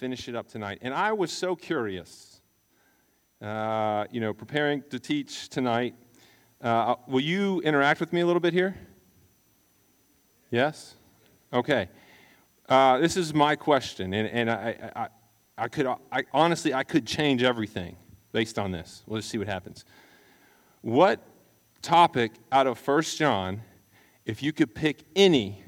finish 0.00 0.28
it 0.28 0.34
up 0.34 0.48
tonight. 0.48 0.78
And 0.80 0.94
I 0.94 1.12
was 1.12 1.30
so 1.30 1.54
curious, 1.54 2.40
uh, 3.42 4.06
you 4.10 4.18
know, 4.18 4.32
preparing 4.32 4.82
to 4.88 4.98
teach 4.98 5.50
tonight. 5.50 5.94
Uh, 6.62 6.94
will 7.06 7.20
you 7.20 7.60
interact 7.60 8.00
with 8.00 8.10
me 8.10 8.22
a 8.22 8.26
little 8.26 8.40
bit 8.40 8.54
here? 8.54 8.74
Yes? 10.50 10.94
Okay. 11.52 11.90
Uh, 12.66 12.96
this 12.96 13.18
is 13.18 13.34
my 13.34 13.54
question, 13.56 14.14
and, 14.14 14.26
and 14.28 14.50
I, 14.50 14.90
I, 14.96 15.08
I 15.58 15.68
could, 15.68 15.86
I, 15.86 16.24
honestly, 16.32 16.72
I 16.72 16.82
could 16.82 17.06
change 17.06 17.42
everything 17.42 17.94
based 18.32 18.58
on 18.58 18.70
this. 18.70 19.02
We'll 19.06 19.18
just 19.18 19.28
see 19.28 19.36
what 19.36 19.48
happens. 19.48 19.84
What 20.80 21.20
topic 21.82 22.32
out 22.50 22.66
of 22.66 22.78
First 22.78 23.18
John, 23.18 23.60
if 24.24 24.42
you 24.42 24.54
could 24.54 24.74
pick 24.74 25.04
any, 25.14 25.62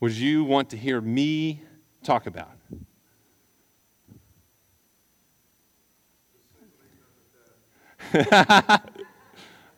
would 0.00 0.12
you 0.12 0.44
want 0.44 0.68
to 0.70 0.76
hear 0.76 1.00
me 1.00 1.62
talk 2.02 2.26
about? 2.26 2.55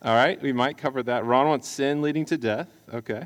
All 0.02 0.14
right, 0.14 0.40
we 0.40 0.52
might 0.52 0.78
cover 0.78 1.02
that. 1.02 1.24
Ron 1.24 1.48
wants 1.48 1.68
sin 1.68 2.02
leading 2.02 2.24
to 2.26 2.38
death. 2.38 2.68
Okay. 2.92 3.24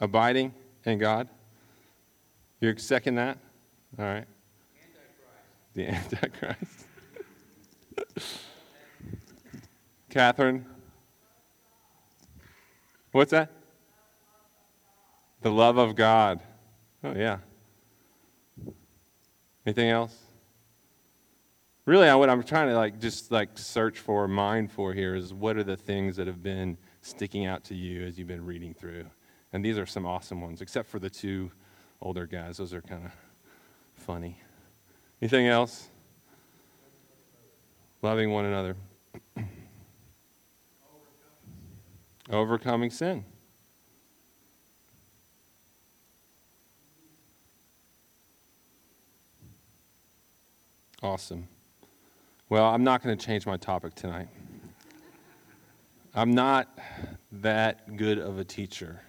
Abiding 0.00 0.52
in 0.84 0.98
God. 0.98 1.28
You're 2.60 2.76
second 2.78 3.14
that? 3.16 3.38
All 3.98 4.04
right. 4.04 4.24
The 5.74 5.88
Antichrist. 5.88 6.86
Catherine? 10.10 10.64
What's 13.12 13.30
that? 13.30 13.50
The 15.42 15.50
love 15.50 15.76
of 15.76 15.94
God. 15.94 16.40
Oh, 17.02 17.12
yeah. 17.14 17.38
Anything 19.66 19.90
else? 19.90 20.23
Really, 21.86 22.08
what 22.14 22.30
I'm 22.30 22.42
trying 22.42 22.68
to 22.68 22.76
like 22.76 22.98
just 22.98 23.30
like 23.30 23.58
search 23.58 23.98
for, 23.98 24.26
mind 24.26 24.72
for 24.72 24.94
here 24.94 25.14
is 25.14 25.34
what 25.34 25.58
are 25.58 25.64
the 25.64 25.76
things 25.76 26.16
that 26.16 26.26
have 26.26 26.42
been 26.42 26.78
sticking 27.02 27.44
out 27.44 27.62
to 27.64 27.74
you 27.74 28.06
as 28.06 28.18
you've 28.18 28.28
been 28.28 28.44
reading 28.44 28.72
through? 28.72 29.04
And 29.52 29.62
these 29.62 29.76
are 29.76 29.84
some 29.84 30.06
awesome 30.06 30.40
ones, 30.40 30.62
except 30.62 30.88
for 30.88 30.98
the 30.98 31.10
two 31.10 31.52
older 32.00 32.26
guys. 32.26 32.56
Those 32.56 32.72
are 32.72 32.80
kind 32.80 33.04
of 33.04 33.12
funny. 33.94 34.40
Anything 35.20 35.46
else? 35.46 35.88
Loving 38.00 38.30
one 38.30 38.46
another. 38.46 38.76
Overcoming 42.30 42.90
sin. 42.90 43.26
Awesome. 51.02 51.46
Well, 52.54 52.66
I'm 52.66 52.84
not 52.84 53.02
going 53.02 53.18
to 53.18 53.26
change 53.26 53.46
my 53.46 53.56
topic 53.56 53.96
tonight. 53.96 54.28
I'm 56.14 56.36
not 56.36 56.78
that 57.32 57.96
good 57.96 58.20
of 58.20 58.38
a 58.38 58.44
teacher. 58.44 59.00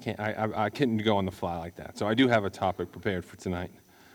Can't, 0.00 0.20
I, 0.20 0.32
I, 0.32 0.66
I 0.66 0.70
couldn't 0.70 0.98
go 0.98 1.16
on 1.16 1.24
the 1.24 1.32
fly 1.32 1.58
like 1.58 1.74
that. 1.74 1.98
So 1.98 2.06
I 2.06 2.14
do 2.14 2.28
have 2.28 2.44
a 2.44 2.50
topic 2.50 2.92
prepared 2.92 3.24
for 3.24 3.36
tonight. 3.36 3.72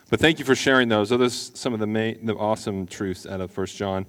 But 0.09 0.22
thank 0.22 0.39
you 0.39 0.45
for 0.45 0.56
sharing 0.56 0.88
those. 0.88 1.09
Those 1.09 1.22
are 1.22 1.58
some 1.58 1.73
of 1.73 1.81
the, 1.81 1.88
main, 1.88 2.26
the 2.26 2.38
awesome 2.38 2.88
truths 2.88 3.26
out 3.26 3.42
of 3.42 3.58
1 3.58 3.67
John. 3.67 4.06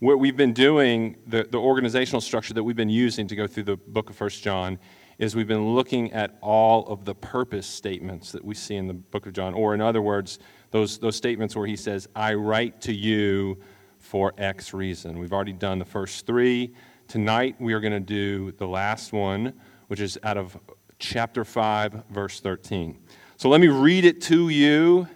What 0.00 0.18
we've 0.18 0.36
been 0.36 0.52
doing, 0.52 1.16
the, 1.26 1.44
the 1.44 1.56
organizational 1.56 2.20
structure 2.20 2.52
that 2.52 2.62
we've 2.62 2.76
been 2.76 2.90
using 2.90 3.26
to 3.28 3.34
go 3.34 3.46
through 3.46 3.62
the 3.62 3.76
book 3.78 4.10
of 4.10 4.20
1 4.20 4.28
John, 4.28 4.78
is 5.18 5.34
we've 5.34 5.48
been 5.48 5.74
looking 5.74 6.12
at 6.12 6.36
all 6.42 6.86
of 6.86 7.06
the 7.06 7.14
purpose 7.14 7.66
statements 7.66 8.30
that 8.32 8.44
we 8.44 8.54
see 8.54 8.76
in 8.76 8.88
the 8.88 8.94
book 8.94 9.24
of 9.24 9.32
John. 9.32 9.54
Or, 9.54 9.72
in 9.72 9.80
other 9.80 10.02
words, 10.02 10.38
those, 10.70 10.98
those 10.98 11.16
statements 11.16 11.56
where 11.56 11.66
he 11.66 11.76
says, 11.76 12.08
I 12.14 12.34
write 12.34 12.80
to 12.82 12.92
you 12.92 13.58
for 13.98 14.32
X 14.38 14.72
reason. 14.72 15.18
We've 15.18 15.32
already 15.32 15.52
done 15.52 15.78
the 15.78 15.84
first 15.84 16.26
three. 16.26 16.74
Tonight, 17.08 17.56
we 17.58 17.72
are 17.72 17.80
going 17.80 17.92
to 17.92 18.00
do 18.00 18.52
the 18.52 18.66
last 18.66 19.12
one, 19.12 19.52
which 19.88 20.00
is 20.00 20.18
out 20.22 20.36
of 20.36 20.56
chapter 20.98 21.44
5, 21.44 22.04
verse 22.10 22.40
13. 22.40 22.98
So 23.36 23.48
let 23.48 23.60
me 23.60 23.68
read 23.68 24.04
it 24.04 24.20
to 24.22 24.48
you. 24.48 25.08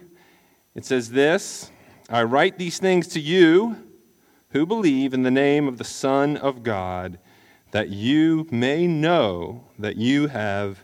It 0.73 0.85
says 0.85 1.09
this 1.11 1.71
I 2.09 2.23
write 2.23 2.57
these 2.57 2.79
things 2.79 3.07
to 3.09 3.19
you 3.19 3.77
who 4.49 4.65
believe 4.65 5.13
in 5.13 5.23
the 5.23 5.31
name 5.31 5.67
of 5.67 5.77
the 5.77 5.83
Son 5.83 6.37
of 6.37 6.63
God, 6.63 7.19
that 7.71 7.89
you 7.89 8.47
may 8.51 8.87
know 8.87 9.65
that 9.79 9.97
you 9.97 10.27
have 10.27 10.79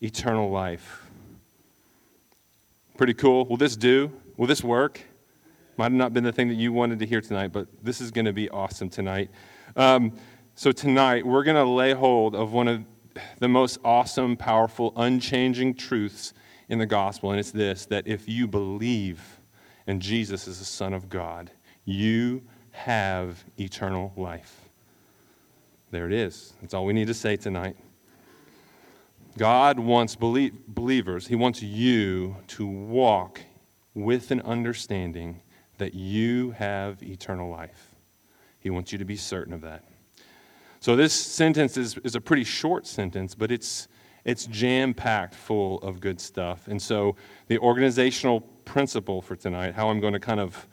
eternal 0.00 0.50
life. 0.50 1.05
Pretty 2.96 3.14
cool. 3.14 3.44
Will 3.44 3.58
this 3.58 3.76
do? 3.76 4.10
Will 4.38 4.46
this 4.46 4.64
work? 4.64 5.02
Might 5.76 5.84
have 5.84 5.92
not 5.92 6.14
been 6.14 6.24
the 6.24 6.32
thing 6.32 6.48
that 6.48 6.54
you 6.54 6.72
wanted 6.72 6.98
to 7.00 7.06
hear 7.06 7.20
tonight, 7.20 7.48
but 7.48 7.68
this 7.82 8.00
is 8.00 8.10
going 8.10 8.24
to 8.24 8.32
be 8.32 8.48
awesome 8.48 8.88
tonight. 8.88 9.30
Um, 9.76 10.14
so, 10.54 10.72
tonight, 10.72 11.26
we're 11.26 11.44
going 11.44 11.56
to 11.56 11.70
lay 11.70 11.92
hold 11.92 12.34
of 12.34 12.52
one 12.52 12.68
of 12.68 12.84
the 13.38 13.48
most 13.48 13.78
awesome, 13.84 14.34
powerful, 14.34 14.94
unchanging 14.96 15.74
truths 15.74 16.32
in 16.70 16.78
the 16.78 16.86
gospel, 16.86 17.30
and 17.32 17.38
it's 17.38 17.50
this 17.50 17.84
that 17.86 18.06
if 18.06 18.26
you 18.26 18.46
believe 18.46 19.40
in 19.86 20.00
Jesus 20.00 20.48
as 20.48 20.58
the 20.58 20.64
Son 20.64 20.94
of 20.94 21.10
God, 21.10 21.50
you 21.84 22.42
have 22.70 23.44
eternal 23.58 24.14
life. 24.16 24.70
There 25.90 26.06
it 26.06 26.14
is. 26.14 26.54
That's 26.62 26.72
all 26.72 26.86
we 26.86 26.94
need 26.94 27.08
to 27.08 27.14
say 27.14 27.36
tonight. 27.36 27.76
God 29.38 29.78
wants 29.78 30.16
believers, 30.16 31.26
He 31.26 31.34
wants 31.34 31.62
you 31.62 32.36
to 32.48 32.66
walk 32.66 33.40
with 33.94 34.30
an 34.30 34.40
understanding 34.42 35.40
that 35.78 35.94
you 35.94 36.52
have 36.52 37.02
eternal 37.02 37.50
life. 37.50 37.94
He 38.60 38.70
wants 38.70 38.92
you 38.92 38.98
to 38.98 39.04
be 39.04 39.16
certain 39.16 39.52
of 39.52 39.60
that. 39.62 39.84
So, 40.80 40.96
this 40.96 41.12
sentence 41.12 41.76
is, 41.76 41.98
is 41.98 42.14
a 42.14 42.20
pretty 42.20 42.44
short 42.44 42.86
sentence, 42.86 43.34
but 43.34 43.50
it's, 43.50 43.88
it's 44.24 44.46
jam 44.46 44.94
packed 44.94 45.34
full 45.34 45.78
of 45.78 46.00
good 46.00 46.20
stuff. 46.20 46.68
And 46.68 46.80
so, 46.80 47.16
the 47.48 47.58
organizational 47.58 48.40
principle 48.64 49.20
for 49.20 49.36
tonight, 49.36 49.74
how 49.74 49.88
I'm 49.88 50.00
going 50.00 50.12
to 50.12 50.20
kind 50.20 50.40
of 50.40 50.66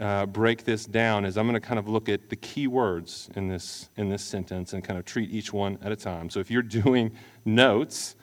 uh, 0.00 0.26
break 0.26 0.64
this 0.64 0.84
down 0.84 1.24
is 1.24 1.36
I'm 1.36 1.46
going 1.46 1.60
to 1.60 1.66
kind 1.66 1.78
of 1.78 1.88
look 1.88 2.08
at 2.08 2.28
the 2.28 2.36
key 2.36 2.66
words 2.66 3.28
in 3.34 3.48
this, 3.48 3.90
in 3.96 4.08
this 4.08 4.22
sentence 4.22 4.72
and 4.72 4.84
kind 4.84 4.98
of 4.98 5.04
treat 5.04 5.30
each 5.30 5.52
one 5.52 5.78
at 5.82 5.90
a 5.90 5.96
time. 5.96 6.30
So 6.30 6.40
if 6.40 6.50
you're 6.50 6.62
doing 6.82 7.12
notes, 7.44 8.16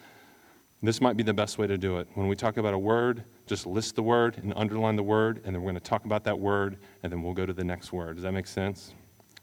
this 0.82 1.02
might 1.02 1.18
be 1.18 1.24
the 1.24 1.34
best 1.34 1.58
way 1.58 1.68
to 1.68 1.78
do 1.78 1.98
it. 1.98 2.08
When 2.14 2.28
we 2.28 2.36
talk 2.36 2.58
about 2.58 2.74
a 2.74 2.78
word, 2.78 3.24
just 3.48 3.66
list 3.66 3.96
the 3.96 4.04
word 4.04 4.38
and 4.38 4.54
underline 4.56 4.96
the 4.96 5.04
word, 5.04 5.42
and 5.44 5.56
then 5.56 5.62
we're 5.62 5.72
going 5.72 5.82
to 5.82 5.90
talk 5.90 6.06
about 6.06 6.24
that 6.26 6.40
word, 6.40 6.78
and 7.04 7.12
then 7.12 7.22
we'll 7.24 7.34
go 7.34 7.46
to 7.46 7.54
the 7.54 7.64
next 7.64 7.92
word. 7.92 8.16
Does 8.16 8.24
that 8.24 8.32
make 8.32 8.48
sense? 8.48 8.94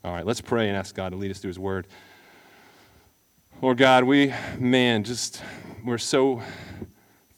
All 0.03 0.13
right, 0.13 0.25
let's 0.25 0.41
pray 0.41 0.69
and 0.69 0.77
ask 0.77 0.95
God 0.95 1.09
to 1.09 1.15
lead 1.15 1.31
us 1.31 1.39
through 1.39 1.49
His 1.49 1.59
word. 1.59 1.87
Lord 3.61 3.77
God, 3.77 4.03
we, 4.05 4.33
man, 4.57 5.03
just, 5.03 5.41
we're 5.85 5.97
so 5.97 6.41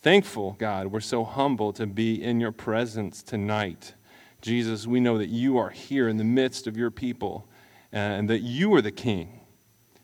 thankful, 0.02 0.56
God. 0.60 0.88
We're 0.88 1.00
so 1.00 1.24
humble 1.24 1.74
to 1.74 1.86
be 1.88 2.24
in 2.24 2.40
your 2.40 2.52
presence 2.52 3.22
tonight. 3.22 3.95
Jesus, 4.46 4.86
we 4.86 5.00
know 5.00 5.18
that 5.18 5.30
you 5.30 5.58
are 5.58 5.72
here 5.72 6.08
in 6.08 6.18
the 6.18 6.24
midst 6.24 6.68
of 6.68 6.78
your 6.78 6.92
people 6.92 7.48
uh, 7.92 7.98
and 7.98 8.30
that 8.30 8.42
you 8.42 8.72
are 8.76 8.82
the 8.82 8.92
king, 8.92 9.40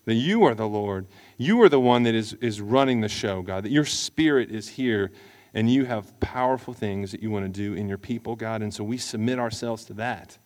that 0.06 0.16
you 0.16 0.44
are 0.46 0.56
the 0.56 0.68
Lord. 0.68 1.06
You 1.38 1.62
are 1.62 1.70
the 1.70 1.80
one 1.80 2.02
that 2.04 2.16
is, 2.16 2.34
is 2.34 2.60
running 2.60 3.02
the 3.02 3.08
show, 3.08 3.44
God, 3.44 3.66
that 3.66 3.72
your 3.72 3.86
spirit 3.86 4.50
is 4.50 4.68
here 4.68 5.12
and 5.54 5.72
you 5.72 5.86
have 5.86 6.20
powerful 6.20 6.74
things 6.74 7.12
that 7.12 7.22
you 7.22 7.30
want 7.30 7.46
to 7.46 7.50
do 7.50 7.76
in 7.76 7.88
your 7.88 8.00
people, 8.00 8.36
God. 8.36 8.64
And 8.64 8.74
so 8.74 8.84
we 8.84 8.98
submit 8.98 9.38
ourselves 9.38 9.86
to 9.86 9.94
that, 9.96 10.40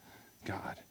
God. 0.44 0.82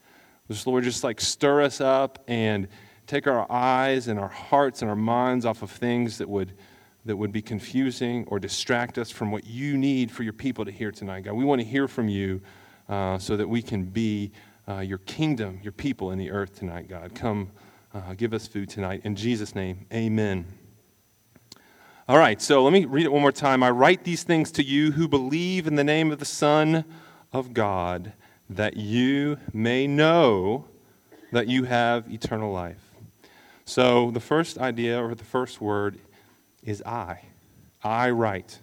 Just, 0.50 0.66
Lord, 0.66 0.84
just 0.84 1.04
like 1.04 1.20
stir 1.20 1.60
us 1.60 1.82
up 1.82 2.24
and 2.26 2.68
take 3.06 3.26
our 3.26 3.46
eyes 3.52 4.08
and 4.08 4.18
our 4.18 4.28
hearts 4.28 4.80
and 4.80 4.88
our 4.88 4.96
minds 4.96 5.44
off 5.44 5.60
of 5.60 5.70
things 5.70 6.16
that 6.16 6.28
would, 6.30 6.54
that 7.04 7.18
would 7.18 7.32
be 7.32 7.42
confusing 7.42 8.24
or 8.28 8.38
distract 8.38 8.96
us 8.96 9.10
from 9.10 9.30
what 9.30 9.46
you 9.46 9.76
need 9.76 10.10
for 10.10 10.22
your 10.22 10.32
people 10.32 10.64
to 10.64 10.70
hear 10.70 10.90
tonight, 10.90 11.24
God. 11.24 11.34
We 11.34 11.44
want 11.44 11.60
to 11.60 11.66
hear 11.66 11.86
from 11.86 12.08
you 12.08 12.40
uh, 12.88 13.18
so 13.18 13.36
that 13.36 13.48
we 13.48 13.62
can 13.62 13.84
be 13.84 14.32
uh, 14.68 14.80
your 14.80 14.98
kingdom, 14.98 15.60
your 15.62 15.72
people 15.72 16.10
in 16.10 16.18
the 16.18 16.30
earth 16.30 16.58
tonight, 16.58 16.88
God. 16.88 17.14
Come 17.14 17.50
uh, 17.94 18.14
give 18.14 18.34
us 18.34 18.46
food 18.46 18.68
tonight. 18.68 19.02
In 19.04 19.14
Jesus' 19.14 19.54
name, 19.54 19.86
amen. 19.92 20.46
All 22.08 22.18
right, 22.18 22.42
so 22.42 22.62
let 22.62 22.72
me 22.72 22.84
read 22.84 23.06
it 23.06 23.12
one 23.12 23.22
more 23.22 23.32
time. 23.32 23.62
I 23.62 23.70
write 23.70 24.04
these 24.04 24.24
things 24.24 24.50
to 24.52 24.62
you 24.62 24.92
who 24.92 25.08
believe 25.08 25.66
in 25.66 25.76
the 25.76 25.84
name 25.84 26.12
of 26.12 26.18
the 26.18 26.26
Son 26.26 26.84
of 27.32 27.54
God, 27.54 28.12
that 28.50 28.76
you 28.76 29.38
may 29.52 29.86
know 29.86 30.66
that 31.32 31.46
you 31.48 31.64
have 31.64 32.12
eternal 32.12 32.52
life. 32.52 32.94
So 33.64 34.10
the 34.10 34.20
first 34.20 34.58
idea 34.58 35.02
or 35.02 35.14
the 35.14 35.24
first 35.24 35.60
word 35.60 35.98
is 36.62 36.82
I. 36.82 37.22
I 37.82 38.10
write. 38.10 38.58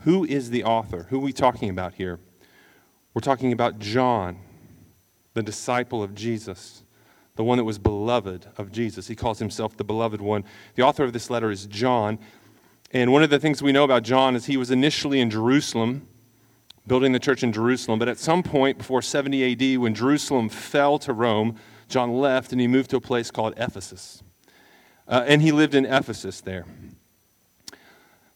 Who 0.00 0.24
is 0.24 0.50
the 0.50 0.64
author? 0.64 1.06
Who 1.10 1.16
are 1.16 1.22
we 1.22 1.32
talking 1.32 1.70
about 1.70 1.94
here? 1.94 2.18
We're 3.14 3.20
talking 3.20 3.52
about 3.52 3.78
John, 3.78 4.38
the 5.34 5.42
disciple 5.42 6.02
of 6.02 6.14
Jesus, 6.14 6.84
the 7.34 7.44
one 7.44 7.58
that 7.58 7.64
was 7.64 7.78
beloved 7.78 8.46
of 8.56 8.70
Jesus. 8.70 9.08
He 9.08 9.16
calls 9.16 9.38
himself 9.38 9.76
the 9.76 9.84
beloved 9.84 10.20
one. 10.20 10.44
The 10.74 10.82
author 10.82 11.04
of 11.04 11.12
this 11.12 11.30
letter 11.30 11.50
is 11.50 11.66
John. 11.66 12.18
And 12.92 13.12
one 13.12 13.22
of 13.22 13.30
the 13.30 13.38
things 13.38 13.62
we 13.62 13.72
know 13.72 13.84
about 13.84 14.02
John 14.02 14.36
is 14.36 14.46
he 14.46 14.56
was 14.56 14.70
initially 14.70 15.20
in 15.20 15.30
Jerusalem, 15.30 16.06
building 16.86 17.12
the 17.12 17.18
church 17.18 17.42
in 17.42 17.52
Jerusalem. 17.52 17.98
But 17.98 18.08
at 18.08 18.18
some 18.18 18.42
point 18.42 18.78
before 18.78 19.02
70 19.02 19.74
AD, 19.74 19.80
when 19.80 19.94
Jerusalem 19.94 20.48
fell 20.48 20.98
to 21.00 21.12
Rome, 21.12 21.56
John 21.88 22.12
left 22.12 22.52
and 22.52 22.60
he 22.60 22.66
moved 22.66 22.90
to 22.90 22.96
a 22.96 23.00
place 23.00 23.30
called 23.30 23.54
Ephesus. 23.56 24.22
Uh, 25.06 25.24
and 25.26 25.42
he 25.42 25.52
lived 25.52 25.74
in 25.74 25.86
Ephesus 25.86 26.40
there. 26.40 26.66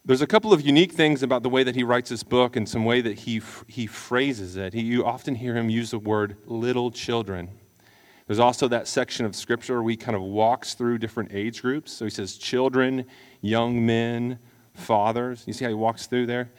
There's 0.05 0.23
a 0.23 0.27
couple 0.27 0.53
of 0.53 0.61
unique 0.61 0.93
things 0.93 1.23
about 1.23 1.45
the 1.45 1.49
way 1.49 1.63
that 1.63 1.77
he 1.77 1.85
writes 1.85 2.11
this 2.11 2.25
book 2.25 2.57
and 2.57 2.69
some 2.69 2.85
way 2.85 3.01
that 3.03 3.21
he, 3.21 3.41
he 3.69 3.87
phrases 3.87 4.57
it. 4.57 4.75
He, 4.75 4.83
you 4.83 5.05
often 5.05 5.37
hear 5.37 5.55
him 5.55 5.71
use 5.71 5.93
the 5.93 5.99
word 5.99 6.37
little 6.45 6.91
children. 6.91 7.51
There's 8.27 8.41
also 8.41 8.67
that 8.69 8.89
section 8.89 9.27
of 9.27 9.37
scripture 9.37 9.81
where 9.81 9.91
he 9.91 9.97
kind 9.97 10.17
of 10.17 10.23
walks 10.23 10.75
through 10.75 10.99
different 10.99 11.31
age 11.33 11.63
groups. 11.63 11.93
So 11.93 12.05
he 12.05 12.11
says 12.11 12.37
children, 12.37 13.07
young 13.43 13.87
men, 13.87 14.41
fathers. 14.75 15.45
You 15.47 15.53
see 15.53 15.65
how 15.65 15.71
he 15.71 15.75
walks 15.75 16.07
through 16.07 16.27
there? 16.27 16.51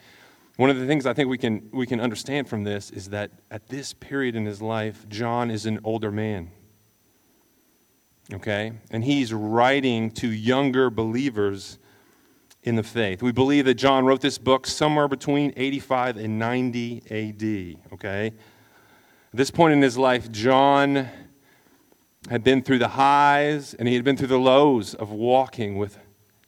One 0.56 0.70
of 0.70 0.78
the 0.78 0.86
things 0.86 1.04
I 1.04 1.12
think 1.12 1.28
we 1.28 1.36
can, 1.36 1.68
we 1.70 1.86
can 1.86 2.00
understand 2.00 2.48
from 2.48 2.64
this 2.64 2.90
is 2.90 3.10
that 3.10 3.30
at 3.50 3.68
this 3.68 3.92
period 3.92 4.36
in 4.36 4.46
his 4.46 4.62
life, 4.62 5.06
John 5.10 5.50
is 5.50 5.66
an 5.66 5.80
older 5.84 6.10
man. 6.10 6.50
Okay? 8.32 8.72
And 8.90 9.04
he's 9.04 9.34
writing 9.34 10.12
to 10.12 10.28
younger 10.28 10.88
believers 10.88 11.78
in 12.64 12.76
the 12.76 12.82
faith. 12.82 13.22
We 13.22 13.30
believe 13.30 13.66
that 13.66 13.74
John 13.74 14.06
wrote 14.06 14.22
this 14.22 14.38
book 14.38 14.66
somewhere 14.66 15.06
between 15.06 15.52
85 15.54 16.16
and 16.16 16.38
90 16.38 17.02
AD, 17.10 17.92
okay? 17.92 18.26
At 18.28 18.34
this 19.32 19.50
point 19.50 19.74
in 19.74 19.82
his 19.82 19.98
life, 19.98 20.32
John 20.32 21.08
had 22.30 22.42
been 22.42 22.62
through 22.62 22.78
the 22.78 22.88
highs 22.88 23.74
and 23.74 23.86
he 23.86 23.94
had 23.94 24.02
been 24.02 24.16
through 24.16 24.28
the 24.28 24.38
lows 24.38 24.94
of 24.94 25.10
walking 25.10 25.76
with 25.76 25.98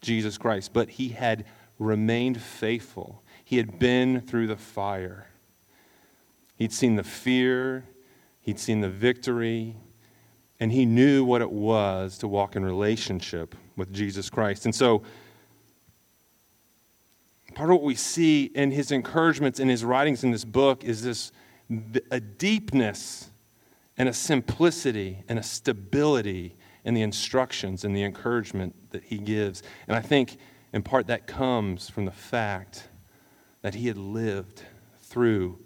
Jesus 0.00 0.38
Christ, 0.38 0.72
but 0.72 0.88
he 0.88 1.10
had 1.10 1.44
remained 1.78 2.40
faithful. 2.40 3.22
He 3.44 3.58
had 3.58 3.78
been 3.78 4.22
through 4.22 4.46
the 4.46 4.56
fire. 4.56 5.28
He'd 6.56 6.72
seen 6.72 6.96
the 6.96 7.04
fear, 7.04 7.84
he'd 8.40 8.58
seen 8.58 8.80
the 8.80 8.88
victory, 8.88 9.76
and 10.58 10.72
he 10.72 10.86
knew 10.86 11.24
what 11.24 11.42
it 11.42 11.50
was 11.50 12.16
to 12.18 12.28
walk 12.28 12.56
in 12.56 12.64
relationship 12.64 13.54
with 13.76 13.92
Jesus 13.92 14.30
Christ. 14.30 14.64
And 14.64 14.74
so, 14.74 15.02
part 17.56 17.70
of 17.70 17.76
what 17.76 17.84
we 17.84 17.94
see 17.94 18.44
in 18.54 18.70
his 18.70 18.92
encouragements 18.92 19.58
in 19.58 19.68
his 19.68 19.82
writings 19.82 20.22
in 20.22 20.30
this 20.30 20.44
book 20.44 20.84
is 20.84 21.02
this 21.02 21.32
a 22.10 22.20
deepness 22.20 23.30
and 23.96 24.10
a 24.10 24.12
simplicity 24.12 25.24
and 25.26 25.38
a 25.38 25.42
stability 25.42 26.54
in 26.84 26.92
the 26.92 27.00
instructions 27.00 27.82
and 27.82 27.96
the 27.96 28.04
encouragement 28.04 28.74
that 28.90 29.02
he 29.04 29.16
gives. 29.16 29.62
And 29.88 29.96
I 29.96 30.00
think 30.00 30.36
in 30.74 30.82
part 30.82 31.06
that 31.06 31.26
comes 31.26 31.88
from 31.88 32.04
the 32.04 32.12
fact 32.12 32.90
that 33.62 33.74
he 33.74 33.88
had 33.88 33.96
lived 33.96 34.62
through 35.00 35.58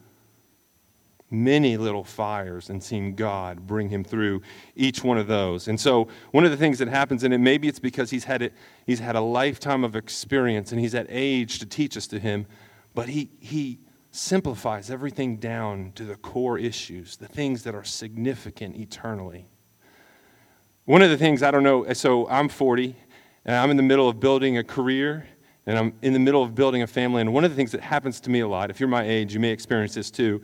many 1.31 1.77
little 1.77 2.05
fires 2.05 2.71
and 2.71 2.82
seen 2.82 3.15
God 3.15 3.67
bring 3.67 3.88
him 3.88 4.03
through 4.03 4.43
each 4.75 5.05
one 5.05 5.17
of 5.17 5.27
those. 5.27 5.69
And 5.69 5.81
so, 5.81 6.09
one 6.32 6.44
of 6.44 6.50
the 6.50 6.56
things 6.56 6.79
that 6.79 6.88
happens, 6.88 7.23
and 7.23 7.32
it, 7.32 7.38
maybe 7.38 7.69
it's 7.69 7.79
because 7.79 8.11
he's 8.11 8.25
had, 8.25 8.43
it, 8.43 8.53
he's 8.87 8.99
had 8.99 9.17
a 9.17 9.21
lifetime 9.21 9.85
of 9.85 9.94
experience 9.94 10.73
and 10.73 10.81
he's 10.81 10.94
at 10.94 11.06
age 11.09 11.59
to 11.61 11.67
teach 11.67 11.97
us 11.97 12.06
to 12.09 12.19
him, 12.19 12.47
but 12.94 13.09
he, 13.09 13.31
he 13.38 13.79
simplifies 14.11 14.91
everything 14.91 15.37
down 15.37 15.93
to 15.94 16.05
the 16.05 16.17
core 16.17 16.59
issues, 16.59 17.17
the 17.17 17.29
things 17.29 17.62
that 17.62 17.75
are 17.75 17.85
significant 17.85 18.77
eternally. 18.77 19.47
One 20.85 21.03
of 21.03 21.11
the 21.11 21.17
things, 21.17 21.43
I 21.43 21.50
don't 21.53 21.62
know, 21.62 21.93
so 21.93 22.29
I'm 22.29 22.49
40, 22.49 22.97
and 23.44 23.56
I'm 23.56 23.71
in 23.71 23.77
the 23.77 23.82
middle 23.82 24.09
of 24.09 24.19
building 24.19 24.59
a 24.59 24.65
career 24.65 25.27
and 25.67 25.79
I'm 25.79 25.93
in 26.03 26.12
the 26.12 26.19
middle 26.19 26.43
of 26.43 26.55
building 26.55 26.82
a 26.82 26.87
family. 26.87 27.21
And 27.21 27.32
one 27.32 27.44
of 27.44 27.50
the 27.50 27.56
things 27.56 27.73
that 27.73 27.81
happens 27.81 28.21
to 28.23 28.31
me 28.31 28.41
a 28.41 28.49
lot, 28.49 28.71
if 28.71 28.81
you're 28.81 28.88
my 28.88 29.05
age, 29.05 29.35
you 29.35 29.41
may 29.41 29.50
experience 29.50 29.94
this 29.94 30.11
too, 30.11 30.41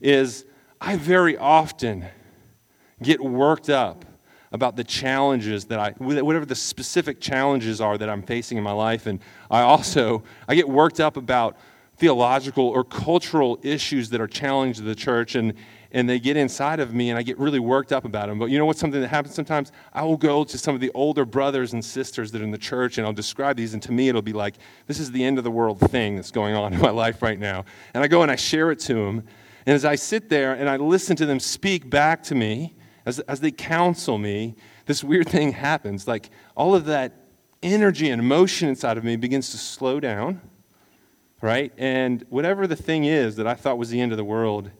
is 0.00 0.44
I 0.80 0.96
very 0.96 1.36
often 1.36 2.06
get 3.02 3.20
worked 3.20 3.70
up 3.70 4.04
about 4.52 4.76
the 4.76 4.84
challenges 4.84 5.66
that 5.66 5.78
I, 5.78 5.90
whatever 5.98 6.44
the 6.44 6.54
specific 6.54 7.20
challenges 7.20 7.80
are 7.80 7.96
that 7.96 8.08
I'm 8.08 8.22
facing 8.22 8.58
in 8.58 8.64
my 8.64 8.72
life. 8.72 9.06
And 9.06 9.20
I 9.50 9.60
also, 9.60 10.24
I 10.48 10.54
get 10.54 10.68
worked 10.68 11.00
up 11.00 11.16
about 11.16 11.56
theological 11.98 12.66
or 12.66 12.82
cultural 12.82 13.58
issues 13.62 14.10
that 14.10 14.20
are 14.20 14.26
challenging 14.26 14.86
the 14.86 14.94
church. 14.94 15.34
And, 15.34 15.54
and 15.92 16.08
they 16.08 16.18
get 16.18 16.36
inside 16.36 16.80
of 16.80 16.94
me 16.94 17.10
and 17.10 17.18
I 17.18 17.22
get 17.22 17.38
really 17.38 17.58
worked 17.58 17.92
up 17.92 18.04
about 18.04 18.28
them. 18.28 18.38
But 18.38 18.46
you 18.46 18.58
know 18.58 18.64
what's 18.64 18.80
something 18.80 19.00
that 19.00 19.08
happens 19.08 19.34
sometimes? 19.34 19.70
I 19.92 20.02
will 20.02 20.16
go 20.16 20.44
to 20.44 20.58
some 20.58 20.74
of 20.74 20.80
the 20.80 20.90
older 20.94 21.24
brothers 21.24 21.72
and 21.72 21.84
sisters 21.84 22.32
that 22.32 22.40
are 22.40 22.44
in 22.44 22.50
the 22.50 22.58
church 22.58 22.98
and 22.98 23.06
I'll 23.06 23.12
describe 23.12 23.56
these, 23.56 23.74
and 23.74 23.82
to 23.82 23.92
me 23.92 24.08
it'll 24.08 24.22
be 24.22 24.32
like, 24.32 24.54
this 24.86 24.98
is 24.98 25.10
the 25.12 25.22
end 25.22 25.38
of 25.38 25.44
the 25.44 25.50
world 25.50 25.78
thing 25.78 26.16
that's 26.16 26.30
going 26.30 26.54
on 26.54 26.72
in 26.72 26.80
my 26.80 26.90
life 26.90 27.22
right 27.22 27.38
now. 27.38 27.64
And 27.94 28.02
I 28.02 28.08
go 28.08 28.22
and 28.22 28.30
I 28.30 28.36
share 28.36 28.70
it 28.70 28.80
to 28.80 28.94
them, 28.94 29.24
and 29.66 29.74
as 29.74 29.84
I 29.84 29.94
sit 29.94 30.28
there 30.28 30.54
and 30.54 30.68
I 30.68 30.76
listen 30.76 31.16
to 31.16 31.26
them 31.26 31.40
speak 31.40 31.88
back 31.90 32.22
to 32.24 32.34
me, 32.34 32.76
as, 33.06 33.18
as 33.20 33.40
they 33.40 33.50
counsel 33.50 34.18
me, 34.18 34.56
this 34.86 35.04
weird 35.04 35.28
thing 35.36 35.52
happens. 35.52 36.06
Like 36.08 36.30
all 36.56 36.74
of 36.74 36.86
that 36.86 37.26
energy 37.62 38.10
and 38.10 38.20
emotion 38.20 38.68
inside 38.68 38.96
of 38.96 39.04
me 39.04 39.16
begins 39.16 39.50
to 39.50 39.58
slow 39.58 40.00
down, 40.00 40.40
right? 41.42 41.72
And 41.76 42.24
whatever 42.30 42.66
the 42.66 42.76
thing 42.76 43.04
is 43.04 43.36
that 43.36 43.46
I 43.46 43.54
thought 43.54 43.78
was 43.78 43.90
the 43.90 44.00
end 44.00 44.12
of 44.12 44.18
the 44.18 44.24
world, 44.24 44.70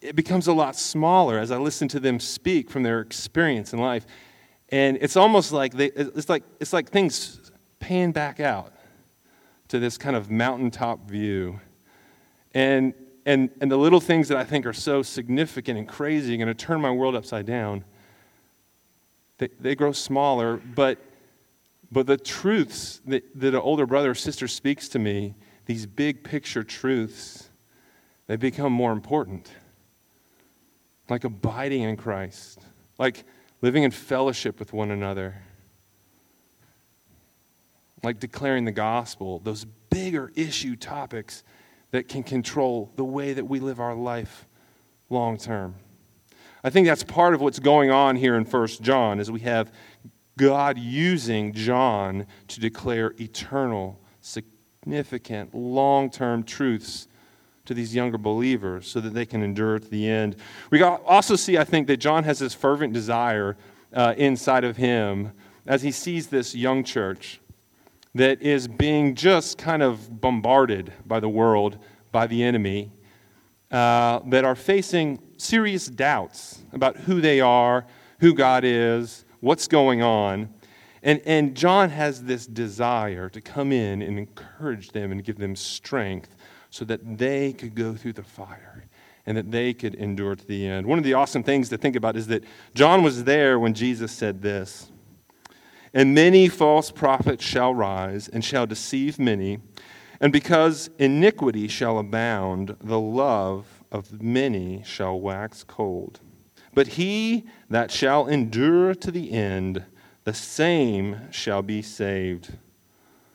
it 0.00 0.16
becomes 0.16 0.48
a 0.48 0.52
lot 0.52 0.74
smaller 0.74 1.38
as 1.38 1.50
I 1.50 1.58
listen 1.58 1.86
to 1.88 2.00
them 2.00 2.18
speak 2.18 2.70
from 2.70 2.82
their 2.82 3.00
experience 3.00 3.72
in 3.72 3.78
life. 3.78 4.04
And 4.70 4.98
it's 5.00 5.16
almost 5.16 5.52
like 5.52 5.74
they, 5.74 5.86
it's 5.86 6.28
like 6.28 6.42
it's 6.58 6.72
like 6.72 6.90
things 6.90 7.52
pan 7.78 8.10
back 8.10 8.40
out 8.40 8.72
to 9.68 9.78
this 9.78 9.96
kind 9.96 10.16
of 10.16 10.28
mountaintop 10.28 11.08
view. 11.08 11.60
And 12.52 12.94
and, 13.26 13.50
and 13.60 13.70
the 13.70 13.76
little 13.76 14.00
things 14.00 14.28
that 14.28 14.38
I 14.38 14.44
think 14.44 14.64
are 14.66 14.72
so 14.72 15.02
significant 15.02 15.76
and 15.76 15.88
crazy 15.88 16.34
are 16.34 16.36
going 16.36 16.46
to 16.46 16.54
turn 16.54 16.80
my 16.80 16.92
world 16.92 17.16
upside 17.16 17.44
down, 17.44 17.84
they, 19.38 19.48
they 19.58 19.74
grow 19.74 19.90
smaller, 19.90 20.58
but, 20.58 20.98
but 21.90 22.06
the 22.06 22.16
truths 22.16 23.00
that, 23.06 23.24
that 23.34 23.48
an 23.48 23.60
older 23.60 23.84
brother 23.84 24.12
or 24.12 24.14
sister 24.14 24.46
speaks 24.46 24.88
to 24.90 25.00
me, 25.00 25.34
these 25.66 25.86
big 25.86 26.22
picture 26.22 26.62
truths, 26.62 27.50
they 28.28 28.36
become 28.36 28.72
more 28.72 28.92
important. 28.92 29.50
Like 31.10 31.24
abiding 31.24 31.82
in 31.82 31.96
Christ, 31.96 32.60
like 32.96 33.24
living 33.60 33.82
in 33.82 33.90
fellowship 33.90 34.60
with 34.60 34.72
one 34.72 34.92
another, 34.92 35.42
like 38.04 38.20
declaring 38.20 38.64
the 38.64 38.72
gospel, 38.72 39.40
those 39.40 39.64
bigger 39.90 40.30
issue 40.36 40.76
topics 40.76 41.42
that 41.90 42.08
can 42.08 42.22
control 42.22 42.92
the 42.96 43.04
way 43.04 43.32
that 43.32 43.44
we 43.44 43.60
live 43.60 43.80
our 43.80 43.94
life 43.94 44.46
long 45.08 45.36
term. 45.36 45.76
I 46.64 46.70
think 46.70 46.86
that's 46.86 47.04
part 47.04 47.34
of 47.34 47.40
what's 47.40 47.60
going 47.60 47.90
on 47.90 48.16
here 48.16 48.34
in 48.34 48.44
1 48.44 48.66
John 48.80 49.20
is 49.20 49.30
we 49.30 49.40
have 49.40 49.72
God 50.36 50.78
using 50.78 51.52
John 51.52 52.26
to 52.48 52.60
declare 52.60 53.14
eternal, 53.20 54.00
significant, 54.20 55.54
long-term 55.54 56.42
truths 56.42 57.08
to 57.64 57.74
these 57.74 57.94
younger 57.94 58.18
believers 58.18 58.88
so 58.88 59.00
that 59.00 59.14
they 59.14 59.26
can 59.26 59.42
endure 59.42 59.78
to 59.78 59.88
the 59.88 60.08
end. 60.08 60.36
We 60.70 60.82
also 60.82 61.36
see, 61.36 61.56
I 61.56 61.64
think, 61.64 61.86
that 61.86 61.98
John 61.98 62.24
has 62.24 62.38
this 62.38 62.54
fervent 62.54 62.92
desire 62.92 63.56
uh, 63.92 64.14
inside 64.16 64.64
of 64.64 64.76
him 64.76 65.32
as 65.66 65.82
he 65.82 65.90
sees 65.90 66.28
this 66.28 66.54
young 66.54 66.84
church 66.84 67.40
that 68.16 68.40
is 68.40 68.66
being 68.66 69.14
just 69.14 69.58
kind 69.58 69.82
of 69.82 70.20
bombarded 70.20 70.92
by 71.04 71.20
the 71.20 71.28
world, 71.28 71.78
by 72.12 72.26
the 72.26 72.42
enemy, 72.42 72.90
uh, 73.70 74.20
that 74.26 74.44
are 74.44 74.54
facing 74.54 75.20
serious 75.36 75.86
doubts 75.86 76.62
about 76.72 76.96
who 76.96 77.20
they 77.20 77.40
are, 77.40 77.86
who 78.20 78.32
God 78.32 78.64
is, 78.64 79.24
what's 79.40 79.68
going 79.68 80.02
on. 80.02 80.48
And, 81.02 81.20
and 81.26 81.54
John 81.54 81.90
has 81.90 82.22
this 82.22 82.46
desire 82.46 83.28
to 83.28 83.40
come 83.40 83.70
in 83.70 84.00
and 84.00 84.18
encourage 84.18 84.90
them 84.90 85.12
and 85.12 85.22
give 85.22 85.36
them 85.36 85.54
strength 85.54 86.34
so 86.70 86.84
that 86.86 87.18
they 87.18 87.52
could 87.52 87.74
go 87.74 87.94
through 87.94 88.14
the 88.14 88.22
fire 88.22 88.84
and 89.26 89.36
that 89.36 89.50
they 89.50 89.74
could 89.74 89.94
endure 89.96 90.36
to 90.36 90.46
the 90.46 90.66
end. 90.66 90.86
One 90.86 90.98
of 90.98 91.04
the 91.04 91.14
awesome 91.14 91.42
things 91.42 91.68
to 91.68 91.76
think 91.76 91.96
about 91.96 92.16
is 92.16 92.28
that 92.28 92.44
John 92.74 93.02
was 93.02 93.24
there 93.24 93.58
when 93.58 93.74
Jesus 93.74 94.10
said 94.10 94.40
this 94.40 94.90
and 95.92 96.14
many 96.14 96.48
false 96.48 96.90
prophets 96.90 97.44
shall 97.44 97.74
rise 97.74 98.28
and 98.28 98.44
shall 98.44 98.66
deceive 98.66 99.18
many. 99.18 99.58
And 100.20 100.32
because 100.32 100.90
iniquity 100.98 101.68
shall 101.68 101.98
abound, 101.98 102.76
the 102.80 103.00
love 103.00 103.82
of 103.92 104.22
many 104.22 104.82
shall 104.84 105.20
wax 105.20 105.62
cold. 105.64 106.20
But 106.74 106.88
he 106.88 107.44
that 107.70 107.90
shall 107.90 108.26
endure 108.26 108.94
to 108.94 109.10
the 109.10 109.32
end, 109.32 109.84
the 110.24 110.34
same 110.34 111.20
shall 111.30 111.62
be 111.62 111.82
saved. 111.82 112.52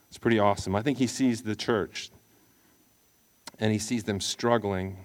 It's 0.09 0.17
pretty 0.17 0.39
awesome. 0.39 0.75
I 0.75 0.81
think 0.81 0.97
he 0.97 1.07
sees 1.07 1.41
the 1.41 1.55
church 1.55 2.11
and 3.59 3.71
he 3.71 3.79
sees 3.79 4.03
them 4.03 4.19
struggling, 4.19 4.97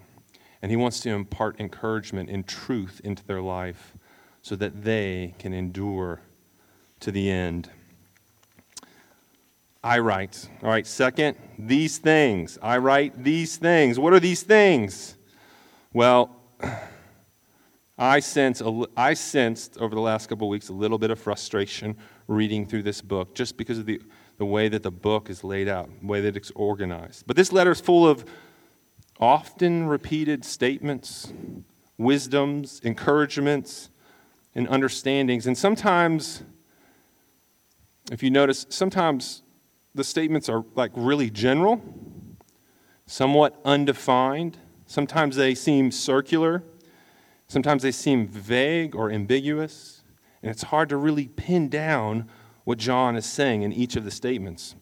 and 0.61 0.71
he 0.71 0.75
wants 0.75 0.99
to 1.01 1.09
impart 1.09 1.59
encouragement 1.59 2.29
and 2.29 2.45
truth 2.45 2.99
into 3.03 3.23
their 3.23 3.41
life 3.41 3.95
so 4.41 4.55
that 4.55 4.83
they 4.83 5.35
can 5.37 5.53
endure 5.53 6.21
to 7.01 7.11
the 7.11 7.29
end. 7.29 7.69
I 9.83 9.99
write. 9.99 10.49
All 10.63 10.69
right, 10.69 10.85
second, 10.85 11.37
these 11.57 11.97
things. 11.97 12.57
I 12.61 12.77
write 12.77 13.23
these 13.23 13.57
things. 13.57 13.97
What 13.97 14.13
are 14.13 14.19
these 14.19 14.43
things? 14.43 15.15
Well, 15.93 16.35
I, 17.97 18.19
sense 18.19 18.61
I 18.95 19.13
sensed 19.15 19.77
over 19.77 19.95
the 19.95 20.01
last 20.01 20.27
couple 20.27 20.49
weeks 20.49 20.69
a 20.69 20.73
little 20.73 20.99
bit 20.99 21.09
of 21.09 21.19
frustration 21.19 21.95
reading 22.27 22.65
through 22.67 22.83
this 22.83 23.01
book 23.01 23.33
just 23.33 23.57
because 23.57 23.79
of 23.79 23.85
the, 23.85 24.01
the 24.37 24.45
way 24.45 24.69
that 24.69 24.83
the 24.83 24.91
book 24.91 25.29
is 25.29 25.43
laid 25.43 25.67
out, 25.67 25.89
the 26.01 26.05
way 26.05 26.21
that 26.21 26.37
it's 26.37 26.51
organized. 26.51 27.25
But 27.25 27.35
this 27.35 27.51
letter 27.51 27.71
is 27.71 27.81
full 27.81 28.07
of 28.07 28.25
often 29.19 29.87
repeated 29.87 30.45
statements, 30.45 31.33
wisdoms, 31.97 32.81
encouragements, 32.83 33.89
and 34.53 34.67
understandings. 34.67 35.47
And 35.47 35.57
sometimes, 35.57 36.43
if 38.11 38.23
you 38.23 38.29
notice, 38.29 38.65
sometimes 38.69 39.43
the 39.93 40.03
statements 40.03 40.47
are 40.47 40.63
like 40.75 40.91
really 40.95 41.29
general, 41.29 41.81
somewhat 43.05 43.59
undefined. 43.65 44.57
Sometimes 44.85 45.35
they 45.35 45.53
seem 45.53 45.91
circular. 45.91 46.63
Sometimes 47.47 47.83
they 47.83 47.91
seem 47.91 48.27
vague 48.27 48.95
or 48.95 49.11
ambiguous. 49.11 50.03
And 50.41 50.51
it's 50.51 50.63
hard 50.63 50.89
to 50.89 50.97
really 50.97 51.27
pin 51.27 51.67
down 51.67 52.29
what 52.63 52.77
John 52.77 53.15
is 53.15 53.25
saying 53.25 53.63
in 53.63 53.73
each 53.73 53.95
of 53.95 54.05
the 54.05 54.11
statements. 54.11 54.75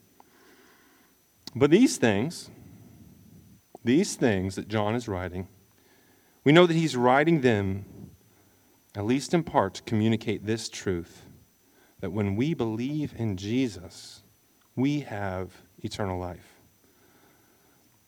But 1.54 1.70
these 1.70 1.96
things, 1.96 2.50
these 3.82 4.14
things 4.14 4.56
that 4.56 4.68
John 4.68 4.94
is 4.94 5.08
writing, 5.08 5.48
we 6.44 6.52
know 6.52 6.66
that 6.66 6.74
he's 6.74 6.96
writing 6.96 7.40
them, 7.40 7.86
at 8.94 9.04
least 9.04 9.34
in 9.34 9.42
part, 9.42 9.74
to 9.74 9.82
communicate 9.82 10.46
this 10.46 10.68
truth 10.68 11.25
that 12.00 12.12
when 12.12 12.36
we 12.36 12.54
believe 12.54 13.14
in 13.16 13.36
Jesus, 13.36 14.22
we 14.74 15.00
have 15.00 15.50
eternal 15.82 16.18
life. 16.18 16.60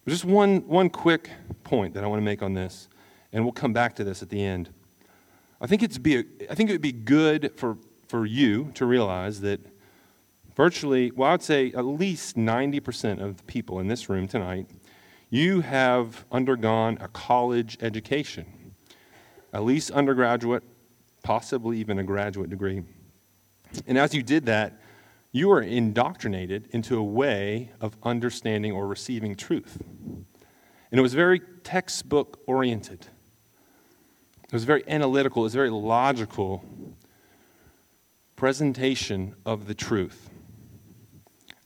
Just 0.06 0.24
one, 0.24 0.66
one 0.66 0.88
quick 0.88 1.30
point 1.64 1.94
that 1.94 2.04
I 2.04 2.06
want 2.06 2.20
to 2.20 2.24
make 2.24 2.42
on 2.42 2.54
this, 2.54 2.88
and 3.32 3.44
we'll 3.44 3.52
come 3.52 3.72
back 3.72 3.94
to 3.96 4.04
this 4.04 4.22
at 4.22 4.30
the 4.30 4.42
end. 4.42 4.70
I 5.60 5.66
think, 5.66 5.82
it's 5.82 5.98
be 5.98 6.18
I 6.50 6.54
think 6.54 6.70
it 6.70 6.72
would 6.72 6.80
be 6.80 6.92
good 6.92 7.52
for, 7.56 7.76
for 8.06 8.24
you 8.24 8.70
to 8.74 8.86
realize 8.86 9.40
that 9.40 9.60
virtually, 10.54 11.10
well, 11.10 11.28
I 11.28 11.32
would 11.32 11.42
say 11.42 11.72
at 11.72 11.84
least 11.84 12.36
90% 12.36 13.20
of 13.20 13.36
the 13.38 13.42
people 13.44 13.80
in 13.80 13.88
this 13.88 14.08
room 14.08 14.28
tonight 14.28 14.66
you 15.30 15.60
have 15.60 16.24
undergone 16.32 16.96
a 17.00 17.08
college 17.08 17.76
education, 17.82 18.74
at 19.52 19.62
least 19.62 19.90
undergraduate, 19.90 20.62
possibly 21.22 21.78
even 21.78 21.98
a 21.98 22.02
graduate 22.02 22.48
degree. 22.48 22.82
And 23.86 23.98
as 23.98 24.14
you 24.14 24.22
did 24.22 24.46
that, 24.46 24.80
you 25.32 25.48
were 25.48 25.60
indoctrinated 25.60 26.68
into 26.70 26.98
a 26.98 27.02
way 27.02 27.70
of 27.80 27.96
understanding 28.02 28.72
or 28.72 28.86
receiving 28.86 29.34
truth. 29.34 29.78
And 30.90 30.98
it 30.98 31.02
was 31.02 31.14
very 31.14 31.40
textbook 31.62 32.40
oriented. 32.46 33.06
It 34.44 34.52
was 34.52 34.64
very 34.64 34.82
analytical, 34.88 35.42
it 35.42 35.44
was 35.44 35.54
very 35.54 35.70
logical 35.70 36.64
presentation 38.36 39.34
of 39.44 39.66
the 39.66 39.74
truth. 39.74 40.30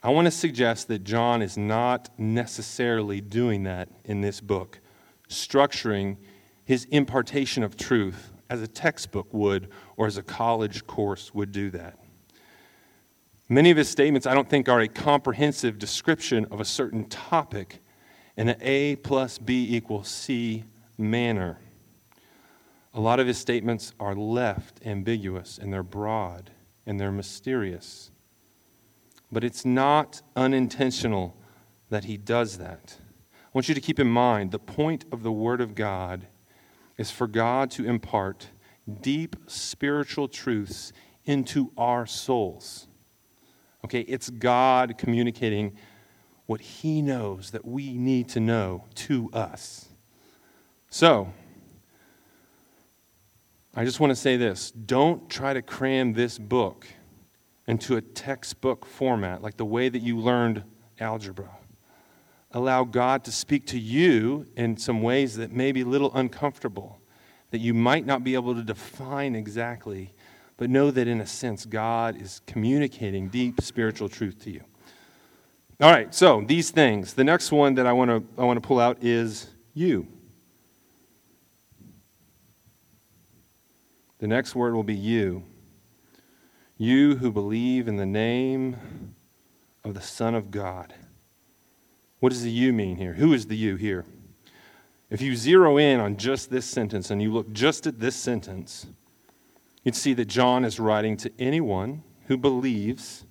I 0.03 0.11
want 0.11 0.25
to 0.25 0.33
suggest 0.33 0.89
that 0.89 1.05
John 1.05 1.43
is 1.43 1.57
not 1.57 2.09
necessarily 2.19 3.21
doing 3.21 3.63
that 3.65 3.89
in 4.05 4.21
this 4.21 4.41
book, 4.41 4.81
structuring 5.29 6.17
his 6.65 6.87
impartation 6.87 7.63
of 7.63 7.77
truth 7.77 8.32
as 8.53 8.61
a 8.61 8.69
textbook 8.69 9.33
would 9.33 9.71
or 9.97 10.07
as 10.07 10.19
a 10.19 10.23
college 10.23 10.87
course 10.87 11.33
would 11.33 11.53
do 11.53 11.71
that. 11.71 11.99
Many 13.49 13.71
of 13.71 13.79
his 13.79 13.89
statements, 13.89 14.27
I 14.27 14.35
don't 14.35 14.49
think, 14.49 14.69
are 14.69 14.81
a 14.81 14.89
comprehensive 14.89 15.79
description 15.79 16.47
of 16.51 16.61
a 16.61 16.65
certain 16.65 17.07
topic 17.09 17.83
in 18.37 18.51
an 18.51 18.59
A 18.61 18.97
plus 18.97 19.39
B 19.39 19.75
equals 19.75 20.09
C 20.09 20.65
manner. 20.99 21.61
A 22.93 23.01
lot 23.01 23.19
of 23.19 23.27
his 23.27 23.39
statements 23.39 23.95
are 23.99 24.15
left 24.15 24.81
ambiguous 24.85 25.57
and 25.57 25.73
they're 25.73 25.83
broad 25.83 26.51
and 26.85 27.01
they're 27.01 27.11
mysterious. 27.11 28.11
But 29.31 29.45
it's 29.45 29.65
not 29.65 30.21
unintentional 30.37 31.39
that 31.89 32.05
he 32.05 32.19
does 32.19 32.59
that. 32.59 32.99
I 33.33 33.49
want 33.55 33.71
you 33.71 33.75
to 33.75 33.81
keep 33.81 33.99
in 33.99 34.09
mind 34.09 34.51
the 34.51 34.59
point 34.59 35.07
of 35.11 35.23
the 35.23 35.33
Word 35.33 35.63
of 35.63 35.75
God 35.75 36.27
is 36.99 37.11
for 37.11 37.27
God 37.27 37.71
to 37.73 37.85
impart 37.85 38.49
deep 39.01 39.37
spiritual 39.47 40.29
truths 40.29 40.93
into 41.25 41.73
our 41.77 42.07
souls. 42.07 42.89
Okay, 43.85 44.01
it's 44.01 44.31
God 44.31 44.97
communicating 44.99 45.77
what 46.47 46.61
He 46.61 47.03
knows 47.03 47.51
that 47.51 47.65
we 47.65 47.95
need 47.95 48.29
to 48.31 48.41
know 48.41 48.85
to 48.95 49.31
us. 49.33 49.89
So, 50.91 51.33
I 53.75 53.85
just 53.85 54.01
want 54.01 54.11
to 54.11 54.17
say 54.17 54.37
this 54.37 54.71
don't 54.71 55.31
try 55.31 55.55
to 55.55 55.63
cram 55.63 56.13
this 56.13 56.39
book 56.39 56.87
into 57.67 57.97
a 57.97 58.01
textbook 58.01 58.85
format, 58.85 59.43
like 59.43 59.57
the 59.57 59.65
way 59.65 59.89
that 59.89 60.03
you 60.03 60.19
learned 60.19 60.65
algebra. 61.01 61.51
Allow 62.53 62.85
God 62.85 63.25
to 63.25 63.33
speak 63.33 63.67
to 63.69 63.79
you 63.79 64.47
in 64.57 64.77
some 64.77 65.03
ways 65.03 65.37
that 65.37 65.53
may 65.53 65.73
be 65.73 65.81
a 65.81 65.87
little 65.87 66.15
uncomfortable, 66.15 67.01
that 67.51 67.61
you 67.61 67.73
might 67.73 68.05
not 68.05 68.23
be 68.23 68.35
able 68.35 68.55
to 68.55 68.63
define 68.63 69.35
exactly, 69.35 70.15
but 70.59 70.69
know 70.69 70.91
that 70.91 71.09
in 71.09 71.21
a 71.21 71.27
sense, 71.27 71.65
God 71.65 72.21
is 72.21 72.43
communicating 72.47 73.29
deep 73.29 73.61
spiritual 73.63 74.09
truth 74.09 74.43
to 74.45 74.51
you. 74.51 74.63
All 75.81 75.91
right, 75.91 76.15
so 76.15 76.45
these 76.47 76.71
things. 76.71 77.15
The 77.15 77.25
next 77.25 77.51
one 77.51 77.75
that 77.75 77.87
I 77.87 77.93
want 77.93 78.11
to, 78.11 78.41
I 78.41 78.45
want 78.45 78.63
to 78.63 78.67
pull 78.67 78.79
out 78.79 78.99
is 79.01 79.51
you. 79.75 80.07
The 84.19 84.29
next 84.29 84.55
word 84.55 84.75
will 84.75 84.85
be 84.85 84.95
you. 84.95 85.43
You 86.77 87.17
who 87.17 87.33
believe 87.33 87.89
in 87.89 87.97
the 87.97 88.07
name 88.07 88.77
of 89.83 89.95
the 89.95 90.01
Son 90.01 90.35
of 90.35 90.53
God. 90.53 90.95
What 92.23 92.31
does 92.31 92.45
the 92.45 92.53
you 92.53 92.73
mean 92.73 92.99
here? 92.99 93.15
Who 93.15 93.33
is 93.33 93.47
the 93.47 93.57
you 93.57 93.75
here? 93.75 94.05
If 95.11 95.21
you 95.21 95.35
zero 95.35 95.77
in 95.77 95.99
on 95.99 96.17
just 96.17 96.53
this 96.53 96.65
sentence 96.65 97.11
and 97.11 97.21
you 97.21 97.33
look 97.33 97.53
just 97.53 97.85
at 97.85 97.99
this 97.99 98.15
sentence, 98.15 98.87
you'd 99.83 99.97
see 99.97 100.15
that 100.15 100.27
John 100.27 100.65
is 100.65 100.79
writing 100.79 101.17
to 101.17 101.33
anyone 101.37 102.05
who 102.29 102.37
believes 102.37 103.27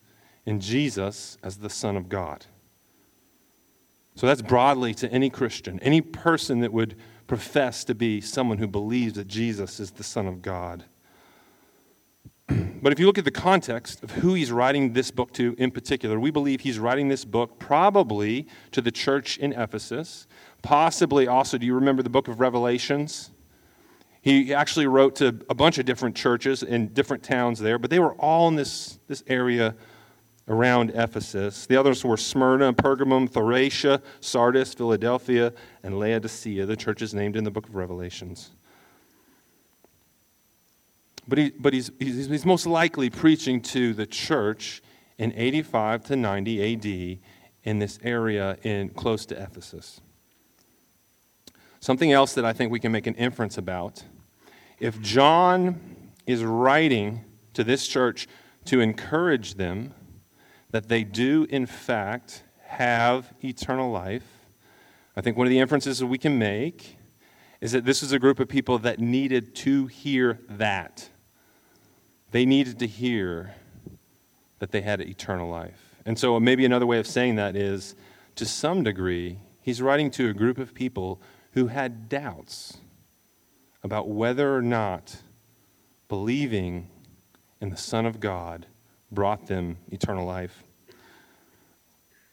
in 0.46 0.60
Jesus 0.60 1.38
as 1.42 1.60
the 1.60 1.70
Son 1.70 1.96
of 1.96 2.10
God. 2.10 2.48
So 4.16 4.28
that's 4.28 4.42
broadly 4.42 4.94
to 4.96 5.10
any 5.10 5.30
Christian, 5.30 5.80
any 5.80 6.02
person 6.02 6.60
that 6.60 6.74
would 6.74 6.98
profess 7.28 7.86
to 7.86 7.96
be 7.96 8.20
someone 8.20 8.58
who 8.58 8.68
believes 8.68 9.14
that 9.14 9.30
Jesus 9.30 9.80
is 9.80 9.92
the 9.92 10.04
Son 10.04 10.28
of 10.28 10.42
God. 10.42 10.84
But 12.84 12.92
if 12.92 13.00
you 13.00 13.06
look 13.06 13.20
at 13.20 13.26
the 13.26 13.32
context 13.32 14.04
of 14.04 14.10
who 14.10 14.34
he's 14.34 14.52
writing 14.52 14.94
this 14.94 15.12
book 15.12 15.32
to 15.34 15.54
in 15.60 15.70
particular, 15.70 16.20
we 16.20 16.32
believe 16.32 16.62
he's 16.62 16.80
writing 16.80 17.10
this 17.10 17.24
book 17.24 17.60
probably 17.60 18.48
to 18.72 18.82
the 18.82 18.92
church 18.92 19.38
in 19.38 19.54
Ephesus, 19.54 20.26
possibly 20.64 21.28
also, 21.28 21.60
do 21.60 21.66
you 21.68 21.76
remember 21.76 22.02
the 22.02 22.10
book 22.10 22.28
of 22.28 22.40
Revelations? 22.40 23.30
He 24.22 24.54
actually 24.54 24.88
wrote 24.88 25.16
to 25.18 25.28
a 25.50 25.54
bunch 25.54 25.78
of 25.78 25.86
different 25.86 26.16
churches 26.16 26.64
in 26.64 26.88
different 26.88 27.22
towns 27.22 27.60
there, 27.60 27.78
but 27.78 27.90
they 27.90 28.00
were 28.00 28.14
all 28.14 28.48
in 28.48 28.56
this, 28.56 29.00
this 29.08 29.24
area 29.28 29.76
around 30.48 30.92
Ephesus. 30.92 31.66
The 31.66 31.76
others 31.76 32.04
were 32.04 32.18
Smyrna, 32.18 32.74
Pergamum, 32.74 33.30
Thyatira, 33.30 34.02
Sardis, 34.20 34.74
Philadelphia, 34.74 35.54
and 35.84 36.00
Laodicea, 36.00 36.66
the 36.66 36.76
churches 36.76 37.14
named 37.14 37.36
in 37.36 37.44
the 37.44 37.52
book 37.52 37.68
of 37.68 37.76
Revelations. 37.76 38.52
But, 41.32 41.38
he, 41.38 41.50
but 41.52 41.72
he's, 41.72 41.90
he's, 41.98 42.28
he's 42.28 42.46
most 42.46 42.68
likely 42.68 43.10
preaching 43.10 43.62
to 43.62 43.94
the 43.94 44.06
church 44.06 44.82
in 45.18 45.32
85 45.34 46.04
to 46.08 46.18
90 46.18 46.74
AD 46.74 47.20
in 47.64 47.80
this 47.80 47.98
area 48.04 48.58
in, 48.64 48.90
close 48.90 49.26
to 49.28 49.42
Ephesus. 49.42 50.02
Something 51.80 52.12
else 52.12 52.34
that 52.34 52.44
I 52.44 52.52
think 52.52 52.70
we 52.70 52.82
can 52.82 52.92
make 52.92 53.08
an 53.08 53.16
inference 53.16 53.58
about 53.58 54.04
if 54.82 55.00
John 55.00 56.12
is 56.26 56.44
writing 56.44 57.24
to 57.54 57.64
this 57.64 57.88
church 57.88 58.28
to 58.66 58.82
encourage 58.82 59.54
them 59.54 59.94
that 60.72 60.90
they 60.90 61.06
do, 61.06 61.48
in 61.50 61.66
fact, 61.66 62.44
have 62.66 63.34
eternal 63.42 63.90
life, 63.90 64.28
I 65.16 65.22
think 65.22 65.38
one 65.38 65.48
of 65.48 65.52
the 65.52 65.60
inferences 65.60 66.00
that 66.00 66.08
we 66.08 66.18
can 66.18 66.38
make 66.38 66.98
is 67.62 67.72
that 67.72 67.86
this 67.86 68.04
is 68.04 68.12
a 68.12 68.20
group 68.20 68.42
of 68.42 68.50
people 68.50 68.78
that 68.80 69.00
needed 69.00 69.56
to 69.56 69.88
hear 69.88 70.42
that. 70.50 71.08
They 72.32 72.46
needed 72.46 72.80
to 72.80 72.88
hear 72.88 73.56
that 74.60 74.72
they 74.72 74.82
had 74.82 75.02
eternal 75.02 75.50
life. 75.50 75.96
And 76.06 76.18
so, 76.18 76.40
maybe 76.40 76.66
another 76.66 76.86
way 76.86 76.98
of 76.98 77.08
saying 77.08 77.36
that 77.36 77.56
is 77.56 77.96
to 78.36 78.46
some 78.46 78.84
degree, 78.84 79.40
he's 79.62 79.82
writing 79.82 80.10
to 80.12 80.30
a 80.30 80.34
group 80.34 80.58
of 80.58 80.74
people 80.74 81.22
who 81.52 81.68
had 81.68 82.10
doubts 82.10 82.78
about 83.84 84.10
whether 84.10 84.56
or 84.56 84.62
not 84.62 85.22
believing 86.08 86.90
in 87.60 87.70
the 87.70 87.78
Son 87.78 88.06
of 88.06 88.20
God 88.20 88.68
brought 89.12 89.48
them 89.48 89.78
eternal 89.92 90.26
life. 90.26 90.64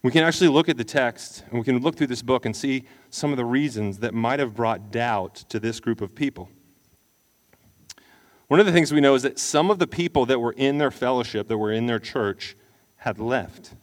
we 0.03 0.13
can 0.13 0.23
actually 0.23 0.49
look 0.49 0.69
at 0.69 0.77
the 0.77 0.85
text 0.85 1.45
and 1.51 1.59
we 1.59 1.65
can 1.65 1.81
look 1.81 1.97
through 1.97 2.07
this 2.07 2.23
book 2.23 2.47
and 2.47 2.55
see 2.55 2.85
some 3.11 3.33
of 3.33 3.37
the 3.37 3.45
reasons 3.45 3.99
that 3.99 4.15
might 4.15 4.39
have 4.39 4.55
brought 4.55 4.93
doubt 4.93 5.35
to 5.49 5.59
this 5.59 5.81
group 5.81 6.01
of 6.01 6.15
people. 6.15 6.49
One 8.49 8.61
of 8.61 8.67
the 8.67 8.73
things 8.73 8.93
we 8.93 9.01
know 9.01 9.15
is 9.15 9.23
that 9.23 9.39
some 9.39 9.71
of 9.71 9.79
the 9.79 9.87
people 9.87 10.27
that 10.27 10.41
were 10.41 10.53
in 10.53 10.79
their 10.79 10.91
fellowship, 10.91 11.49
that 11.49 11.59
were 11.59 11.73
in 11.73 11.87
their 11.87 11.99
church, 11.99 12.57
had 12.97 13.19
left. 13.19 13.75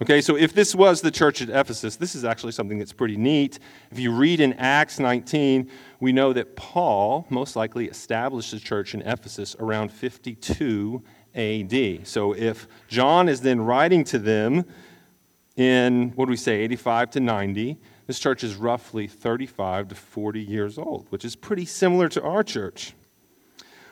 Okay, 0.00 0.20
so 0.20 0.36
if 0.36 0.52
this 0.52 0.74
was 0.74 1.00
the 1.00 1.10
church 1.10 1.42
at 1.42 1.48
Ephesus, 1.48 1.96
this 1.96 2.14
is 2.14 2.24
actually 2.24 2.52
something 2.52 2.78
that's 2.78 2.92
pretty 2.92 3.16
neat. 3.16 3.58
If 3.90 3.98
you 3.98 4.12
read 4.12 4.40
in 4.40 4.52
Acts 4.54 5.00
19, 5.00 5.68
we 5.98 6.12
know 6.12 6.32
that 6.32 6.54
Paul 6.54 7.26
most 7.30 7.56
likely 7.56 7.86
established 7.86 8.52
the 8.52 8.60
church 8.60 8.94
in 8.94 9.02
Ephesus 9.02 9.56
around 9.58 9.90
52 9.90 11.02
AD. 11.34 12.06
So 12.06 12.32
if 12.32 12.68
John 12.86 13.28
is 13.28 13.40
then 13.40 13.60
writing 13.60 14.04
to 14.04 14.20
them 14.20 14.64
in, 15.56 16.10
what 16.14 16.26
do 16.26 16.30
we 16.30 16.36
say, 16.36 16.60
85 16.60 17.10
to 17.10 17.20
90, 17.20 17.78
this 18.06 18.20
church 18.20 18.44
is 18.44 18.54
roughly 18.54 19.08
35 19.08 19.88
to 19.88 19.94
40 19.96 20.40
years 20.40 20.78
old, 20.78 21.06
which 21.10 21.24
is 21.24 21.34
pretty 21.34 21.64
similar 21.64 22.08
to 22.08 22.22
our 22.22 22.44
church. 22.44 22.94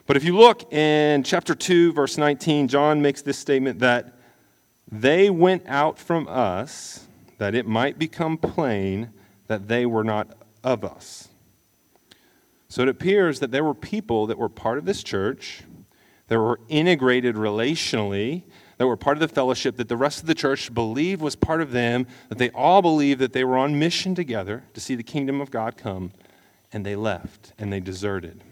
But 0.06 0.16
if 0.16 0.22
you 0.22 0.36
look 0.36 0.72
in 0.72 1.24
chapter 1.24 1.54
2, 1.54 1.92
verse 1.92 2.16
19, 2.16 2.68
John 2.68 3.02
makes 3.02 3.22
this 3.22 3.38
statement 3.38 3.80
that 3.80 4.16
they 4.90 5.30
went 5.30 5.64
out 5.66 5.98
from 5.98 6.28
us 6.28 7.08
that 7.38 7.56
it 7.56 7.66
might 7.66 7.98
become 7.98 8.38
plain 8.38 9.10
that 9.48 9.66
they 9.66 9.84
were 9.84 10.04
not 10.04 10.28
of 10.62 10.84
us. 10.84 11.28
So 12.68 12.82
it 12.82 12.88
appears 12.88 13.40
that 13.40 13.50
there 13.50 13.64
were 13.64 13.74
people 13.74 14.26
that 14.28 14.38
were 14.38 14.48
part 14.48 14.78
of 14.78 14.84
this 14.84 15.02
church, 15.02 15.62
that 16.28 16.38
were 16.38 16.60
integrated 16.68 17.34
relationally, 17.34 18.44
that 18.78 18.86
were 18.86 18.96
part 18.96 19.16
of 19.16 19.20
the 19.20 19.34
fellowship, 19.34 19.76
that 19.76 19.88
the 19.88 19.96
rest 19.96 20.20
of 20.20 20.26
the 20.26 20.34
church 20.34 20.72
believed 20.72 21.20
was 21.20 21.34
part 21.34 21.60
of 21.60 21.72
them, 21.72 22.06
that 22.28 22.38
they 22.38 22.50
all 22.50 22.80
believed 22.80 23.20
that 23.20 23.32
they 23.32 23.44
were 23.44 23.56
on 23.56 23.78
mission 23.78 24.14
together 24.14 24.64
to 24.74 24.80
see 24.80 24.94
the 24.94 25.02
kingdom 25.02 25.40
of 25.40 25.50
God 25.50 25.76
come, 25.76 26.12
and 26.72 26.86
they 26.86 26.94
left 26.94 27.52
and 27.58 27.72
they 27.72 27.80
deserted. 27.80 28.42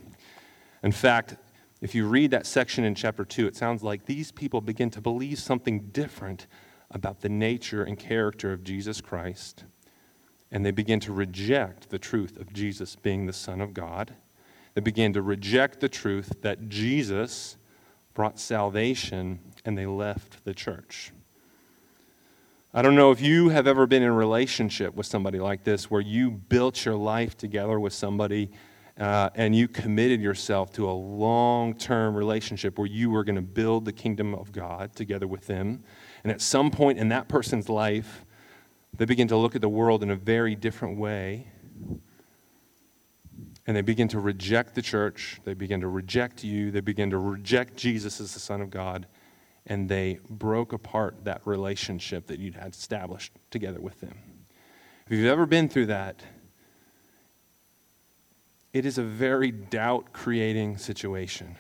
In 0.83 0.93
fact, 0.93 1.37
if 1.85 1.95
you 1.95 2.09
read 2.09 2.31
that 2.31 2.47
section 2.47 2.83
in 2.83 2.95
chapter 2.95 3.27
2, 3.27 3.47
it 3.47 3.55
sounds 3.55 3.83
like 3.83 4.07
these 4.07 4.33
people 4.33 4.63
begin 4.63 4.89
to 4.89 5.03
believe 5.03 5.39
something 5.39 5.91
different 5.93 6.47
about 6.91 7.21
the 7.21 7.29
nature 7.29 7.83
and 7.83 7.99
character 7.99 8.55
of 8.55 8.65
Jesus 8.65 9.03
Christ. 9.03 9.65
And 10.51 10.65
they 10.65 10.71
begin 10.71 10.99
to 11.01 11.13
reject 11.13 11.91
the 11.91 11.99
truth 11.99 12.39
of 12.41 12.55
Jesus 12.55 12.97
being 12.97 13.27
the 13.27 13.35
Son 13.35 13.61
of 13.61 13.75
God. 13.75 14.15
They 14.73 14.81
begin 14.81 15.13
to 15.13 15.21
reject 15.21 15.81
the 15.81 15.91
truth 15.91 16.33
that 16.41 16.71
Jesus 16.71 17.59
brought 18.15 18.41
salvation 18.41 19.41
and 19.67 19.77
they 19.77 19.85
left 19.85 20.43
the 20.47 20.55
church. 20.55 21.13
I 22.73 22.81
don't 22.81 22.97
know 22.97 23.11
if 23.11 23.21
you 23.21 23.51
have 23.51 23.67
ever 23.67 23.87
been 23.87 24.03
in 24.03 24.09
a 24.09 24.13
relationship 24.13 24.95
with 24.95 25.05
somebody 25.05 25.39
like 25.39 25.65
this 25.65 25.91
where 25.91 26.01
you 26.01 26.31
built 26.31 26.87
your 26.87 26.97
life 26.97 27.37
together 27.37 27.79
with 27.79 27.93
somebody 27.93 28.53
uh, 28.99 29.29
and 29.35 29.57
you 29.57 29.67
committed 29.67 30.21
yourself 30.21 30.73
to 30.73 30.89
a 30.89 30.93
long 30.93 31.75
term 31.75 32.15
relationship 32.15 32.79
where 32.79 32.87
you 32.87 33.11
were 33.11 33.25
going 33.25 33.37
to 33.37 33.43
build 33.43 33.85
the 33.85 33.93
kingdom 33.93 34.35
of 34.35 34.53
God 34.53 34.95
together 34.95 35.27
with 35.27 35.47
them. 35.47 35.83
And 36.23 36.33
at 36.33 36.41
some 36.41 36.71
point 36.71 36.99
in 36.99 37.09
that 37.09 37.29
person's 37.29 37.69
life, 37.69 38.25
they 38.97 39.05
begin 39.05 39.27
to 39.29 39.37
look 39.37 39.57
at 39.57 39.61
the 39.61 39.69
world 39.69 40.03
in 40.03 40.11
a 40.11 40.17
very 40.17 40.55
different 40.55 40.99
way. 40.99 41.49
And 43.67 43.77
they 43.77 43.83
begin 43.83 44.09
to 44.09 44.21
reject 44.21 44.75
the 44.75 44.83
church. 44.83 45.41
They 45.45 45.55
begin 45.55 45.81
to 45.81 45.89
reject 45.89 46.45
you. 46.45 46.71
They 46.71 46.81
begin 46.81 47.11
to 47.11 47.19
reject 47.19 47.77
Jesus 47.77 48.21
as 48.21 48.35
the 48.35 48.41
Son 48.41 48.61
of 48.61 48.71
God. 48.71 49.07
And 49.67 49.89
they 49.89 50.21
broke 50.29 50.73
apart 50.73 51.25
that 51.25 51.41
relationship 51.47 52.27
that 52.27 52.39
you'd 52.39 52.55
had 52.55 52.75
established 52.75 53.33
together 53.51 53.81
with 53.81 54.01
them. 54.01 54.17
If 55.07 55.13
you've 55.13 55.27
ever 55.27 55.47
been 55.47 55.69
through 55.69 55.87
that, 55.87 56.23
it 58.75 58.85
is 58.85 58.99
a 58.99 59.05
very 59.05 59.53
doubt 59.53 60.13
creating 60.13 60.77
situation. 60.77 61.57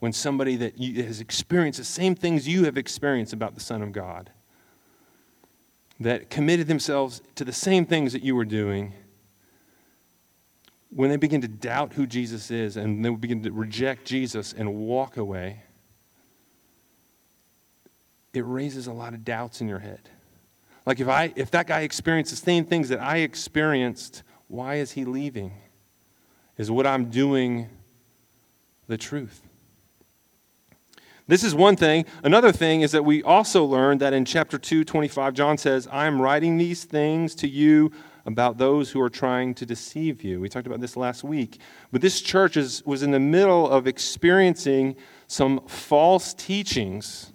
When 0.00 0.12
somebody 0.12 0.54
that 0.56 0.78
has 0.78 1.20
experienced 1.20 1.78
the 1.78 1.84
same 1.84 2.14
things 2.14 2.46
you 2.46 2.64
have 2.64 2.76
experienced 2.76 3.32
about 3.32 3.54
the 3.54 3.60
Son 3.60 3.82
of 3.82 3.90
God, 3.90 4.30
that 5.98 6.30
committed 6.30 6.68
themselves 6.68 7.22
to 7.34 7.44
the 7.44 7.54
same 7.54 7.86
things 7.86 8.12
that 8.12 8.22
you 8.22 8.36
were 8.36 8.44
doing, 8.44 8.92
when 10.90 11.10
they 11.10 11.16
begin 11.16 11.40
to 11.40 11.48
doubt 11.48 11.94
who 11.94 12.06
Jesus 12.06 12.50
is 12.50 12.76
and 12.76 13.04
they 13.04 13.10
begin 13.10 13.42
to 13.42 13.50
reject 13.50 14.04
Jesus 14.04 14.52
and 14.52 14.76
walk 14.76 15.16
away, 15.16 15.62
it 18.34 18.44
raises 18.46 18.86
a 18.86 18.92
lot 18.92 19.14
of 19.14 19.24
doubts 19.24 19.62
in 19.62 19.68
your 19.68 19.80
head. 19.80 20.10
Like 20.84 21.00
if 21.00 21.08
I 21.08 21.32
if 21.34 21.50
that 21.52 21.66
guy 21.66 21.80
experienced 21.80 22.30
the 22.30 22.36
same 22.36 22.66
things 22.66 22.90
that 22.90 23.00
I 23.00 23.18
experienced, 23.18 24.22
why 24.48 24.76
is 24.76 24.92
he 24.92 25.06
leaving? 25.06 25.52
Is 26.58 26.70
what 26.70 26.86
I'm 26.86 27.08
doing 27.08 27.70
the 28.88 28.98
truth? 28.98 29.42
This 31.28 31.44
is 31.44 31.54
one 31.54 31.76
thing. 31.76 32.06
Another 32.24 32.50
thing 32.50 32.80
is 32.80 32.92
that 32.92 33.04
we 33.04 33.22
also 33.22 33.64
learned 33.64 34.00
that 34.00 34.12
in 34.12 34.24
chapter 34.24 34.58
2, 34.58 34.82
25, 34.82 35.34
John 35.34 35.58
says, 35.58 35.86
I 35.92 36.06
am 36.06 36.20
writing 36.20 36.56
these 36.56 36.84
things 36.84 37.34
to 37.36 37.48
you 37.48 37.92
about 38.24 38.58
those 38.58 38.90
who 38.90 39.00
are 39.00 39.10
trying 39.10 39.54
to 39.54 39.66
deceive 39.66 40.24
you. 40.24 40.40
We 40.40 40.48
talked 40.48 40.66
about 40.66 40.80
this 40.80 40.96
last 40.96 41.22
week. 41.22 41.60
But 41.92 42.00
this 42.00 42.20
church 42.20 42.56
is, 42.56 42.84
was 42.84 43.02
in 43.02 43.10
the 43.10 43.20
middle 43.20 43.68
of 43.68 43.86
experiencing 43.86 44.96
some 45.26 45.60
false 45.66 46.34
teachings 46.34 47.32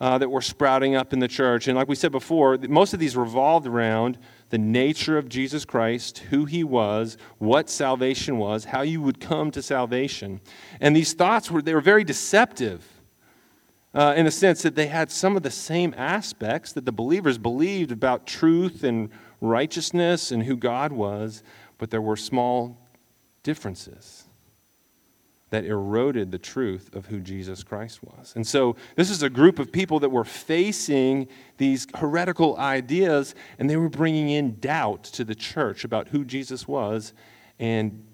uh, 0.00 0.18
that 0.18 0.28
were 0.28 0.42
sprouting 0.42 0.96
up 0.96 1.12
in 1.12 1.20
the 1.20 1.28
church. 1.28 1.68
And 1.68 1.76
like 1.76 1.88
we 1.88 1.94
said 1.94 2.10
before, 2.10 2.58
most 2.68 2.94
of 2.94 3.00
these 3.00 3.16
revolved 3.16 3.66
around 3.66 4.18
the 4.54 4.58
nature 4.58 5.18
of 5.18 5.28
Jesus 5.28 5.64
Christ, 5.64 6.18
who 6.30 6.44
he 6.44 6.62
was, 6.62 7.16
what 7.38 7.68
salvation 7.68 8.38
was, 8.38 8.66
how 8.66 8.82
you 8.82 9.00
would 9.00 9.18
come 9.18 9.50
to 9.50 9.60
salvation. 9.60 10.40
And 10.80 10.94
these 10.94 11.12
thoughts 11.12 11.50
were 11.50 11.60
they 11.60 11.74
were 11.74 11.80
very 11.80 12.04
deceptive. 12.04 12.86
Uh, 13.92 14.14
in 14.16 14.24
the 14.24 14.30
sense 14.30 14.62
that 14.62 14.76
they 14.76 14.86
had 14.86 15.10
some 15.10 15.36
of 15.36 15.42
the 15.42 15.50
same 15.50 15.92
aspects 15.96 16.72
that 16.72 16.84
the 16.84 16.92
believers 16.92 17.36
believed 17.36 17.90
about 17.90 18.28
truth 18.28 18.84
and 18.84 19.08
righteousness 19.40 20.30
and 20.30 20.44
who 20.44 20.56
God 20.56 20.92
was, 20.92 21.42
but 21.76 21.90
there 21.90 22.00
were 22.00 22.16
small 22.16 22.78
differences 23.42 24.23
that 25.50 25.64
eroded 25.64 26.30
the 26.30 26.38
truth 26.38 26.94
of 26.94 27.06
who 27.06 27.20
Jesus 27.20 27.62
Christ 27.62 28.02
was. 28.02 28.32
And 28.34 28.46
so, 28.46 28.76
this 28.96 29.10
is 29.10 29.22
a 29.22 29.30
group 29.30 29.58
of 29.58 29.70
people 29.70 30.00
that 30.00 30.10
were 30.10 30.24
facing 30.24 31.28
these 31.58 31.86
heretical 31.94 32.56
ideas, 32.56 33.34
and 33.58 33.68
they 33.68 33.76
were 33.76 33.88
bringing 33.88 34.30
in 34.30 34.58
doubt 34.58 35.04
to 35.04 35.24
the 35.24 35.34
church 35.34 35.84
about 35.84 36.08
who 36.08 36.24
Jesus 36.24 36.66
was. 36.66 37.12
And 37.58 38.04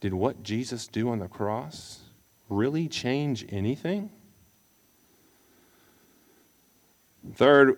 did 0.00 0.14
what 0.14 0.42
Jesus 0.42 0.88
do 0.88 1.08
on 1.08 1.18
the 1.18 1.28
cross 1.28 2.00
really 2.48 2.88
change 2.88 3.46
anything? 3.48 4.10
Third, 7.34 7.76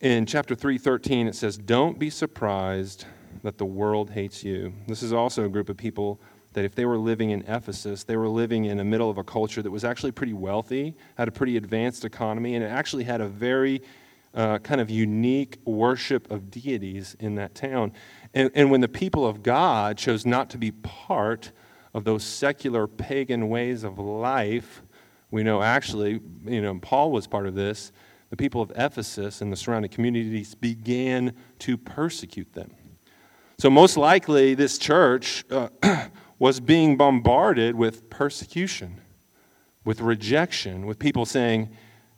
in 0.00 0.26
chapter 0.26 0.54
3:13 0.54 1.26
it 1.26 1.34
says, 1.34 1.58
"Don't 1.58 1.98
be 1.98 2.10
surprised 2.10 3.04
that 3.42 3.58
the 3.58 3.66
world 3.66 4.10
hates 4.10 4.44
you." 4.44 4.74
This 4.86 5.02
is 5.02 5.12
also 5.12 5.44
a 5.44 5.48
group 5.48 5.68
of 5.68 5.76
people 5.76 6.20
that 6.56 6.64
if 6.64 6.74
they 6.74 6.86
were 6.86 6.96
living 6.96 7.30
in 7.30 7.42
Ephesus, 7.42 8.04
they 8.04 8.16
were 8.16 8.30
living 8.30 8.64
in 8.64 8.78
the 8.78 8.84
middle 8.84 9.10
of 9.10 9.18
a 9.18 9.22
culture 9.22 9.60
that 9.60 9.70
was 9.70 9.84
actually 9.84 10.10
pretty 10.10 10.32
wealthy, 10.32 10.96
had 11.18 11.28
a 11.28 11.30
pretty 11.30 11.58
advanced 11.58 12.02
economy, 12.02 12.54
and 12.54 12.64
it 12.64 12.68
actually 12.68 13.04
had 13.04 13.20
a 13.20 13.28
very 13.28 13.82
uh, 14.34 14.56
kind 14.60 14.80
of 14.80 14.88
unique 14.88 15.58
worship 15.66 16.30
of 16.30 16.50
deities 16.50 17.14
in 17.20 17.34
that 17.34 17.54
town. 17.54 17.92
And, 18.32 18.50
and 18.54 18.70
when 18.70 18.80
the 18.80 18.88
people 18.88 19.26
of 19.26 19.42
God 19.42 19.98
chose 19.98 20.24
not 20.24 20.48
to 20.48 20.56
be 20.56 20.70
part 20.70 21.52
of 21.92 22.04
those 22.04 22.24
secular 22.24 22.86
pagan 22.86 23.50
ways 23.50 23.84
of 23.84 23.98
life, 23.98 24.80
we 25.30 25.42
know 25.42 25.60
actually, 25.60 26.20
you 26.46 26.62
know, 26.62 26.78
Paul 26.78 27.12
was 27.12 27.26
part 27.26 27.46
of 27.46 27.54
this. 27.54 27.92
The 28.30 28.36
people 28.38 28.62
of 28.62 28.72
Ephesus 28.76 29.42
and 29.42 29.52
the 29.52 29.56
surrounding 29.56 29.90
communities 29.90 30.54
began 30.54 31.34
to 31.58 31.76
persecute 31.76 32.54
them. 32.54 32.70
So, 33.58 33.70
most 33.70 33.96
likely, 33.96 34.54
this 34.54 34.76
church 34.76 35.44
uh, 35.50 35.68
was 36.38 36.60
being 36.60 36.96
bombarded 36.96 37.74
with 37.74 38.10
persecution, 38.10 39.00
with 39.84 40.00
rejection, 40.00 40.86
with 40.86 40.98
people 40.98 41.24
saying, 41.24 41.70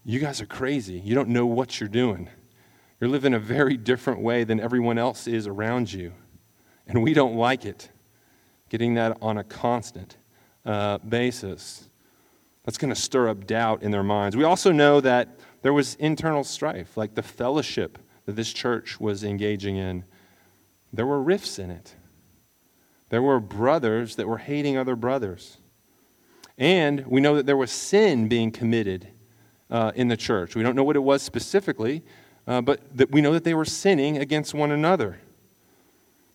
You 0.04 0.18
guys 0.18 0.40
are 0.40 0.46
crazy. 0.46 0.98
You 0.98 1.14
don't 1.14 1.28
know 1.28 1.46
what 1.46 1.80
you're 1.80 1.88
doing. 1.88 2.28
You're 3.00 3.10
living 3.10 3.34
a 3.34 3.38
very 3.38 3.76
different 3.76 4.20
way 4.20 4.44
than 4.44 4.58
everyone 4.58 4.98
else 4.98 5.26
is 5.26 5.46
around 5.46 5.92
you. 5.92 6.12
And 6.86 7.02
we 7.02 7.14
don't 7.14 7.36
like 7.36 7.64
it. 7.64 7.90
Getting 8.70 8.94
that 8.94 9.16
on 9.22 9.38
a 9.38 9.44
constant 9.44 10.16
uh, 10.64 10.98
basis. 10.98 11.88
That's 12.64 12.76
going 12.76 12.92
to 12.92 13.00
stir 13.00 13.28
up 13.28 13.46
doubt 13.46 13.82
in 13.82 13.92
their 13.92 14.02
minds. 14.02 14.36
We 14.36 14.44
also 14.44 14.72
know 14.72 15.00
that 15.00 15.38
there 15.62 15.72
was 15.72 15.94
internal 15.96 16.44
strife, 16.44 16.96
like 16.96 17.14
the 17.14 17.22
fellowship 17.22 17.98
that 18.26 18.36
this 18.36 18.52
church 18.52 19.00
was 19.00 19.24
engaging 19.24 19.76
in. 19.76 20.04
There 20.92 21.06
were 21.06 21.22
rifts 21.22 21.58
in 21.58 21.70
it. 21.70 21.94
There 23.10 23.22
were 23.22 23.40
brothers 23.40 24.16
that 24.16 24.28
were 24.28 24.38
hating 24.38 24.76
other 24.76 24.96
brothers. 24.96 25.58
And 26.58 27.06
we 27.06 27.20
know 27.20 27.36
that 27.36 27.46
there 27.46 27.56
was 27.56 27.70
sin 27.70 28.28
being 28.28 28.50
committed 28.50 29.08
uh, 29.70 29.92
in 29.94 30.08
the 30.08 30.16
church. 30.16 30.56
We 30.56 30.62
don't 30.62 30.74
know 30.74 30.84
what 30.84 30.96
it 30.96 31.00
was 31.00 31.22
specifically, 31.22 32.02
uh, 32.46 32.60
but 32.60 32.96
that 32.96 33.10
we 33.10 33.20
know 33.20 33.32
that 33.32 33.44
they 33.44 33.54
were 33.54 33.64
sinning 33.64 34.18
against 34.18 34.54
one 34.54 34.70
another. 34.70 35.20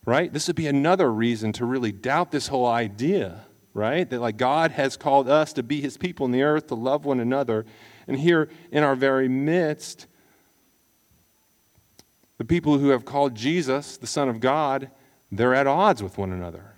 Right? 0.06 0.32
This 0.32 0.48
would 0.48 0.56
be 0.56 0.68
another 0.68 1.12
reason 1.12 1.54
to 1.54 1.66
really 1.66 1.92
doubt 1.92 2.32
this 2.32 2.48
whole 2.48 2.66
idea, 2.66 3.46
right? 3.74 4.10
That 4.10 4.20
like 4.20 4.38
God 4.38 4.72
has 4.72 4.98
called 4.98 5.30
us 5.30 5.54
to 5.54 5.64
be 5.64 5.80
his 5.82 5.98
people 5.98 6.26
in 6.26 6.32
the 6.32 6.44
earth, 6.44 6.68
to 6.68 6.76
love 6.76 7.06
one 7.06 7.20
another. 7.20 7.66
And 8.08 8.20
here 8.20 8.50
in 8.72 8.84
our 8.84 8.96
very 8.96 9.30
midst, 9.30 10.08
the 12.38 12.46
people 12.46 12.78
who 12.78 12.90
have 12.90 13.06
called 13.06 13.36
Jesus 13.36 13.96
the 13.96 14.08
Son 14.08 14.28
of 14.28 14.42
God, 14.42 14.90
they're 15.38 15.54
at 15.54 15.68
odds 15.68 16.02
with 16.04 16.18
one 16.18 16.32
another. 16.32 16.74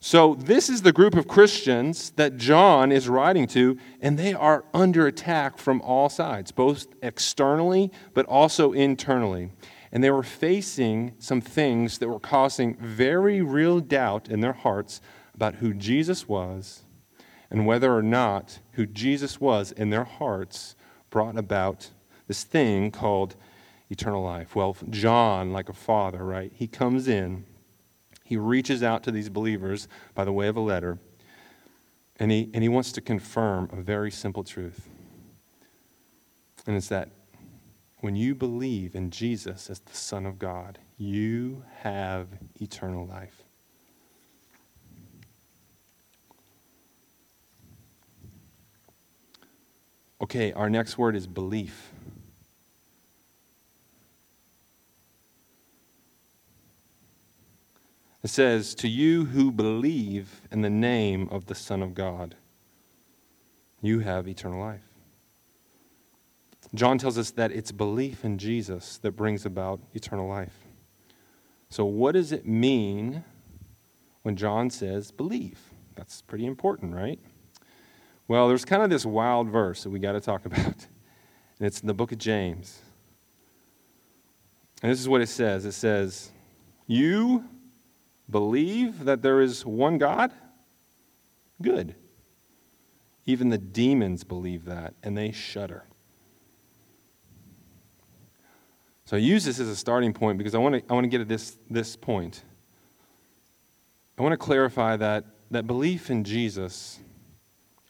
So, 0.00 0.34
this 0.34 0.68
is 0.68 0.82
the 0.82 0.92
group 0.92 1.14
of 1.14 1.26
Christians 1.26 2.10
that 2.16 2.36
John 2.36 2.92
is 2.92 3.08
writing 3.08 3.46
to, 3.48 3.78
and 4.02 4.18
they 4.18 4.34
are 4.34 4.66
under 4.74 5.06
attack 5.06 5.56
from 5.56 5.80
all 5.80 6.10
sides, 6.10 6.52
both 6.52 6.86
externally 7.02 7.90
but 8.12 8.26
also 8.26 8.72
internally. 8.72 9.50
And 9.90 10.04
they 10.04 10.10
were 10.10 10.22
facing 10.22 11.14
some 11.18 11.40
things 11.40 11.98
that 11.98 12.08
were 12.08 12.20
causing 12.20 12.76
very 12.76 13.40
real 13.40 13.80
doubt 13.80 14.28
in 14.28 14.40
their 14.40 14.52
hearts 14.52 15.00
about 15.34 15.54
who 15.54 15.72
Jesus 15.72 16.28
was 16.28 16.82
and 17.50 17.64
whether 17.64 17.96
or 17.96 18.02
not 18.02 18.58
who 18.72 18.84
Jesus 18.84 19.40
was 19.40 19.72
in 19.72 19.88
their 19.88 20.04
hearts 20.04 20.76
brought 21.08 21.38
about 21.38 21.90
this 22.26 22.42
thing 22.44 22.90
called 22.90 23.36
eternal 23.94 24.22
life. 24.22 24.54
Well, 24.54 24.76
John, 24.90 25.52
like 25.52 25.68
a 25.68 25.72
father, 25.72 26.24
right, 26.24 26.52
he 26.54 26.66
comes 26.66 27.08
in 27.08 27.44
he 28.24 28.38
reaches 28.38 28.82
out 28.82 29.02
to 29.04 29.10
these 29.12 29.28
believers 29.28 29.86
by 30.14 30.24
the 30.24 30.32
way 30.32 30.48
of 30.48 30.56
a 30.56 30.60
letter, 30.60 30.98
and 32.16 32.30
he, 32.30 32.50
and 32.54 32.62
he 32.62 32.70
wants 32.70 32.90
to 32.92 33.02
confirm 33.02 33.68
a 33.70 33.76
very 33.76 34.10
simple 34.10 34.42
truth. 34.42 34.88
And 36.66 36.74
it's 36.74 36.88
that 36.88 37.10
when 38.00 38.16
you 38.16 38.34
believe 38.34 38.94
in 38.94 39.10
Jesus 39.10 39.68
as 39.68 39.78
the 39.80 39.94
Son 39.94 40.24
of 40.24 40.38
God, 40.38 40.78
you 40.96 41.64
have 41.80 42.28
eternal 42.60 43.06
life. 43.06 43.42
Okay, 50.22 50.52
our 50.52 50.70
next 50.70 50.96
word 50.96 51.14
is 51.14 51.26
belief. 51.26 51.93
It 58.24 58.30
says, 58.30 58.74
To 58.76 58.88
you 58.88 59.26
who 59.26 59.52
believe 59.52 60.40
in 60.50 60.62
the 60.62 60.70
name 60.70 61.28
of 61.30 61.44
the 61.44 61.54
Son 61.54 61.82
of 61.82 61.94
God, 61.94 62.34
you 63.82 64.00
have 64.00 64.26
eternal 64.26 64.58
life. 64.58 64.80
John 66.74 66.96
tells 66.96 67.18
us 67.18 67.30
that 67.32 67.52
it's 67.52 67.70
belief 67.70 68.24
in 68.24 68.38
Jesus 68.38 68.96
that 68.98 69.12
brings 69.12 69.44
about 69.44 69.78
eternal 69.92 70.26
life. 70.26 70.58
So, 71.68 71.84
what 71.84 72.12
does 72.12 72.32
it 72.32 72.46
mean 72.46 73.24
when 74.22 74.36
John 74.36 74.70
says 74.70 75.10
believe? 75.10 75.60
That's 75.94 76.22
pretty 76.22 76.46
important, 76.46 76.94
right? 76.94 77.20
Well, 78.26 78.48
there's 78.48 78.64
kind 78.64 78.82
of 78.82 78.88
this 78.88 79.04
wild 79.04 79.50
verse 79.50 79.82
that 79.82 79.90
we 79.90 79.98
got 79.98 80.12
to 80.12 80.20
talk 80.20 80.46
about, 80.46 80.64
and 81.58 81.66
it's 81.66 81.80
in 81.80 81.86
the 81.86 81.94
book 81.94 82.10
of 82.10 82.16
James. 82.18 82.80
And 84.82 84.90
this 84.90 84.98
is 84.98 85.10
what 85.10 85.20
it 85.20 85.28
says 85.28 85.66
it 85.66 85.72
says, 85.72 86.30
You 86.86 87.44
believe 88.28 89.04
that 89.04 89.22
there 89.22 89.40
is 89.40 89.64
one 89.64 89.98
God? 89.98 90.32
Good. 91.60 91.94
Even 93.26 93.48
the 93.48 93.58
demons 93.58 94.24
believe 94.24 94.64
that, 94.66 94.94
and 95.02 95.16
they 95.16 95.32
shudder. 95.32 95.84
So 99.06 99.16
I 99.16 99.20
use 99.20 99.44
this 99.44 99.60
as 99.60 99.68
a 99.68 99.76
starting 99.76 100.12
point 100.12 100.38
because 100.38 100.54
I 100.54 100.58
want 100.58 100.74
to, 100.76 100.82
I 100.90 100.94
want 100.94 101.04
to 101.04 101.08
get 101.08 101.20
at 101.20 101.28
this, 101.28 101.58
this 101.68 101.94
point. 101.94 102.42
I 104.18 104.22
want 104.22 104.32
to 104.32 104.38
clarify 104.38 104.96
that, 104.96 105.24
that 105.50 105.66
belief 105.66 106.10
in 106.10 106.24
Jesus, 106.24 107.00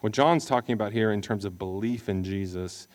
what 0.01 0.13
John's 0.13 0.45
talking 0.45 0.73
about 0.73 0.93
here 0.93 1.13
in 1.13 1.23
terms 1.23 1.45
of 1.45 1.59
belief 1.59 2.09
in 2.09 2.25
Jesus, 2.25 2.89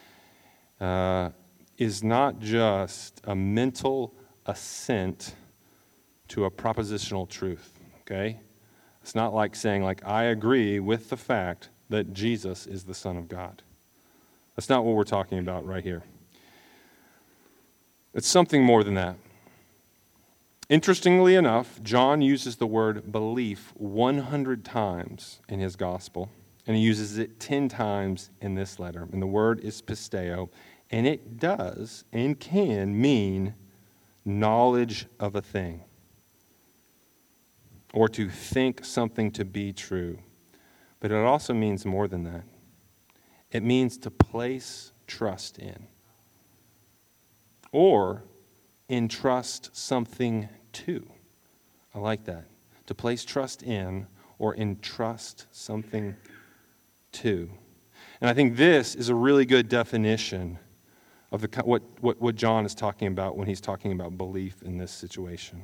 uh, 0.82 1.30
is 1.78 2.04
not 2.04 2.40
just 2.40 3.22
a 3.24 3.36
mental 3.36 4.14
assent 4.46 5.36
to 6.30 6.46
a 6.46 6.52
propositional 6.52 7.28
truth, 7.28 7.80
okay? 8.02 8.40
It's 9.02 9.16
not 9.16 9.34
like 9.34 9.56
saying, 9.56 9.84
like, 9.84 10.06
I 10.06 10.24
agree 10.24 10.80
with 10.80 11.10
the 11.10 11.18
fact 11.18 11.70
that 11.90 12.14
Jesus 12.14 12.68
is 12.68 12.84
the 12.84 12.94
Son 12.94 13.18
of 13.18 13.28
God. 13.28 13.64
That's 14.56 14.70
not 14.70 14.86
what 14.86 14.96
we're 14.96 15.04
talking 15.04 15.40
about 15.40 15.66
right 15.66 15.84
here. 15.84 16.04
It's 18.14 18.28
something 18.28 18.64
more 18.64 18.84
than 18.84 18.96
that. 18.96 19.16
Interestingly 20.68 21.36
enough, 21.36 21.82
John 21.82 22.22
uses 22.22 22.58
the 22.58 22.68
word 22.68 23.12
belief 23.12 23.74
100 23.76 24.64
times 24.64 25.40
in 25.50 25.60
his 25.60 25.76
gospel, 25.76 26.30
and 26.68 26.76
he 26.76 26.82
uses 26.84 27.18
it 27.18 27.40
10 27.40 27.70
times 27.70 28.30
in 28.42 28.54
this 28.54 28.78
letter. 28.78 29.08
And 29.12 29.22
the 29.22 29.28
word 29.28 29.62
is 29.62 29.82
pisteo, 29.82 30.50
and 30.92 31.08
it 31.08 31.40
does 31.40 32.04
and 32.14 32.40
can 32.40 33.00
mean 33.00 33.56
knowledge 34.26 35.08
of 35.20 35.36
a 35.36 35.42
thing 35.42 35.82
or 37.94 38.08
to 38.10 38.30
think 38.30 38.86
something 38.86 39.32
to 39.32 39.46
be 39.46 39.74
true. 39.74 40.20
But 41.00 41.12
it 41.12 41.18
also 41.18 41.54
means 41.54 41.86
more 41.86 42.08
than 42.08 42.24
that. 42.24 42.44
It 43.52 43.64
means 43.64 43.98
to 44.00 44.12
place 44.12 44.92
trust 45.08 45.58
in 45.58 45.88
or 47.72 48.24
entrust 48.90 49.76
something 49.76 50.50
to. 50.74 51.10
I 51.94 52.00
like 52.00 52.26
that. 52.26 52.46
To 52.88 52.96
place 52.96 53.24
trust 53.24 53.64
in 53.64 54.08
or 54.38 54.56
entrust 54.56 55.46
something 55.52 56.16
to. 57.14 57.50
And 58.22 58.30
I 58.30 58.34
think 58.34 58.56
this 58.56 58.96
is 58.96 59.10
a 59.10 59.16
really 59.16 59.46
good 59.46 59.70
definition 59.70 60.60
of 61.32 61.42
the, 61.42 61.62
what, 61.64 61.84
what, 62.02 62.22
what 62.22 62.36
John 62.36 62.66
is 62.66 62.74
talking 62.74 63.08
about 63.08 63.38
when 63.38 63.48
he's 63.48 63.62
talking 63.62 63.92
about 63.92 64.18
belief 64.18 64.62
in 64.64 64.78
this 64.78 64.92
situation. 64.92 65.62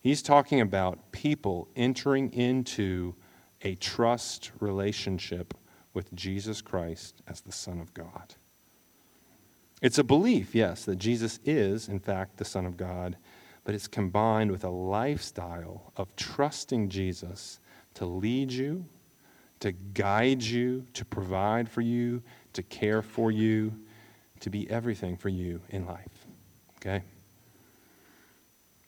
He's 0.00 0.22
talking 0.22 0.60
about 0.60 1.12
people 1.12 1.68
entering 1.76 2.32
into 2.32 3.14
a 3.62 3.74
trust 3.76 4.52
relationship 4.60 5.54
with 5.92 6.12
Jesus 6.14 6.62
Christ 6.62 7.22
as 7.26 7.40
the 7.40 7.52
Son 7.52 7.80
of 7.80 7.92
God. 7.94 8.34
It's 9.82 9.98
a 9.98 10.04
belief, 10.04 10.54
yes, 10.54 10.84
that 10.84 10.96
Jesus 10.96 11.40
is, 11.44 11.88
in 11.88 12.00
fact, 12.00 12.36
the 12.36 12.44
Son 12.44 12.66
of 12.66 12.76
God, 12.76 13.16
but 13.64 13.74
it's 13.74 13.88
combined 13.88 14.50
with 14.50 14.64
a 14.64 14.70
lifestyle 14.70 15.92
of 15.96 16.14
trusting 16.16 16.88
Jesus 16.88 17.60
to 17.94 18.06
lead 18.06 18.52
you, 18.52 18.84
to 19.60 19.72
guide 19.72 20.42
you, 20.42 20.86
to 20.94 21.04
provide 21.04 21.68
for 21.68 21.80
you, 21.80 22.22
to 22.52 22.62
care 22.62 23.02
for 23.02 23.30
you, 23.30 23.72
to 24.40 24.50
be 24.50 24.68
everything 24.70 25.16
for 25.16 25.28
you 25.28 25.60
in 25.70 25.84
life. 25.86 26.26
Okay? 26.76 27.02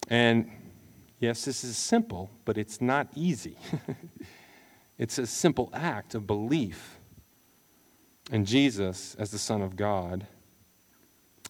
And 0.09 0.51
Yes, 1.21 1.45
this 1.45 1.65
is 1.65 1.77
simple, 1.77 2.31
but 2.47 2.57
it's 2.57 2.81
not 2.81 3.09
easy. 3.15 3.57
it's 4.99 5.19
a 5.19 5.27
simple 5.27 5.69
act 5.75 6.15
of 6.15 6.27
belief 6.27 6.99
in 8.33 8.47
Jesus 8.47 9.15
as 9.19 9.31
the 9.31 9.39
Son 9.39 9.61
of 9.61 9.77
God. 9.77 10.27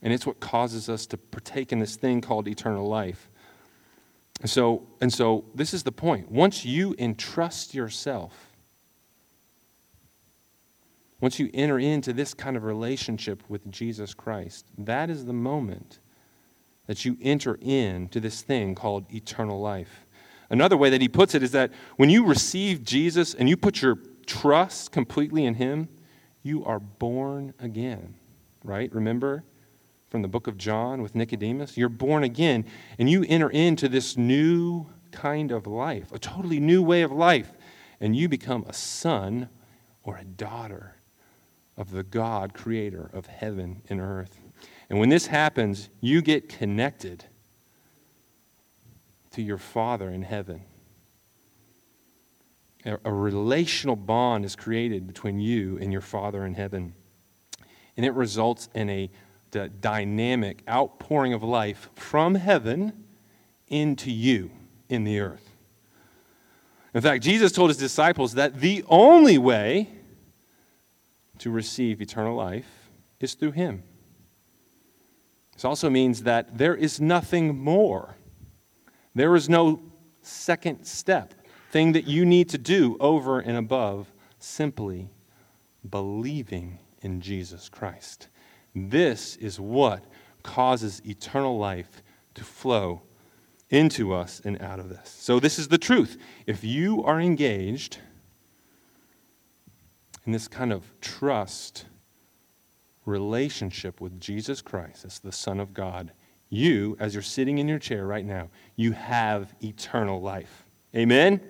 And 0.03 0.13
it's 0.13 0.27
what 0.27 0.41
causes 0.41 0.89
us 0.89 1.07
to 1.07 1.17
partake 1.17 1.71
in 1.73 1.79
this 1.79 1.95
thing 1.95 2.21
called 2.21 2.49
eternal 2.49 2.89
life. 2.89 3.31
And 4.41 4.51
so, 4.51 4.89
and 5.01 5.13
so 5.13 5.45
this 5.55 5.73
is 5.73 5.85
the 5.85 5.93
point. 5.93 6.33
Once 6.33 6.65
you 6.65 6.97
entrust 6.99 7.73
yourself, 7.73 8.51
once 11.21 11.39
you 11.39 11.49
enter 11.55 11.79
into 11.79 12.13
this 12.13 12.35
kind 12.35 12.57
of 12.57 12.65
relationship 12.65 13.45
with 13.49 13.71
Jesus 13.71 14.15
Christ, 14.15 14.67
that 14.79 15.11
is 15.11 15.27
the 15.27 15.33
moment 15.33 16.01
that 16.91 17.05
you 17.05 17.17
enter 17.23 17.57
into 17.61 18.19
this 18.19 18.43
thing 18.43 18.75
called 18.75 19.05
eternal 19.15 19.61
life. 19.61 20.07
Another 20.51 20.77
way 20.77 20.91
that 20.91 21.01
he 21.01 21.09
puts 21.09 21.37
it 21.37 21.43
is 21.45 21.53
that 21.53 21.71
when 21.99 22.11
you 22.11 22.27
receive 22.27 22.83
Jesus 22.83 23.33
and 23.33 23.49
you 23.49 23.57
put 23.57 23.81
your 23.81 23.97
trust 24.27 24.91
completely 24.91 25.45
in 25.45 25.55
him, 25.55 25.89
you 26.43 26.65
are 26.65 26.81
born 26.81 27.55
again, 27.61 28.17
right? 28.65 28.93
Remember 28.93 29.45
from 30.09 30.23
the 30.23 30.27
book 30.27 30.49
of 30.49 30.59
John 30.59 31.01
with 31.01 31.15
Nicodemus? 31.15 31.77
You're 31.77 31.89
born 31.89 32.25
again 32.25 32.65
and 32.99 33.09
you 33.09 33.25
enter 33.29 33.51
into 33.51 33.89
this 33.89 34.17
new 34.17 34.87
kind 35.13 35.53
of 35.53 35.69
life, 35.69 36.11
a 36.11 36.19
totally 36.19 36.59
new 36.59 36.83
way 36.83 37.03
of 37.03 37.13
life, 37.13 37.53
and 38.01 38.17
you 38.17 38.29
become 38.29 38.65
a 38.67 38.73
son 38.73 39.49
or 40.03 40.17
a 40.17 40.25
daughter 40.25 40.97
of 41.77 41.93
the 41.93 42.03
God, 42.03 42.53
creator 42.53 43.09
of 43.13 43.27
heaven 43.27 43.83
and 43.89 44.01
earth. 44.01 44.40
And 44.91 44.99
when 44.99 45.09
this 45.09 45.29
happens, 45.29 45.89
you 46.01 46.21
get 46.21 46.49
connected 46.49 47.25
to 49.31 49.41
your 49.41 49.57
Father 49.57 50.11
in 50.11 50.23
heaven. 50.23 50.63
A, 52.85 52.99
a 53.05 53.13
relational 53.13 53.95
bond 53.95 54.45
is 54.45 54.57
created 54.57 55.07
between 55.07 55.39
you 55.39 55.79
and 55.81 55.93
your 55.93 56.01
Father 56.01 56.45
in 56.45 56.55
heaven. 56.55 56.95
And 57.97 58.05
it 58.05 58.15
results 58.15 58.69
in 58.75 58.91
a 58.91 59.11
d- 59.53 59.69
dynamic 59.81 60.63
outpouring 60.69 61.35
of 61.35 61.45
life 61.45 61.89
from 61.95 62.35
heaven 62.35 63.05
into 63.69 64.11
you 64.11 64.51
in 64.89 65.05
the 65.05 65.21
earth. 65.21 65.51
In 66.93 67.01
fact, 67.01 67.23
Jesus 67.23 67.53
told 67.53 67.71
his 67.71 67.77
disciples 67.77 68.35
that 68.35 68.59
the 68.59 68.83
only 68.89 69.39
way 69.39 69.89
to 71.39 71.51
receive 71.51 72.03
eternal 72.03 72.35
life 72.35 72.91
is 73.21 73.35
through 73.35 73.53
him. 73.53 73.85
This 75.61 75.67
also 75.67 75.91
means 75.91 76.23
that 76.23 76.57
there 76.57 76.75
is 76.75 77.03
nothing 77.03 77.59
more. 77.59 78.17
There 79.15 79.37
is 79.37 79.47
no 79.47 79.83
second 80.23 80.87
step, 80.87 81.35
thing 81.71 81.93
that 81.93 82.07
you 82.07 82.25
need 82.25 82.49
to 82.49 82.57
do 82.57 82.97
over 82.99 83.41
and 83.41 83.59
above 83.59 84.11
simply 84.39 85.11
believing 85.87 86.79
in 87.03 87.21
Jesus 87.21 87.69
Christ. 87.69 88.29
This 88.75 89.37
is 89.37 89.61
what 89.61 90.03
causes 90.43 91.03
eternal 91.05 91.59
life 91.59 92.03
to 92.37 92.43
flow 92.43 93.03
into 93.69 94.15
us 94.15 94.41
and 94.43 94.63
out 94.63 94.81
of 94.81 94.89
this. 94.89 95.11
So, 95.11 95.39
this 95.39 95.59
is 95.59 95.69
the 95.69 95.77
truth. 95.77 96.17
If 96.47 96.65
you 96.65 97.05
are 97.05 97.21
engaged 97.21 97.99
in 100.25 100.33
this 100.33 100.49
kind 100.49 100.73
of 100.73 100.99
trust 101.03 101.85
relationship 103.05 104.01
with 104.01 104.21
Jesus 104.21 104.63
Christ 104.63 105.05
as 105.05 105.19
the 105.19 105.33
Son 105.33 105.61
of 105.61 105.75
God, 105.75 106.13
you, 106.49 106.97
as 106.99 107.15
you're 107.15 107.23
sitting 107.23 107.59
in 107.59 107.69
your 107.69 107.79
chair 107.79 108.07
right 108.07 108.25
now, 108.25 108.49
you 108.77 108.93
have 108.93 109.55
eternal 109.63 110.21
life. 110.21 110.65
Amen? 110.95 111.41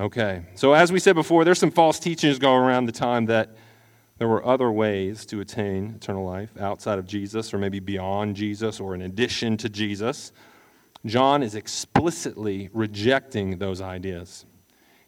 Okay. 0.00 0.42
So, 0.54 0.74
as 0.74 0.92
we 0.92 0.98
said 0.98 1.14
before, 1.14 1.44
there's 1.44 1.58
some 1.58 1.70
false 1.70 1.98
teachings 1.98 2.38
going 2.38 2.62
around 2.62 2.86
the 2.86 2.92
time 2.92 3.26
that 3.26 3.56
there 4.18 4.28
were 4.28 4.44
other 4.44 4.70
ways 4.70 5.24
to 5.26 5.40
attain 5.40 5.94
eternal 5.96 6.24
life 6.24 6.50
outside 6.58 6.98
of 6.98 7.06
Jesus, 7.06 7.54
or 7.54 7.58
maybe 7.58 7.78
beyond 7.78 8.34
Jesus, 8.34 8.80
or 8.80 8.94
in 8.94 9.02
addition 9.02 9.56
to 9.58 9.68
Jesus. 9.68 10.32
John 11.06 11.42
is 11.42 11.54
explicitly 11.54 12.68
rejecting 12.72 13.58
those 13.58 13.80
ideas. 13.80 14.44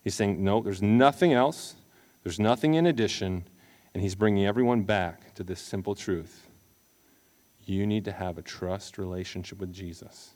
He's 0.02 0.14
saying, 0.14 0.42
no, 0.42 0.60
there's 0.60 0.80
nothing 0.80 1.32
else, 1.32 1.74
there's 2.22 2.38
nothing 2.38 2.74
in 2.74 2.86
addition, 2.86 3.44
and 3.94 4.02
he's 4.02 4.14
bringing 4.14 4.46
everyone 4.46 4.82
back 4.82 5.34
to 5.34 5.44
this 5.44 5.60
simple 5.60 5.94
truth. 5.94 6.46
You 7.64 7.86
need 7.86 8.04
to 8.06 8.12
have 8.12 8.38
a 8.38 8.42
trust 8.42 8.98
relationship 8.98 9.58
with 9.58 9.72
Jesus. 9.72 10.34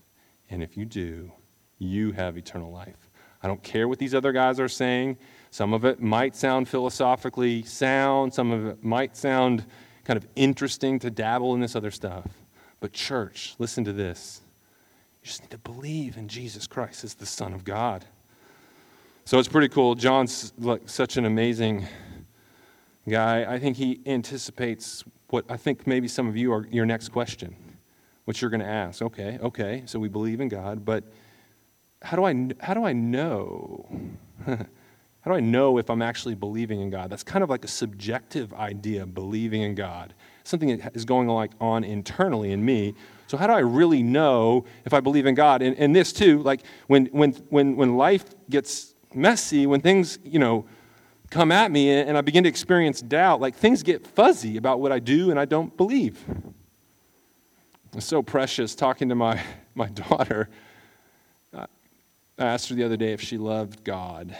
And 0.51 0.62
if 0.62 0.77
you 0.77 0.85
do, 0.85 1.33
you 1.79 2.12
have 2.12 2.37
eternal 2.37 2.71
life. 2.71 3.11
I 3.43 3.47
don't 3.47 3.62
care 3.62 3.88
what 3.88 3.99
these 3.99 4.14
other 4.14 4.33
guys 4.33 4.59
are 4.59 4.69
saying. 4.69 5.19
Some 5.51 5.73
of 5.73 5.85
it 5.85 6.01
might 6.01 6.35
sound 6.35 6.69
philosophically 6.69 7.62
sound, 7.62 8.33
some 8.33 8.51
of 8.51 8.67
it 8.67 8.85
might 8.85 9.17
sound 9.17 9.67
kind 10.05 10.17
of 10.17 10.27
interesting 10.37 10.99
to 11.01 11.11
dabble 11.11 11.55
in 11.55 11.61
this 11.61 11.77
other 11.77 11.90
stuff. 11.90 12.27
But, 12.81 12.93
church, 12.93 13.55
listen 13.59 13.85
to 13.85 13.93
this. 13.93 14.40
You 15.23 15.29
just 15.29 15.43
need 15.43 15.51
to 15.51 15.59
believe 15.59 16.17
in 16.17 16.29
Jesus 16.29 16.67
Christ 16.67 17.05
as 17.05 17.14
the 17.14 17.27
Son 17.27 17.55
of 17.55 17.64
God. 17.64 18.05
So 19.25 19.38
it's 19.38 19.49
pretty 19.49 19.69
cool. 19.69 19.95
John's 19.95 20.53
like 20.59 20.83
such 20.87 21.17
an 21.17 21.25
amazing 21.25 21.87
guy. 23.09 23.45
I 23.53 23.59
think 23.59 23.77
he 23.77 24.01
anticipates 24.07 25.05
what 25.29 25.45
I 25.49 25.57
think 25.57 25.87
maybe 25.87 26.09
some 26.09 26.29
of 26.29 26.37
you 26.37 26.53
are 26.53 26.67
your 26.71 26.87
next 26.87 27.09
question, 27.11 27.57
what 28.25 28.40
you're 28.40 28.51
going 28.51 28.61
to 28.61 28.67
ask. 28.67 29.03
Okay, 29.03 29.38
okay, 29.43 29.83
so 29.87 29.99
we 29.99 30.09
believe 30.09 30.40
in 30.40 30.49
God, 30.49 30.85
but 30.85 31.05
how 32.03 32.17
do 32.17 32.25
I, 32.25 32.49
how 32.61 32.75
do 32.75 32.85
I 32.85 32.93
know? 32.93 33.88
How 35.25 35.31
do 35.31 35.38
I 35.38 35.40
know 35.40 35.79
if 35.79 35.88
I'm 35.88 36.03
actually 36.03 36.35
believing 36.35 36.83
in 36.83 36.90
God? 36.90 37.09
That's 37.09 37.23
kind 37.23 37.43
of 37.43 37.49
like 37.49 37.64
a 37.64 37.69
subjective 37.69 38.53
idea, 38.53 39.07
believing 39.07 39.62
in 39.62 39.75
God. 39.75 40.12
Something 40.43 40.77
that 40.77 40.95
is 40.95 41.07
going 41.07 41.29
like 41.29 41.53
on 41.62 41.83
internally 41.83 42.53
in 42.53 42.62
me. 42.62 42.93
So 43.27 43.38
how 43.38 43.47
do 43.47 43.55
I 43.55 43.61
really 43.61 44.03
know 44.03 44.67
if 44.85 44.93
I 44.93 45.01
believe 45.01 45.25
in 45.25 45.35
God? 45.35 45.62
And, 45.62 45.79
and 45.79 45.97
this 45.97 46.12
too, 46.12 46.43
like 46.43 46.61
when, 46.88 47.07
when, 47.07 47.33
when, 47.49 47.75
when 47.75 47.97
life 47.97 48.27
gets 48.51 48.95
messy, 49.14 49.67
when 49.67 49.81
things, 49.81 50.19
you 50.25 50.38
know, 50.38 50.67
come 51.35 51.51
at 51.51 51.73
me 51.73 51.90
and 51.90 52.16
I 52.16 52.20
begin 52.20 52.44
to 52.44 52.49
experience 52.49 53.03
doubt, 53.03 53.40
like 53.40 53.57
things 53.57 53.83
get 53.83 54.07
fuzzy 54.07 54.57
about 54.57 54.79
what 54.79 54.92
I 54.92 55.01
do 55.01 55.31
and 55.33 55.40
I 55.40 55.44
don't 55.44 55.77
believe. 55.77 56.25
It's 57.92 58.07
so 58.07 58.23
precious 58.23 58.77
talking 58.77 59.09
to 59.09 59.16
my, 59.16 59.42
my 59.75 59.88
daughter. 59.88 60.49
I 61.53 61.66
asked 62.38 62.68
her 62.68 62.77
the 62.77 62.85
other 62.85 62.97
day 62.97 63.12
if 63.12 63.20
she 63.20 63.37
loved 63.37 63.83
God. 63.83 64.37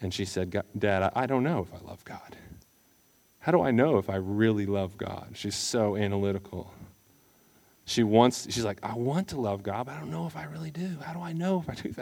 And 0.00 0.14
she 0.14 0.24
said, 0.24 0.62
Dad, 0.78 1.10
I 1.16 1.26
don't 1.26 1.42
know 1.42 1.66
if 1.68 1.74
I 1.74 1.84
love 1.84 2.04
God. 2.04 2.36
How 3.40 3.50
do 3.50 3.60
I 3.60 3.72
know 3.72 3.98
if 3.98 4.08
I 4.08 4.16
really 4.16 4.66
love 4.66 4.96
God? 4.96 5.30
She's 5.34 5.56
so 5.56 5.96
analytical. 5.96 6.72
She 7.86 8.04
wants, 8.04 8.46
she's 8.52 8.64
like, 8.64 8.78
I 8.84 8.94
want 8.94 9.28
to 9.28 9.40
love 9.40 9.64
God, 9.64 9.86
but 9.86 9.96
I 9.96 9.98
don't 9.98 10.12
know 10.12 10.28
if 10.28 10.36
I 10.36 10.44
really 10.44 10.70
do. 10.70 10.98
How 11.02 11.12
do 11.12 11.20
I 11.20 11.32
know 11.32 11.60
if 11.60 11.68
I 11.68 11.74
do 11.74 11.92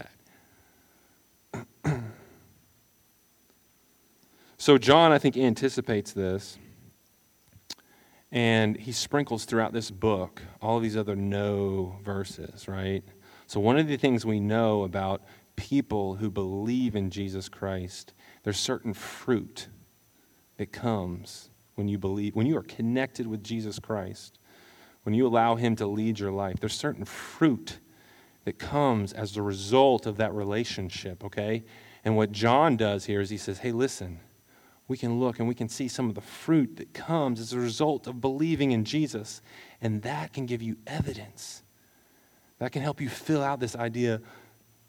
that? 1.85 2.03
so, 4.64 4.79
John, 4.79 5.12
I 5.12 5.18
think, 5.18 5.37
anticipates 5.37 6.14
this. 6.14 6.57
And 8.33 8.79
he 8.79 8.92
sprinkles 8.92 9.44
throughout 9.44 9.74
this 9.74 9.90
book 9.90 10.40
all 10.62 10.79
of 10.79 10.83
these 10.83 10.96
other 10.96 11.14
know 11.14 11.98
verses, 12.03 12.66
right? 12.66 13.05
So, 13.46 13.61
one 13.61 13.77
of 13.77 13.88
the 13.88 13.98
things 13.98 14.24
we 14.24 14.40
know 14.40 14.85
about 14.85 15.20
people 15.57 16.14
who 16.14 16.31
believe 16.31 16.96
in 16.96 17.11
Jesus 17.11 17.50
Christ, 17.50 18.14
there's 18.42 18.57
certain 18.57 18.94
fruit 18.94 19.68
that 20.57 20.72
comes 20.72 21.50
when 21.74 21.87
you 21.87 21.98
believe, 21.98 22.35
when 22.35 22.46
you 22.46 22.57
are 22.57 22.62
connected 22.62 23.27
with 23.27 23.44
Jesus 23.44 23.79
Christ, 23.79 24.38
when 25.03 25.14
you 25.14 25.27
allow 25.27 25.57
Him 25.57 25.77
to 25.77 25.87
lead 25.87 26.18
your 26.18 26.33
life. 26.33 26.57
There's 26.59 26.72
certain 26.72 27.05
fruit 27.05 27.81
that 28.46 28.59
comes 28.59 29.12
as 29.12 29.37
a 29.37 29.42
result 29.42 30.07
of 30.07 30.16
that 30.16 30.33
relationship, 30.33 31.22
okay? 31.22 31.64
And 32.03 32.16
what 32.16 32.33
John 32.33 32.79
does 32.79 33.05
here 33.05 33.20
is 33.20 33.29
he 33.29 33.37
says, 33.37 33.59
hey, 33.59 33.70
listen, 33.70 34.20
we 34.87 34.97
can 34.97 35.18
look 35.18 35.38
and 35.38 35.49
we 35.49 35.55
can 35.55 35.68
see 35.68 35.88
some 35.88 36.09
of 36.09 36.14
the 36.14 36.20
fruit 36.20 36.77
that 36.77 36.92
comes 36.92 37.40
as 37.40 37.53
a 37.53 37.59
result 37.59 38.07
of 38.07 38.20
believing 38.20 38.73
in 38.73 38.85
Jesus. 38.85 39.40
And 39.81 40.03
that 40.03 40.33
can 40.33 40.47
give 40.47 40.62
you 40.62 40.77
evidence. 40.87 41.62
That 42.59 42.73
can 42.73 42.83
help 42.83 43.01
you 43.01 43.09
fill 43.09 43.42
out 43.42 43.61
this 43.61 43.75
idea 43.75 44.20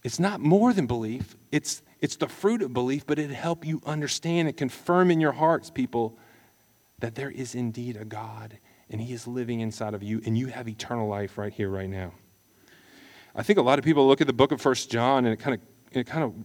it's 0.06 0.20
not 0.20 0.40
more 0.40 0.72
than 0.72 0.86
belief, 0.86 1.36
it's, 1.52 1.82
it's 2.00 2.18
the 2.18 2.28
fruit 2.28 2.62
of 2.62 2.72
belief, 2.72 3.08
but 3.08 3.18
it 3.18 3.32
help 3.32 3.66
you 3.66 3.82
understand 3.88 4.48
and 4.48 4.56
confirm 4.56 5.10
in 5.10 5.20
your 5.20 5.32
hearts, 5.32 5.72
people, 5.72 6.16
that 7.00 7.16
there 7.16 7.32
is 7.32 7.56
indeed 7.56 7.98
a 7.98 8.06
God 8.06 8.60
and 8.92 9.02
He 9.02 9.14
is 9.14 9.26
living 9.26 9.62
inside 9.62 9.96
of 9.96 10.04
you, 10.04 10.22
and 10.24 10.38
you 10.38 10.46
have 10.46 10.68
eternal 10.70 11.08
life 11.08 11.40
right 11.40 11.52
here, 11.52 11.70
right 11.70 11.90
now. 11.90 12.12
I 13.36 13.42
think 13.42 13.58
a 13.58 13.64
lot 13.64 13.80
of 13.80 13.84
people 13.84 14.08
look 14.08 14.22
at 14.22 14.28
the 14.28 14.34
book 14.34 14.52
of 14.52 14.62
First 14.62 14.92
John 14.92 15.26
and 15.26 15.34
it 15.34 15.38
kind 15.38 15.56
of 15.56 15.98
it 15.98 16.06
kind 16.06 16.24
of 16.24 16.36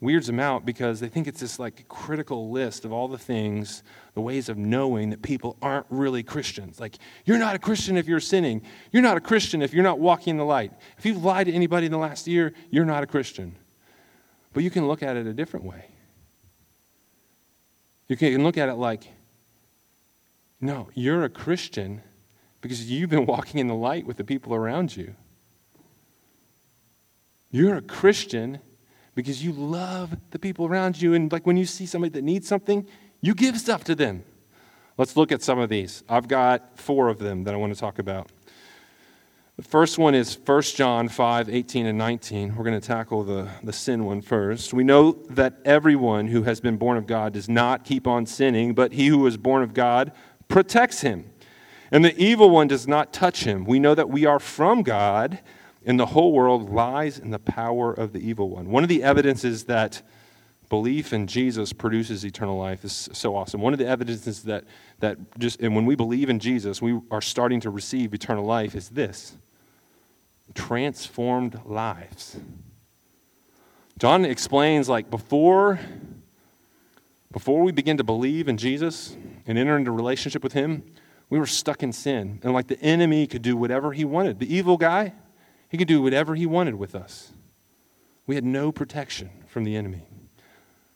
weirds 0.00 0.26
them 0.28 0.38
out 0.38 0.64
because 0.64 1.00
they 1.00 1.08
think 1.08 1.26
it's 1.26 1.40
this 1.40 1.58
like 1.58 1.88
critical 1.88 2.50
list 2.50 2.84
of 2.84 2.92
all 2.92 3.08
the 3.08 3.18
things, 3.18 3.82
the 4.14 4.20
ways 4.20 4.48
of 4.48 4.56
knowing 4.56 5.10
that 5.10 5.22
people 5.22 5.56
aren't 5.60 5.86
really 5.90 6.22
Christians. 6.22 6.78
Like, 6.78 6.98
you're 7.24 7.38
not 7.38 7.56
a 7.56 7.58
Christian 7.58 7.96
if 7.96 8.06
you're 8.06 8.20
sinning. 8.20 8.62
You're 8.92 9.02
not 9.02 9.16
a 9.16 9.20
Christian 9.20 9.60
if 9.60 9.74
you're 9.74 9.82
not 9.82 9.98
walking 9.98 10.32
in 10.32 10.36
the 10.36 10.44
light. 10.44 10.72
If 10.98 11.06
you've 11.06 11.24
lied 11.24 11.46
to 11.46 11.52
anybody 11.52 11.86
in 11.86 11.92
the 11.92 11.98
last 11.98 12.26
year, 12.28 12.52
you're 12.70 12.84
not 12.84 13.02
a 13.02 13.06
Christian. 13.06 13.56
But 14.52 14.62
you 14.62 14.70
can 14.70 14.86
look 14.86 15.02
at 15.02 15.16
it 15.16 15.26
a 15.26 15.34
different 15.34 15.66
way. 15.66 15.86
You 18.06 18.16
can 18.16 18.42
look 18.42 18.56
at 18.56 18.68
it 18.68 18.74
like, 18.74 19.06
no, 20.60 20.88
you're 20.94 21.24
a 21.24 21.28
Christian 21.28 22.02
because 22.60 22.90
you've 22.90 23.10
been 23.10 23.26
walking 23.26 23.60
in 23.60 23.66
the 23.66 23.74
light 23.74 24.06
with 24.06 24.16
the 24.16 24.24
people 24.24 24.54
around 24.54 24.96
you. 24.96 25.14
You're 27.50 27.76
a 27.76 27.82
Christian 27.82 28.60
because 29.18 29.42
you 29.42 29.50
love 29.50 30.16
the 30.30 30.38
people 30.38 30.64
around 30.64 31.02
you. 31.02 31.12
And 31.12 31.32
like 31.32 31.44
when 31.44 31.56
you 31.56 31.66
see 31.66 31.86
somebody 31.86 32.10
that 32.10 32.22
needs 32.22 32.46
something, 32.46 32.86
you 33.20 33.34
give 33.34 33.58
stuff 33.58 33.82
to 33.84 33.96
them. 33.96 34.22
Let's 34.96 35.16
look 35.16 35.32
at 35.32 35.42
some 35.42 35.58
of 35.58 35.68
these. 35.68 36.04
I've 36.08 36.28
got 36.28 36.78
four 36.78 37.08
of 37.08 37.18
them 37.18 37.42
that 37.42 37.52
I 37.52 37.56
want 37.56 37.74
to 37.74 37.80
talk 37.80 37.98
about. 37.98 38.30
The 39.56 39.64
first 39.64 39.98
one 39.98 40.14
is 40.14 40.38
1 40.38 40.62
John 40.62 41.08
5 41.08 41.48
18 41.48 41.86
and 41.86 41.98
19. 41.98 42.54
We're 42.54 42.62
going 42.62 42.80
to 42.80 42.86
tackle 42.86 43.24
the, 43.24 43.48
the 43.64 43.72
sin 43.72 44.04
one 44.04 44.22
first. 44.22 44.72
We 44.72 44.84
know 44.84 45.10
that 45.30 45.54
everyone 45.64 46.28
who 46.28 46.44
has 46.44 46.60
been 46.60 46.76
born 46.76 46.96
of 46.96 47.08
God 47.08 47.32
does 47.32 47.48
not 47.48 47.82
keep 47.82 48.06
on 48.06 48.24
sinning, 48.24 48.72
but 48.72 48.92
he 48.92 49.08
who 49.08 49.26
is 49.26 49.36
born 49.36 49.64
of 49.64 49.74
God 49.74 50.12
protects 50.46 51.00
him. 51.00 51.28
And 51.90 52.04
the 52.04 52.16
evil 52.16 52.50
one 52.50 52.68
does 52.68 52.86
not 52.86 53.12
touch 53.12 53.42
him. 53.42 53.64
We 53.64 53.80
know 53.80 53.96
that 53.96 54.10
we 54.10 54.26
are 54.26 54.38
from 54.38 54.84
God 54.84 55.40
and 55.88 55.98
the 55.98 56.06
whole 56.06 56.32
world 56.32 56.70
lies 56.70 57.18
in 57.18 57.30
the 57.30 57.38
power 57.38 57.92
of 57.92 58.12
the 58.12 58.20
evil 58.20 58.50
one. 58.50 58.70
One 58.70 58.82
of 58.82 58.90
the 58.90 59.02
evidences 59.02 59.64
that 59.64 60.02
belief 60.68 61.14
in 61.14 61.26
Jesus 61.26 61.72
produces 61.72 62.24
eternal 62.24 62.58
life 62.58 62.84
is 62.84 63.08
so 63.14 63.34
awesome. 63.34 63.62
One 63.62 63.72
of 63.72 63.78
the 63.78 63.86
evidences 63.88 64.42
that, 64.42 64.64
that 64.98 65.16
just, 65.38 65.60
and 65.60 65.74
when 65.74 65.86
we 65.86 65.96
believe 65.96 66.28
in 66.28 66.40
Jesus, 66.40 66.82
we 66.82 67.00
are 67.10 67.22
starting 67.22 67.58
to 67.60 67.70
receive 67.70 68.12
eternal 68.12 68.44
life 68.44 68.74
is 68.74 68.90
this 68.90 69.34
transformed 70.54 71.58
lives. 71.64 72.36
John 73.98 74.26
explains 74.26 74.88
like 74.88 75.10
before 75.10 75.80
before 77.30 77.62
we 77.62 77.72
begin 77.72 77.96
to 77.98 78.04
believe 78.04 78.48
in 78.48 78.56
Jesus 78.56 79.16
and 79.46 79.58
enter 79.58 79.76
into 79.76 79.90
relationship 79.90 80.42
with 80.42 80.52
him, 80.52 80.82
We 81.30 81.38
were 81.38 81.46
stuck 81.46 81.82
in 81.82 81.92
sin. 81.92 82.40
And 82.42 82.54
like 82.54 82.68
the 82.68 82.80
enemy 82.80 83.26
could 83.26 83.42
do 83.42 83.56
whatever 83.56 83.92
he 83.92 84.04
wanted. 84.04 84.38
The 84.38 84.54
evil 84.54 84.78
guy, 84.78 85.12
he 85.68 85.76
could 85.76 85.88
do 85.88 86.02
whatever 86.02 86.34
he 86.34 86.46
wanted 86.46 86.76
with 86.76 86.94
us. 86.94 87.32
We 88.26 88.34
had 88.34 88.44
no 88.44 88.72
protection 88.72 89.30
from 89.46 89.64
the 89.64 89.76
enemy. 89.76 90.06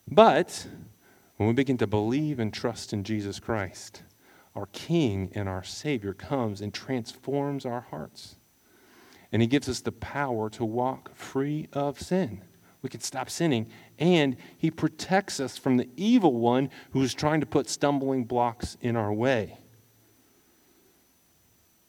But 0.09 0.67
when 1.37 1.47
we 1.47 1.55
begin 1.55 1.79
to 1.79 1.87
believe 1.87 2.39
and 2.39 2.53
trust 2.53 2.93
in 2.93 3.05
Jesus 3.05 3.41
Christ, 3.41 4.03
our 4.55 4.67
King 4.67 5.31
and 5.35 5.49
our 5.49 5.65
Savior 5.65 6.13
comes 6.13 6.61
and 6.61 6.73
transforms 6.75 7.65
our 7.65 7.81
hearts. 7.91 8.37
And 9.31 9.41
He 9.41 9.49
gives 9.49 9.69
us 9.69 9.81
the 9.81 9.93
power 9.93 10.51
to 10.51 10.65
walk 10.65 11.15
free 11.15 11.69
of 11.73 12.01
sin. 12.01 12.43
We 12.83 12.91
can 12.91 13.01
stop 13.01 13.31
sinning, 13.31 13.69
and 13.99 14.37
He 14.59 14.71
protects 14.71 15.41
us 15.41 15.57
from 15.57 15.77
the 15.77 15.89
evil 15.97 16.35
one 16.35 16.69
who 16.91 17.03
is 17.03 17.15
trying 17.15 17.41
to 17.41 17.47
put 17.47 17.69
stumbling 17.71 18.25
blocks 18.25 18.77
in 18.81 18.97
our 18.97 19.13
way. 19.13 19.59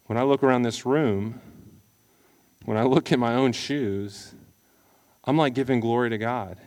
When 0.06 0.18
I 0.18 0.24
look 0.24 0.44
around 0.44 0.62
this 0.62 0.86
room, 0.86 1.42
when 2.66 2.78
I 2.78 2.84
look 2.84 3.12
at 3.12 3.20
my 3.20 3.34
own 3.36 3.52
shoes, 3.52 4.34
I'm 5.26 5.38
like 5.38 5.54
giving 5.54 5.80
glory 5.80 6.10
to 6.10 6.18
God 6.18 6.58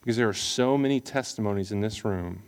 because 0.00 0.16
there 0.16 0.28
are 0.28 0.34
so 0.34 0.76
many 0.76 1.00
testimonies 1.00 1.72
in 1.72 1.80
this 1.80 2.04
room 2.04 2.42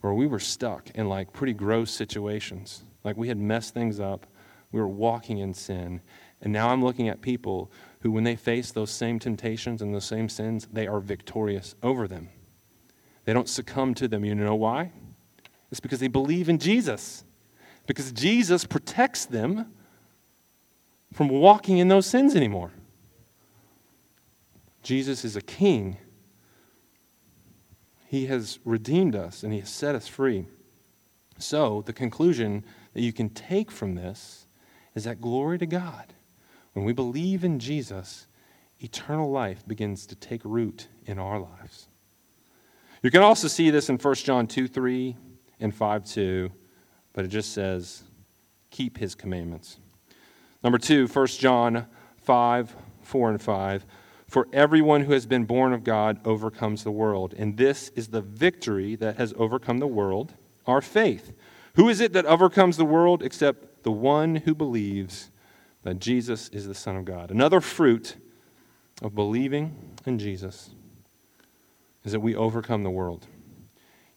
where 0.00 0.14
we 0.14 0.26
were 0.26 0.38
stuck 0.38 0.90
in 0.90 1.08
like 1.08 1.32
pretty 1.32 1.52
gross 1.52 1.90
situations. 1.90 2.84
Like 3.04 3.16
we 3.16 3.28
had 3.28 3.38
messed 3.38 3.74
things 3.74 4.00
up, 4.00 4.26
we 4.72 4.80
were 4.80 4.88
walking 4.88 5.38
in 5.38 5.54
sin. 5.54 6.00
And 6.40 6.52
now 6.52 6.70
I'm 6.70 6.84
looking 6.84 7.08
at 7.08 7.22
people 7.22 7.70
who, 8.00 8.10
when 8.10 8.24
they 8.24 8.36
face 8.36 8.70
those 8.70 8.90
same 8.90 9.18
temptations 9.18 9.80
and 9.80 9.94
those 9.94 10.04
same 10.04 10.28
sins, 10.28 10.68
they 10.72 10.86
are 10.86 11.00
victorious 11.00 11.74
over 11.82 12.06
them. 12.06 12.28
They 13.24 13.32
don't 13.32 13.48
succumb 13.48 13.94
to 13.94 14.08
them. 14.08 14.24
You 14.24 14.34
know 14.34 14.54
why? 14.54 14.92
It's 15.70 15.80
because 15.80 16.00
they 16.00 16.08
believe 16.08 16.48
in 16.48 16.58
Jesus. 16.58 17.24
Because 17.86 18.12
Jesus 18.12 18.64
protects 18.64 19.24
them 19.24 19.72
from 21.14 21.28
walking 21.28 21.78
in 21.78 21.88
those 21.88 22.04
sins 22.04 22.36
anymore. 22.36 22.72
Jesus 24.82 25.24
is 25.24 25.34
a 25.34 25.40
king 25.40 25.96
he 28.14 28.26
has 28.26 28.60
redeemed 28.64 29.16
us 29.16 29.42
and 29.42 29.52
He 29.52 29.58
has 29.58 29.68
set 29.68 29.96
us 29.96 30.06
free. 30.06 30.46
So, 31.36 31.82
the 31.84 31.92
conclusion 31.92 32.64
that 32.92 33.02
you 33.02 33.12
can 33.12 33.28
take 33.28 33.72
from 33.72 33.96
this 33.96 34.46
is 34.94 35.02
that 35.02 35.20
glory 35.20 35.58
to 35.58 35.66
God. 35.66 36.14
When 36.74 36.84
we 36.84 36.92
believe 36.92 37.42
in 37.42 37.58
Jesus, 37.58 38.28
eternal 38.78 39.32
life 39.32 39.66
begins 39.66 40.06
to 40.06 40.14
take 40.14 40.42
root 40.44 40.86
in 41.06 41.18
our 41.18 41.40
lives. 41.40 41.88
You 43.02 43.10
can 43.10 43.22
also 43.22 43.48
see 43.48 43.70
this 43.70 43.88
in 43.88 43.98
1 43.98 44.14
John 44.14 44.46
2 44.46 44.68
3 44.68 45.16
and 45.58 45.74
5 45.74 46.04
2, 46.04 46.52
but 47.14 47.24
it 47.24 47.28
just 47.28 47.52
says, 47.52 48.04
keep 48.70 48.96
his 48.96 49.16
commandments. 49.16 49.80
Number 50.64 50.78
two, 50.78 51.06
1 51.06 51.26
John 51.26 51.86
5 52.16 52.76
4 53.02 53.30
and 53.30 53.42
5. 53.42 53.86
For 54.26 54.48
everyone 54.52 55.02
who 55.02 55.12
has 55.12 55.26
been 55.26 55.44
born 55.44 55.74
of 55.74 55.84
God 55.84 56.18
overcomes 56.24 56.82
the 56.82 56.90
world. 56.90 57.34
And 57.36 57.58
this 57.58 57.90
is 57.90 58.08
the 58.08 58.22
victory 58.22 58.96
that 58.96 59.18
has 59.18 59.34
overcome 59.36 59.78
the 59.78 59.86
world, 59.86 60.34
our 60.66 60.80
faith. 60.80 61.32
Who 61.74 61.88
is 61.88 62.00
it 62.00 62.14
that 62.14 62.24
overcomes 62.24 62.78
the 62.78 62.84
world 62.86 63.22
except 63.22 63.84
the 63.84 63.92
one 63.92 64.36
who 64.36 64.54
believes 64.54 65.30
that 65.82 65.98
Jesus 66.00 66.48
is 66.48 66.66
the 66.66 66.74
Son 66.74 66.96
of 66.96 67.04
God? 67.04 67.30
Another 67.30 67.60
fruit 67.60 68.16
of 69.02 69.14
believing 69.14 69.76
in 70.06 70.18
Jesus 70.18 70.70
is 72.04 72.12
that 72.12 72.20
we 72.20 72.34
overcome 72.34 72.82
the 72.82 72.90
world. 72.90 73.26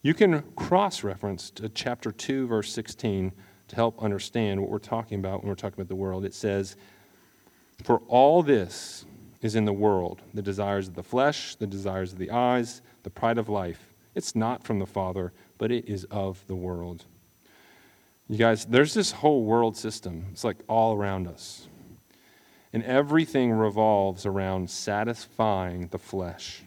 You 0.02 0.14
can 0.14 0.44
cross 0.56 1.04
reference 1.04 1.52
to 1.52 1.68
chapter 1.68 2.12
2, 2.12 2.48
verse 2.48 2.72
16 2.72 3.34
to 3.68 3.76
help 3.76 4.02
understand 4.02 4.62
what 4.62 4.70
we're 4.70 4.80
talking 4.80 5.20
about 5.20 5.42
when 5.42 5.50
we're 5.50 5.56
talking 5.56 5.80
about 5.80 5.90
the 5.90 5.96
world. 5.96 6.26
It 6.26 6.34
says, 6.34 6.76
For 7.84 8.00
all 8.08 8.44
this, 8.44 9.06
is 9.42 9.56
in 9.56 9.66
the 9.66 9.74
world 9.74 10.22
the 10.34 10.42
desires 10.42 10.88
of 10.88 10.96
the 10.96 11.04
flesh, 11.04 11.56
the 11.56 11.68
desires 11.68 12.14
of 12.14 12.20
the 12.20 12.32
eyes, 12.32 12.82
the 13.04 13.10
pride 13.10 13.38
of 13.38 13.50
life. 13.50 13.94
It's 14.16 14.36
not 14.36 14.64
from 14.64 14.80
the 14.80 14.86
Father, 14.86 15.34
but 15.58 15.72
it 15.72 15.88
is 15.88 16.06
of 16.06 16.44
the 16.48 16.56
world. 16.56 17.06
You 18.28 18.38
guys, 18.38 18.66
there's 18.66 18.94
this 18.94 19.12
whole 19.12 19.44
world 19.44 19.78
system. 19.78 20.26
It's 20.32 20.44
like 20.44 20.58
all 20.68 20.96
around 20.96 21.28
us. 21.28 21.68
And 22.74 22.84
everything 22.84 23.52
revolves 23.52 24.26
around 24.26 24.70
satisfying 24.70 25.88
the 25.88 26.00
flesh. 26.00 26.64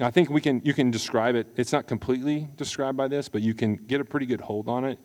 I 0.00 0.10
think 0.10 0.30
we 0.30 0.40
can, 0.40 0.60
you 0.64 0.74
can 0.74 0.90
describe 0.90 1.34
it. 1.34 1.48
It's 1.56 1.72
not 1.72 1.86
completely 1.86 2.48
described 2.56 2.96
by 2.96 3.08
this, 3.08 3.28
but 3.28 3.40
you 3.40 3.54
can 3.54 3.76
get 3.76 4.00
a 4.00 4.04
pretty 4.04 4.26
good 4.26 4.40
hold 4.40 4.68
on 4.68 4.84
it 4.84 4.98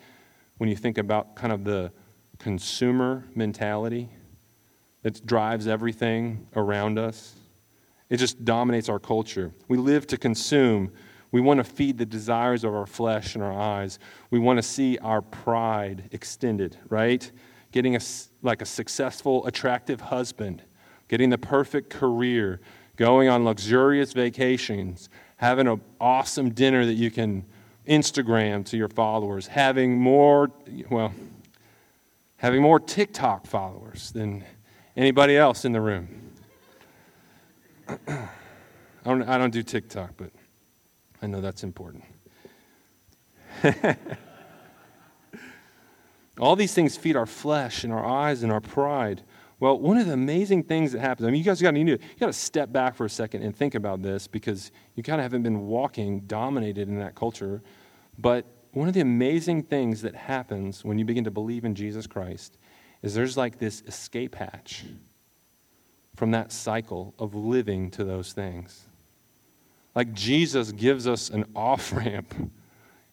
when 0.58 0.70
you 0.70 0.76
think 0.76 0.98
about 0.98 1.36
kind 1.36 1.52
of 1.52 1.63
the 1.63 1.92
consumer 2.39 3.26
mentality 3.36 4.10
that 5.02 5.26
drives 5.26 5.68
everything 5.68 6.48
around 6.56 6.98
us. 6.98 7.36
It 8.10 8.18
just 8.18 8.44
dominates 8.44 8.89
our 8.89 9.00
culture. 9.00 9.52
We 9.68 9.78
live 9.78 10.08
to 10.08 10.18
consume. 10.18 10.92
We 11.32 11.42
want 11.42 11.58
to 11.58 11.63
feed 11.63 11.98
the 11.98 12.06
desires 12.06 12.63
of 12.63 12.74
our 12.74 12.86
flesh 12.86 13.36
and 13.36 13.44
our 13.44 13.54
eyes. 13.54 14.00
We 14.30 14.39
want 14.39 14.58
to 14.58 14.63
see 14.63 14.98
our 15.00 15.22
pride 15.22 16.10
extended, 16.12 16.78
right? 16.89 17.30
Getting 17.72 17.96
a, 17.96 18.00
like 18.42 18.62
a 18.62 18.66
successful, 18.66 19.46
attractive 19.48 20.00
husband, 20.00 20.63
getting 21.08 21.30
the 21.30 21.38
perfect 21.38 21.89
career, 21.89 22.62
going 22.96 23.30
on 23.30 23.44
luxurious 23.44 24.13
vacations, 24.13 25.10
having 25.38 25.68
an 25.68 25.82
awesome 26.00 26.52
dinner 26.52 26.86
that 26.86 26.94
you 26.94 27.10
can 27.10 27.46
Instagram 27.88 28.65
to 28.65 28.78
your 28.78 28.89
followers, 28.89 29.48
having 29.48 30.00
more, 30.00 30.52
well, 30.89 31.13
having 32.38 32.62
more 32.62 32.80
TikTok 32.80 33.46
followers 33.46 34.12
than 34.12 34.43
Anybody 34.96 35.36
else 35.36 35.65
in 35.65 35.72
the 35.72 35.82
room? 35.82 36.08
I 37.88 38.30
don't, 39.04 39.24
I 39.24 39.39
don't 39.39 39.52
do 39.52 39.63
TikTok, 39.63 40.12
but 40.17 40.30
I 41.22 41.28
know 41.28 41.41
that's 41.41 41.63
important. 41.63 42.04
All 46.39 46.56
these 46.56 46.74
things 46.74 46.96
feed 46.96 47.15
our 47.15 47.26
flesh 47.26 47.84
and 47.84 47.91
our 47.91 48.06
eyes 48.06 48.43
and 48.43 48.52
our 48.52 48.62
pride. 48.62 49.24
Well, 49.63 49.80
one 49.80 49.97
of 49.97 50.08
the 50.08 50.12
amazing 50.12 50.63
things 50.63 50.91
that 50.91 50.99
happens, 50.99 51.26
I 51.26 51.32
mean, 51.32 51.39
you 51.39 51.45
guys 51.45 51.62
got 51.62 51.71
to, 51.71 51.80
you 51.80 51.97
got 52.19 52.26
to 52.26 52.34
step 52.34 52.73
back 52.73 52.95
for 52.95 53.06
a 53.06 53.10
second 53.10 53.43
and 53.43 53.56
think 53.56 53.76
about 53.76 54.02
this 54.02 54.28
because 54.28 54.73
you 54.95 55.04
kind 55.04 55.21
of 55.21 55.23
haven't 55.23 55.43
been 55.43 55.67
walking 55.67 56.19
dominated 56.28 56.89
in 56.89 56.99
that 56.99 57.15
culture. 57.15 57.63
But 58.19 58.45
one 58.73 58.89
of 58.89 58.93
the 58.93 58.99
amazing 58.99 59.63
things 59.63 60.02
that 60.02 60.15
happens 60.15 60.84
when 60.84 60.99
you 60.99 61.06
begin 61.06 61.23
to 61.23 61.32
believe 61.32 61.63
in 61.63 61.76
Jesus 61.76 62.08
Christ 62.08 62.58
is 63.04 63.13
there's 63.13 63.38
like 63.38 63.58
this 63.58 63.84
escape 63.88 64.36
hatch 64.36 64.84
from 66.13 66.32
that 66.32 66.52
cycle 66.52 67.13
of 67.17 67.34
living 67.34 67.89
to 67.91 68.04
those 68.04 68.34
things. 68.34 68.89
Like 69.95 70.12
Jesus 70.12 70.73
gives 70.73 71.08
us 71.08 71.30
an 71.30 71.45
off 71.56 71.93
ramp. 71.93 72.34
You 72.38 72.49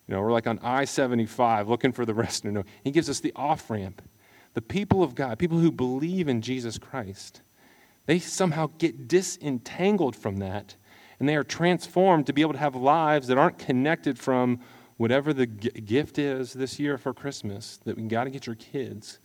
know, 0.08 0.20
we're 0.20 0.32
like 0.32 0.48
on 0.48 0.58
I 0.64 0.84
75 0.84 1.68
looking 1.68 1.92
for 1.92 2.04
the 2.04 2.14
rest 2.14 2.44
of 2.44 2.52
the 2.52 2.64
He 2.82 2.90
gives 2.90 3.08
us 3.08 3.20
the 3.20 3.32
off 3.36 3.70
ramp. 3.70 4.02
The 4.54 4.62
people 4.62 5.02
of 5.02 5.14
God, 5.14 5.38
people 5.38 5.58
who 5.58 5.70
believe 5.70 6.28
in 6.28 6.42
Jesus 6.42 6.78
Christ, 6.78 7.42
they 8.06 8.18
somehow 8.18 8.70
get 8.78 9.08
disentangled 9.08 10.16
from 10.16 10.38
that 10.38 10.76
and 11.18 11.28
they 11.28 11.36
are 11.36 11.44
transformed 11.44 12.26
to 12.26 12.32
be 12.32 12.40
able 12.40 12.54
to 12.54 12.58
have 12.58 12.74
lives 12.74 13.28
that 13.28 13.38
aren't 13.38 13.58
connected 13.58 14.18
from 14.18 14.60
whatever 14.96 15.32
the 15.32 15.46
g- 15.46 15.68
gift 15.68 16.18
is 16.18 16.52
this 16.52 16.78
year 16.78 16.98
for 16.98 17.12
Christmas 17.14 17.78
that 17.84 17.96
we 17.96 18.02
got 18.04 18.24
to 18.24 18.30
get 18.30 18.46
your 18.46 18.56
kids 18.56 19.18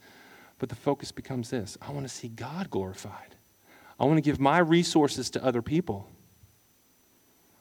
but 0.59 0.69
the 0.69 0.75
focus 0.75 1.11
becomes 1.11 1.49
this 1.49 1.77
I 1.81 1.91
want 1.91 2.07
to 2.07 2.13
see 2.13 2.29
God 2.29 2.69
glorified. 2.69 3.35
I 3.99 4.05
want 4.05 4.17
to 4.17 4.21
give 4.21 4.39
my 4.39 4.59
resources 4.59 5.29
to 5.31 5.43
other 5.43 5.61
people. 5.61 6.09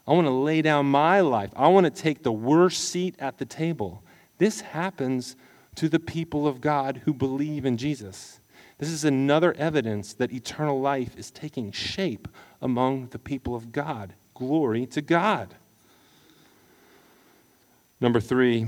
I 0.07 0.13
want 0.13 0.27
to 0.27 0.33
lay 0.33 0.61
down 0.61 0.85
my 0.85 1.21
life. 1.21 1.51
I 1.55 1.67
want 1.69 1.85
to 1.85 2.01
take 2.01 2.23
the 2.23 2.31
worst 2.31 2.89
seat 2.89 3.15
at 3.19 3.37
the 3.37 3.45
table. 3.45 4.03
This 4.37 4.61
happens 4.61 5.35
to 5.75 5.89
the 5.89 5.99
people 5.99 6.47
of 6.47 6.61
God 6.61 7.01
who 7.05 7.13
believe 7.13 7.65
in 7.65 7.77
Jesus. 7.77 8.39
This 8.77 8.89
is 8.89 9.05
another 9.05 9.53
evidence 9.53 10.13
that 10.13 10.33
eternal 10.33 10.81
life 10.81 11.15
is 11.17 11.31
taking 11.31 11.71
shape 11.71 12.27
among 12.61 13.07
the 13.07 13.19
people 13.19 13.55
of 13.55 13.71
God. 13.71 14.15
Glory 14.33 14.85
to 14.87 15.01
God. 15.01 15.55
Number 18.01 18.19
three, 18.19 18.67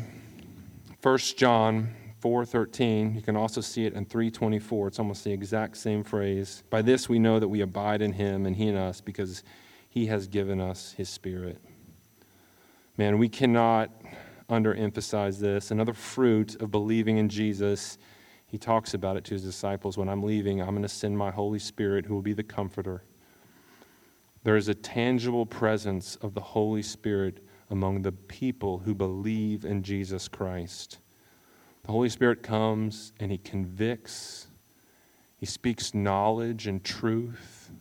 1 1.02 1.18
John 1.38 1.94
4:13. 2.22 3.16
You 3.16 3.22
can 3.22 3.36
also 3.36 3.62
see 3.62 3.86
it 3.86 3.94
in 3.94 4.06
3:24. 4.06 4.88
It's 4.88 5.00
almost 5.00 5.24
the 5.24 5.32
exact 5.32 5.78
same 5.78 6.04
phrase. 6.04 6.64
By 6.70 6.82
this 6.82 7.08
we 7.10 7.20
know 7.20 7.40
that 7.40 7.48
we 7.48 7.62
abide 7.62 8.02
in 8.02 8.14
him 8.14 8.46
and 8.46 8.56
he 8.56 8.68
in 8.68 8.76
us 8.76 9.02
because 9.02 9.44
he 9.90 10.08
has 10.08 10.28
given 10.28 10.60
us 10.60 10.94
his 10.94 11.10
spirit. 11.10 11.62
Man, 12.98 13.18
we 13.18 13.30
cannot 13.30 13.92
underemphasize 14.50 15.40
this. 15.40 15.72
Another 15.72 15.94
fruit 15.94 16.62
of 16.62 16.72
believing 16.72 17.18
in 17.18 17.30
Jesus, 17.30 17.98
he 18.46 18.58
talks 18.58 18.94
about 18.94 19.18
it 19.18 19.24
to 19.26 19.34
his 19.34 19.44
disciples 19.44 19.98
when 19.98 20.10
I'm 20.10 20.24
leaving, 20.24 20.62
I'm 20.62 20.70
going 20.70 20.82
to 20.84 20.90
send 20.90 21.18
my 21.18 21.32
Holy 21.32 21.60
Spirit 21.60 22.06
who 22.06 22.16
will 22.16 22.22
be 22.22 22.34
the 22.34 22.44
comforter. 22.44 23.04
There 24.44 24.56
is 24.56 24.70
a 24.70 24.74
tangible 24.74 25.46
presence 25.46 26.16
of 26.22 26.34
the 26.34 26.42
Holy 26.42 26.82
Spirit 26.82 27.44
among 27.70 28.02
the 28.02 28.14
people 28.14 28.78
who 28.80 28.96
believe 28.96 29.66
in 29.66 29.84
Jesus 29.84 30.30
Christ. 30.30 31.00
The 31.84 31.92
Holy 31.92 32.10
Spirit 32.10 32.44
comes 32.44 33.12
and 33.20 33.32
He 33.32 33.38
convicts, 33.38 34.48
He 35.38 35.46
speaks 35.46 35.94
knowledge 35.94 36.68
and 36.68 36.84
truth. 36.84 37.72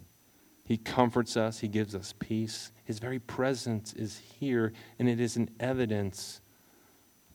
He 0.65 0.77
comforts 0.77 1.37
us, 1.37 1.61
He 1.61 1.69
gives 1.69 1.95
us 1.95 2.13
peace. 2.19 2.73
His 2.85 2.99
very 2.99 3.21
presence 3.21 3.93
is 3.93 4.21
here, 4.41 4.73
and 4.99 5.09
it 5.09 5.21
is 5.21 5.37
an 5.37 5.51
evidence 5.61 6.41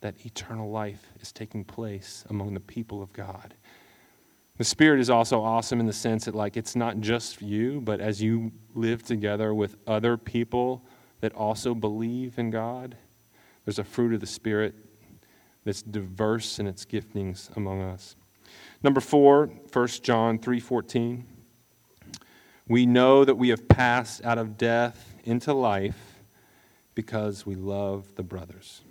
that 0.01 0.25
eternal 0.25 0.69
life 0.69 1.11
is 1.19 1.31
taking 1.31 1.63
place 1.63 2.25
among 2.29 2.53
the 2.53 2.59
people 2.59 3.01
of 3.01 3.13
God. 3.13 3.53
The 4.57 4.63
Spirit 4.63 4.99
is 4.99 5.09
also 5.09 5.41
awesome 5.41 5.79
in 5.79 5.87
the 5.87 5.93
sense 5.93 6.25
that, 6.25 6.35
like, 6.35 6.57
it's 6.57 6.75
not 6.75 6.99
just 6.99 7.41
you, 7.41 7.81
but 7.81 7.99
as 7.99 8.21
you 8.21 8.51
live 8.75 9.01
together 9.01 9.53
with 9.53 9.75
other 9.87 10.17
people 10.17 10.83
that 11.21 11.33
also 11.33 11.73
believe 11.73 12.37
in 12.37 12.49
God, 12.49 12.97
there's 13.65 13.79
a 13.79 13.83
fruit 13.83 14.13
of 14.13 14.19
the 14.19 14.27
Spirit 14.27 14.75
that's 15.63 15.81
diverse 15.81 16.59
in 16.59 16.67
its 16.67 16.85
giftings 16.85 17.55
among 17.55 17.81
us. 17.81 18.15
Number 18.83 18.99
four, 18.99 19.47
1 19.71 19.87
John 20.01 20.39
3.14. 20.39 21.23
We 22.67 22.85
know 22.85 23.25
that 23.25 23.35
we 23.35 23.49
have 23.49 23.67
passed 23.67 24.23
out 24.23 24.37
of 24.37 24.57
death 24.57 25.15
into 25.23 25.53
life 25.53 26.23
because 26.95 27.45
we 27.45 27.55
love 27.55 28.15
the 28.15 28.23
brothers. 28.23 28.81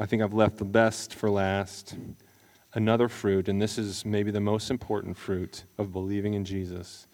I 0.00 0.06
think 0.06 0.22
I've 0.22 0.32
left 0.32 0.56
the 0.56 0.64
best 0.64 1.12
for 1.12 1.28
last. 1.28 1.94
Another 2.72 3.06
fruit, 3.06 3.50
and 3.50 3.60
this 3.60 3.76
is 3.76 4.02
maybe 4.02 4.30
the 4.30 4.40
most 4.40 4.70
important 4.70 5.18
fruit 5.18 5.64
of 5.76 5.92
believing 5.92 6.32
in 6.32 6.46
Jesus. 6.46 7.06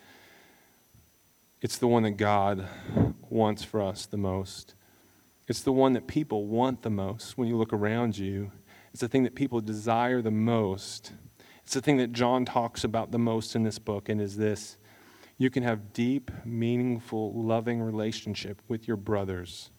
It's 1.60 1.78
the 1.78 1.88
one 1.88 2.04
that 2.04 2.12
God 2.12 2.68
wants 3.28 3.64
for 3.64 3.82
us 3.82 4.06
the 4.06 4.16
most. 4.16 4.76
It's 5.48 5.62
the 5.62 5.72
one 5.72 5.94
that 5.94 6.06
people 6.06 6.46
want 6.46 6.82
the 6.82 6.90
most 6.90 7.36
when 7.36 7.48
you 7.48 7.56
look 7.56 7.72
around 7.72 8.18
you. 8.18 8.52
It's 8.92 9.00
the 9.00 9.08
thing 9.08 9.24
that 9.24 9.34
people 9.34 9.60
desire 9.60 10.22
the 10.22 10.30
most. 10.30 11.10
It's 11.64 11.74
the 11.74 11.82
thing 11.82 11.96
that 11.96 12.12
John 12.12 12.44
talks 12.44 12.84
about 12.84 13.10
the 13.10 13.18
most 13.18 13.56
in 13.56 13.64
this 13.64 13.80
book, 13.80 14.08
and 14.08 14.20
is 14.20 14.36
this 14.36 14.76
you 15.38 15.50
can 15.50 15.64
have 15.64 15.92
deep, 15.92 16.30
meaningful, 16.44 17.34
loving 17.34 17.82
relationship 17.82 18.62
with 18.68 18.86
your 18.86 18.96
brothers 18.96 19.70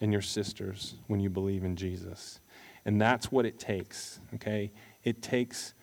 and 0.00 0.12
your 0.12 0.22
sisters 0.22 0.96
when 1.06 1.20
you 1.20 1.30
believe 1.30 1.64
in 1.64 1.76
Jesus. 1.76 2.40
And 2.84 3.00
that's 3.00 3.32
what 3.32 3.46
it 3.46 3.58
takes, 3.58 4.20
okay? 4.34 4.70
It 5.02 5.22
takes 5.22 5.74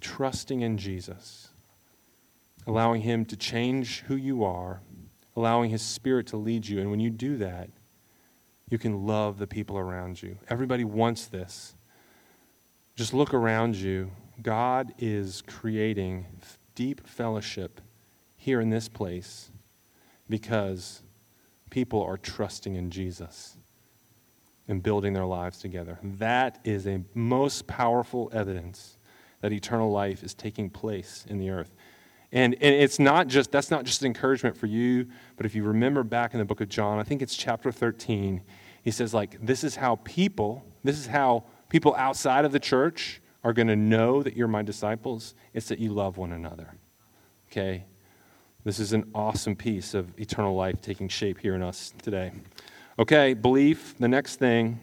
trusting 0.00 0.62
in 0.62 0.76
Jesus, 0.76 1.50
allowing 2.66 3.02
Him 3.02 3.24
to 3.26 3.36
change 3.36 4.00
who 4.00 4.16
you 4.16 4.44
are, 4.44 4.80
allowing 5.36 5.70
His 5.70 5.82
Spirit 5.82 6.26
to 6.28 6.36
lead 6.36 6.66
you. 6.66 6.80
And 6.80 6.90
when 6.90 7.00
you 7.00 7.10
do 7.10 7.36
that, 7.38 7.70
you 8.68 8.78
can 8.78 9.06
love 9.06 9.38
the 9.38 9.46
people 9.46 9.78
around 9.78 10.20
you. 10.22 10.38
Everybody 10.48 10.84
wants 10.84 11.26
this. 11.26 11.76
Just 12.96 13.14
look 13.14 13.34
around 13.34 13.76
you. 13.76 14.10
God 14.42 14.92
is 14.98 15.42
creating 15.46 16.26
deep 16.74 17.06
fellowship 17.06 17.80
here 18.36 18.60
in 18.60 18.70
this 18.70 18.88
place 18.88 19.50
because 20.28 21.03
people 21.74 22.04
are 22.04 22.16
trusting 22.16 22.76
in 22.76 22.88
Jesus 22.88 23.56
and 24.68 24.80
building 24.80 25.12
their 25.12 25.24
lives 25.24 25.58
together. 25.58 25.98
That 26.04 26.60
is 26.62 26.86
a 26.86 27.02
most 27.14 27.66
powerful 27.66 28.30
evidence 28.32 28.96
that 29.40 29.52
eternal 29.52 29.90
life 29.90 30.22
is 30.22 30.34
taking 30.34 30.70
place 30.70 31.26
in 31.28 31.38
the 31.38 31.50
earth. 31.50 31.74
And, 32.30 32.54
and 32.54 32.76
it's 32.76 33.00
not 33.00 33.26
just, 33.26 33.50
that's 33.50 33.72
not 33.72 33.82
just 33.82 34.04
encouragement 34.04 34.56
for 34.56 34.66
you, 34.66 35.08
but 35.36 35.46
if 35.46 35.56
you 35.56 35.64
remember 35.64 36.04
back 36.04 36.32
in 36.32 36.38
the 36.38 36.44
book 36.44 36.60
of 36.60 36.68
John, 36.68 37.00
I 37.00 37.02
think 37.02 37.22
it's 37.22 37.36
chapter 37.36 37.72
13, 37.72 38.42
he 38.84 38.92
says, 38.92 39.12
like, 39.12 39.44
this 39.44 39.64
is 39.64 39.74
how 39.74 39.96
people, 40.04 40.64
this 40.84 40.96
is 40.96 41.08
how 41.08 41.42
people 41.70 41.96
outside 41.96 42.44
of 42.44 42.52
the 42.52 42.60
church 42.60 43.20
are 43.42 43.52
going 43.52 43.66
to 43.66 43.74
know 43.74 44.22
that 44.22 44.36
you're 44.36 44.46
my 44.46 44.62
disciples. 44.62 45.34
It's 45.52 45.66
that 45.66 45.80
you 45.80 45.92
love 45.92 46.18
one 46.18 46.30
another. 46.30 46.76
Okay? 47.50 47.86
This 48.64 48.80
is 48.80 48.94
an 48.94 49.10
awesome 49.14 49.56
piece 49.56 49.92
of 49.92 50.18
eternal 50.18 50.56
life 50.56 50.80
taking 50.80 51.06
shape 51.06 51.38
here 51.38 51.54
in 51.54 51.62
us 51.62 51.92
today. 52.00 52.32
Okay, 52.98 53.34
belief, 53.34 53.94
the 53.98 54.08
next 54.08 54.36
thing 54.36 54.80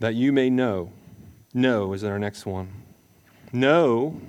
that 0.00 0.14
you 0.14 0.32
may 0.32 0.48
know. 0.48 0.90
Know 1.52 1.92
is 1.92 2.02
our 2.02 2.18
next 2.18 2.46
one. 2.46 2.72
Know 3.52 4.22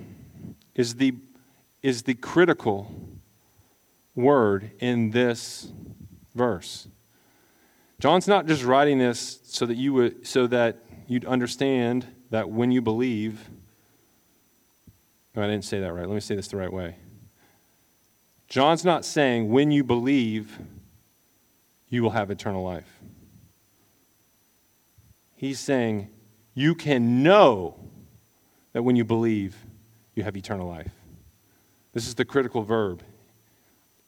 is 0.75 0.95
the, 0.95 1.15
is 1.81 2.03
the 2.03 2.15
critical 2.15 2.91
word 4.13 4.71
in 4.79 5.11
this 5.11 5.71
verse. 6.35 6.89
John's 7.97 8.27
not 8.27 8.45
just 8.45 8.65
writing 8.65 8.99
this 8.99 9.39
so 9.43 9.65
that 9.65 9.77
you 9.77 9.93
would 9.93 10.27
so 10.27 10.47
that 10.47 10.83
you'd 11.07 11.23
understand 11.23 12.05
that 12.29 12.49
when 12.49 12.71
you 12.71 12.81
believe 12.81 13.49
Oh, 15.35 15.41
I 15.41 15.47
didn't 15.47 15.65
say 15.65 15.79
that 15.81 15.93
right. 15.93 16.07
Let 16.07 16.13
me 16.13 16.21
say 16.21 16.35
this 16.35 16.47
the 16.47 16.57
right 16.57 16.71
way. 16.71 16.95
John's 18.47 18.85
not 18.85 19.03
saying 19.03 19.49
when 19.49 19.71
you 19.71 19.83
believe, 19.83 20.59
you 21.89 22.03
will 22.03 22.11
have 22.11 22.31
eternal 22.31 22.63
life. 22.63 23.01
He's 25.35 25.59
saying 25.59 26.09
you 26.53 26.73
can 26.75 27.21
know 27.21 27.79
that 28.73 28.83
when 28.83 28.95
you 28.95 29.03
believe, 29.03 29.55
you 30.15 30.23
have 30.23 30.37
eternal 30.37 30.67
life. 30.67 30.91
This 31.91 32.07
is 32.07 32.15
the 32.15 32.25
critical 32.25 32.63
verb 32.63 33.03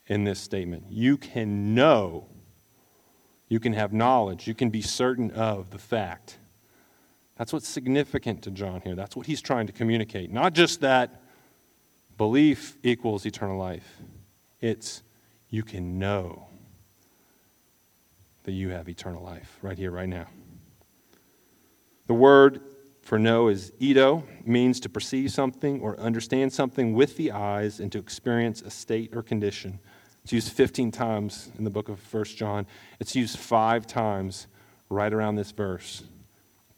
in 0.08 0.24
this 0.24 0.40
statement. 0.40 0.86
You 0.90 1.18
can 1.18 1.76
know, 1.76 2.28
you 3.50 3.60
can 3.60 3.74
have 3.74 3.92
knowledge, 3.92 4.48
you 4.48 4.54
can 4.54 4.70
be 4.70 4.82
certain 4.82 5.32
of 5.32 5.72
the 5.72 5.78
fact 5.78 6.38
that's 7.38 7.54
what's 7.54 7.68
significant 7.68 8.42
to 8.44 8.52
John 8.52 8.82
here. 8.82 8.96
That's 8.96 9.16
what 9.16 9.28
he's 9.28 9.42
trying 9.42 9.68
to 9.68 9.74
communicate. 9.74 10.32
Not 10.32 10.54
just 10.54 10.82
that 10.82 11.22
belief 12.18 12.78
equals 12.82 13.26
eternal 13.26 13.58
life, 13.58 14.02
it's 14.60 15.04
you 15.50 15.64
can 15.64 16.00
know 16.00 16.48
that 18.44 18.54
you 18.54 18.70
have 18.70 18.90
eternal 18.90 19.24
life 19.24 19.58
right 19.62 19.78
here, 19.78 19.92
right 19.92 20.10
now. 20.10 20.28
The 22.08 22.16
word 22.16 22.62
for 23.02 23.20
know 23.20 23.50
is 23.50 23.72
eido, 23.80 24.24
means 24.46 24.80
to 24.80 24.90
perceive 24.90 25.32
something 25.32 25.80
or 25.80 25.98
understand 26.00 26.52
something 26.52 26.94
with 26.94 27.18
the 27.18 27.32
eyes 27.32 27.80
and 27.80 27.92
to 27.92 28.00
experience 28.00 28.62
a 28.62 28.70
state 28.70 29.16
or 29.16 29.22
condition. 29.22 29.80
It's 30.24 30.34
used 30.34 30.52
15 30.52 30.92
times 30.92 31.52
in 31.58 31.64
the 31.64 31.70
book 31.70 31.88
of 31.88 32.02
1 32.14 32.24
John. 32.26 32.66
It's 33.00 33.16
used 33.16 33.38
five 33.38 33.86
times 33.86 34.48
right 34.90 35.14
around 35.14 35.36
this 35.36 35.52
verse 35.52 36.04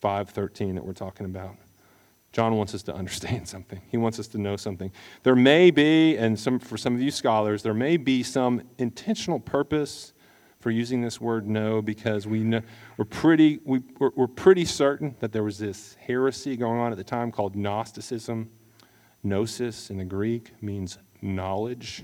5:13 0.02 0.76
that 0.76 0.86
we're 0.86 0.94
talking 0.94 1.26
about. 1.26 1.56
John 2.32 2.56
wants 2.56 2.76
us 2.76 2.84
to 2.84 2.94
understand 2.94 3.48
something. 3.56 3.82
He 3.90 3.98
wants 3.98 4.20
us 4.20 4.28
to 4.30 4.38
know 4.38 4.56
something. 4.56 4.92
There 5.24 5.36
may 5.36 5.72
be, 5.72 6.16
and 6.18 6.40
some, 6.40 6.60
for 6.60 6.78
some 6.78 6.96
of 6.96 7.02
you 7.02 7.12
scholars, 7.12 7.64
there 7.64 7.74
may 7.74 7.98
be 7.98 8.24
some 8.24 8.62
intentional 8.78 9.40
purpose 9.40 10.14
for 10.60 10.72
using 10.72 11.02
this 11.02 11.22
word 11.22 11.48
know 11.48 11.82
because 11.82 12.28
we 12.28 12.44
know, 12.44 12.62
we're, 12.98 13.06
pretty, 13.06 13.60
we, 13.64 13.82
we're, 13.98 14.12
we're 14.16 14.28
pretty 14.28 14.66
certain 14.66 15.16
that 15.20 15.32
there 15.32 15.44
was 15.44 15.58
this 15.58 15.96
heresy 16.00 16.58
going 16.58 16.80
on 16.80 16.92
at 16.92 16.98
the 16.98 17.04
time 17.04 17.32
called 17.32 17.56
Gnosticism. 17.56 18.50
Gnosis 19.24 19.90
in 19.90 19.98
the 19.98 20.06
Greek 20.06 20.52
means 20.62 20.98
knowledge. 21.22 22.04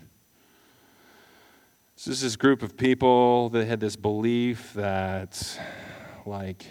So 1.97 2.09
this 2.09 2.17
is 2.19 2.23
this 2.23 2.35
group 2.35 2.61
of 2.61 2.75
people 2.75 3.49
that 3.49 3.67
had 3.67 3.79
this 3.79 3.95
belief 3.95 4.73
that, 4.73 5.59
like, 6.25 6.65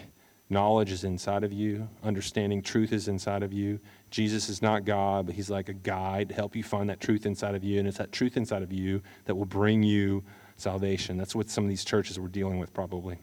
Knowledge 0.49 0.91
is 0.91 1.03
inside 1.03 1.43
of 1.43 1.51
you. 1.51 1.89
Understanding 2.03 2.61
truth 2.61 2.93
is 2.93 3.07
inside 3.07 3.41
of 3.41 3.51
you. 3.51 3.79
Jesus 4.11 4.47
is 4.47 4.61
not 4.61 4.85
God, 4.85 5.25
but 5.25 5.35
He's 5.35 5.49
like 5.49 5.69
a 5.69 5.73
guide 5.73 6.29
to 6.29 6.35
help 6.35 6.55
you 6.55 6.63
find 6.63 6.89
that 6.89 6.99
truth 6.99 7.25
inside 7.25 7.55
of 7.55 7.63
you. 7.63 7.79
And 7.79 7.87
it's 7.87 7.97
that 7.97 8.11
truth 8.11 8.37
inside 8.37 8.61
of 8.61 8.71
you 8.71 9.01
that 9.25 9.35
will 9.35 9.45
bring 9.45 9.81
you 9.81 10.23
salvation. 10.57 11.17
That's 11.17 11.35
what 11.35 11.49
some 11.49 11.63
of 11.63 11.69
these 11.69 11.83
churches 11.83 12.19
were 12.19 12.27
dealing 12.27 12.59
with, 12.59 12.73
probably. 12.73 13.17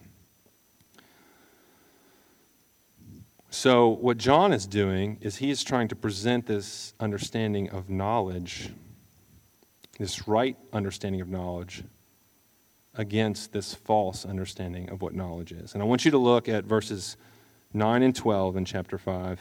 So, 3.49 3.89
what 3.89 4.17
John 4.17 4.51
is 4.51 4.65
doing 4.65 5.19
is 5.21 5.37
he 5.37 5.51
is 5.51 5.63
trying 5.63 5.87
to 5.89 5.95
present 5.95 6.47
this 6.47 6.93
understanding 6.99 7.69
of 7.69 7.89
knowledge, 7.89 8.71
this 9.99 10.27
right 10.27 10.57
understanding 10.73 11.21
of 11.21 11.29
knowledge, 11.29 11.83
against 12.95 13.51
this 13.51 13.73
false 13.73 14.25
understanding 14.25 14.89
of 14.89 15.01
what 15.01 15.15
knowledge 15.15 15.51
is. 15.51 15.73
And 15.73 15.81
I 15.81 15.85
want 15.85 16.05
you 16.05 16.11
to 16.11 16.17
look 16.17 16.47
at 16.47 16.65
verses 16.65 17.17
9 17.73 18.03
and 18.03 18.15
12 18.15 18.57
in 18.57 18.65
chapter 18.65 18.97
5. 18.97 19.39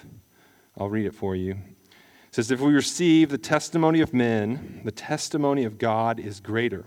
I'll 0.79 0.89
read 0.89 1.07
it 1.07 1.15
for 1.15 1.37
you. 1.37 1.53
It 1.53 2.35
says, 2.35 2.51
If 2.51 2.61
we 2.61 2.73
receive 2.73 3.29
the 3.29 3.39
testimony 3.39 4.01
of 4.01 4.15
men, 4.15 4.81
the 4.85 4.91
testimony 4.91 5.65
of 5.65 5.79
God 5.79 6.19
is 6.19 6.41
greater. 6.41 6.87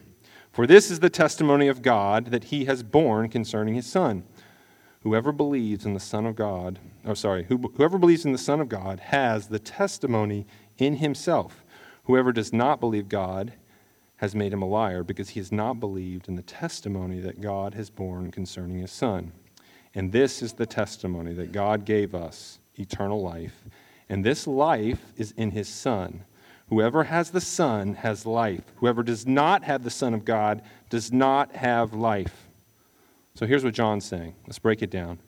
For 0.51 0.65
this 0.65 0.89
is 0.89 1.01
the 1.01 1.09
testimony 1.09 1.67
of 1.67 1.81
God 1.81 2.27
that 2.27 2.45
he 2.45 2.65
has 2.65 2.81
borne 2.81 3.29
concerning 3.29 3.75
his 3.75 3.85
Son. 3.85 4.23
Whoever 5.01 5.31
believes 5.31 5.85
in 5.85 5.93
the 5.93 5.99
Son 5.99 6.25
of 6.25 6.35
God, 6.35 6.79
oh, 7.05 7.13
sorry, 7.13 7.43
whoever 7.43 7.99
believes 7.99 8.25
in 8.25 8.31
the 8.31 8.39
Son 8.39 8.59
of 8.59 8.69
God 8.69 8.99
has 9.01 9.49
the 9.49 9.59
testimony 9.59 10.47
in 10.79 10.95
himself. 10.95 11.63
Whoever 12.05 12.31
does 12.31 12.51
not 12.51 12.79
believe 12.79 13.07
God 13.07 13.53
has 14.17 14.35
made 14.35 14.53
him 14.53 14.61
a 14.61 14.67
liar 14.67 15.03
because 15.03 15.29
he 15.29 15.39
has 15.39 15.51
not 15.51 15.79
believed 15.79 16.27
in 16.27 16.35
the 16.35 16.41
testimony 16.41 17.19
that 17.19 17.41
God 17.41 17.73
has 17.73 17.89
borne 17.89 18.31
concerning 18.31 18.79
his 18.79 18.91
Son. 18.91 19.31
And 19.93 20.11
this 20.11 20.41
is 20.41 20.53
the 20.53 20.65
testimony 20.65 21.33
that 21.33 21.51
God 21.51 21.85
gave 21.85 22.15
us 22.15 22.59
eternal 22.75 23.21
life. 23.21 23.63
And 24.09 24.23
this 24.23 24.45
life 24.47 25.13
is 25.17 25.31
in 25.37 25.51
his 25.51 25.67
Son. 25.67 26.23
Whoever 26.69 27.05
has 27.05 27.31
the 27.31 27.41
Son 27.41 27.95
has 27.95 28.25
life. 28.25 28.63
Whoever 28.77 29.03
does 29.03 29.27
not 29.27 29.63
have 29.63 29.83
the 29.83 29.89
Son 29.89 30.13
of 30.13 30.25
God 30.25 30.61
does 30.89 31.11
not 31.11 31.55
have 31.55 31.93
life. 31.93 32.47
So 33.35 33.45
here's 33.45 33.63
what 33.63 33.73
John's 33.73 34.05
saying. 34.05 34.35
Let's 34.47 34.59
break 34.59 34.81
it 34.81 34.89
down. 34.89 35.19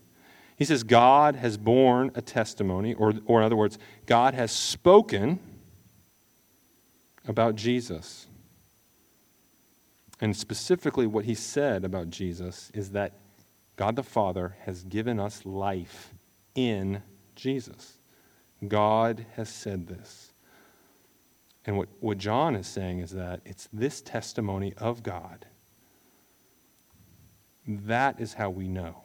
He 0.58 0.66
says, 0.66 0.84
God 0.84 1.36
has 1.36 1.58
borne 1.58 2.12
a 2.16 2.22
testimony, 2.22 2.94
or, 2.96 3.14
or 3.26 3.42
in 3.42 3.46
other 3.46 3.56
words, 3.56 3.78
God 4.08 4.34
has 4.34 4.52
spoken 4.52 5.40
about 7.28 7.56
Jesus. 7.56 8.27
And 10.20 10.36
specifically, 10.36 11.06
what 11.06 11.26
he 11.26 11.36
said 11.36 11.86
about 11.86 12.10
Jesus 12.10 12.72
is 12.74 12.92
that 12.92 13.14
God 13.76 13.96
the 13.96 14.04
Father 14.04 14.56
has 14.62 14.84
given 14.84 15.20
us 15.20 15.46
life 15.46 16.14
in 16.56 17.04
Jesus. 17.36 18.00
God 18.68 19.26
has 19.36 19.50
said 19.50 19.88
this. 19.88 20.34
And 21.66 21.78
what, 21.78 21.90
what 22.00 22.18
John 22.18 22.56
is 22.56 22.66
saying 22.66 23.00
is 23.00 23.12
that 23.12 23.42
it's 23.46 23.70
this 23.72 24.02
testimony 24.02 24.74
of 24.78 25.04
God. 25.04 25.46
That 27.68 28.20
is 28.20 28.34
how 28.34 28.50
we 28.50 28.68
know. 28.68 29.04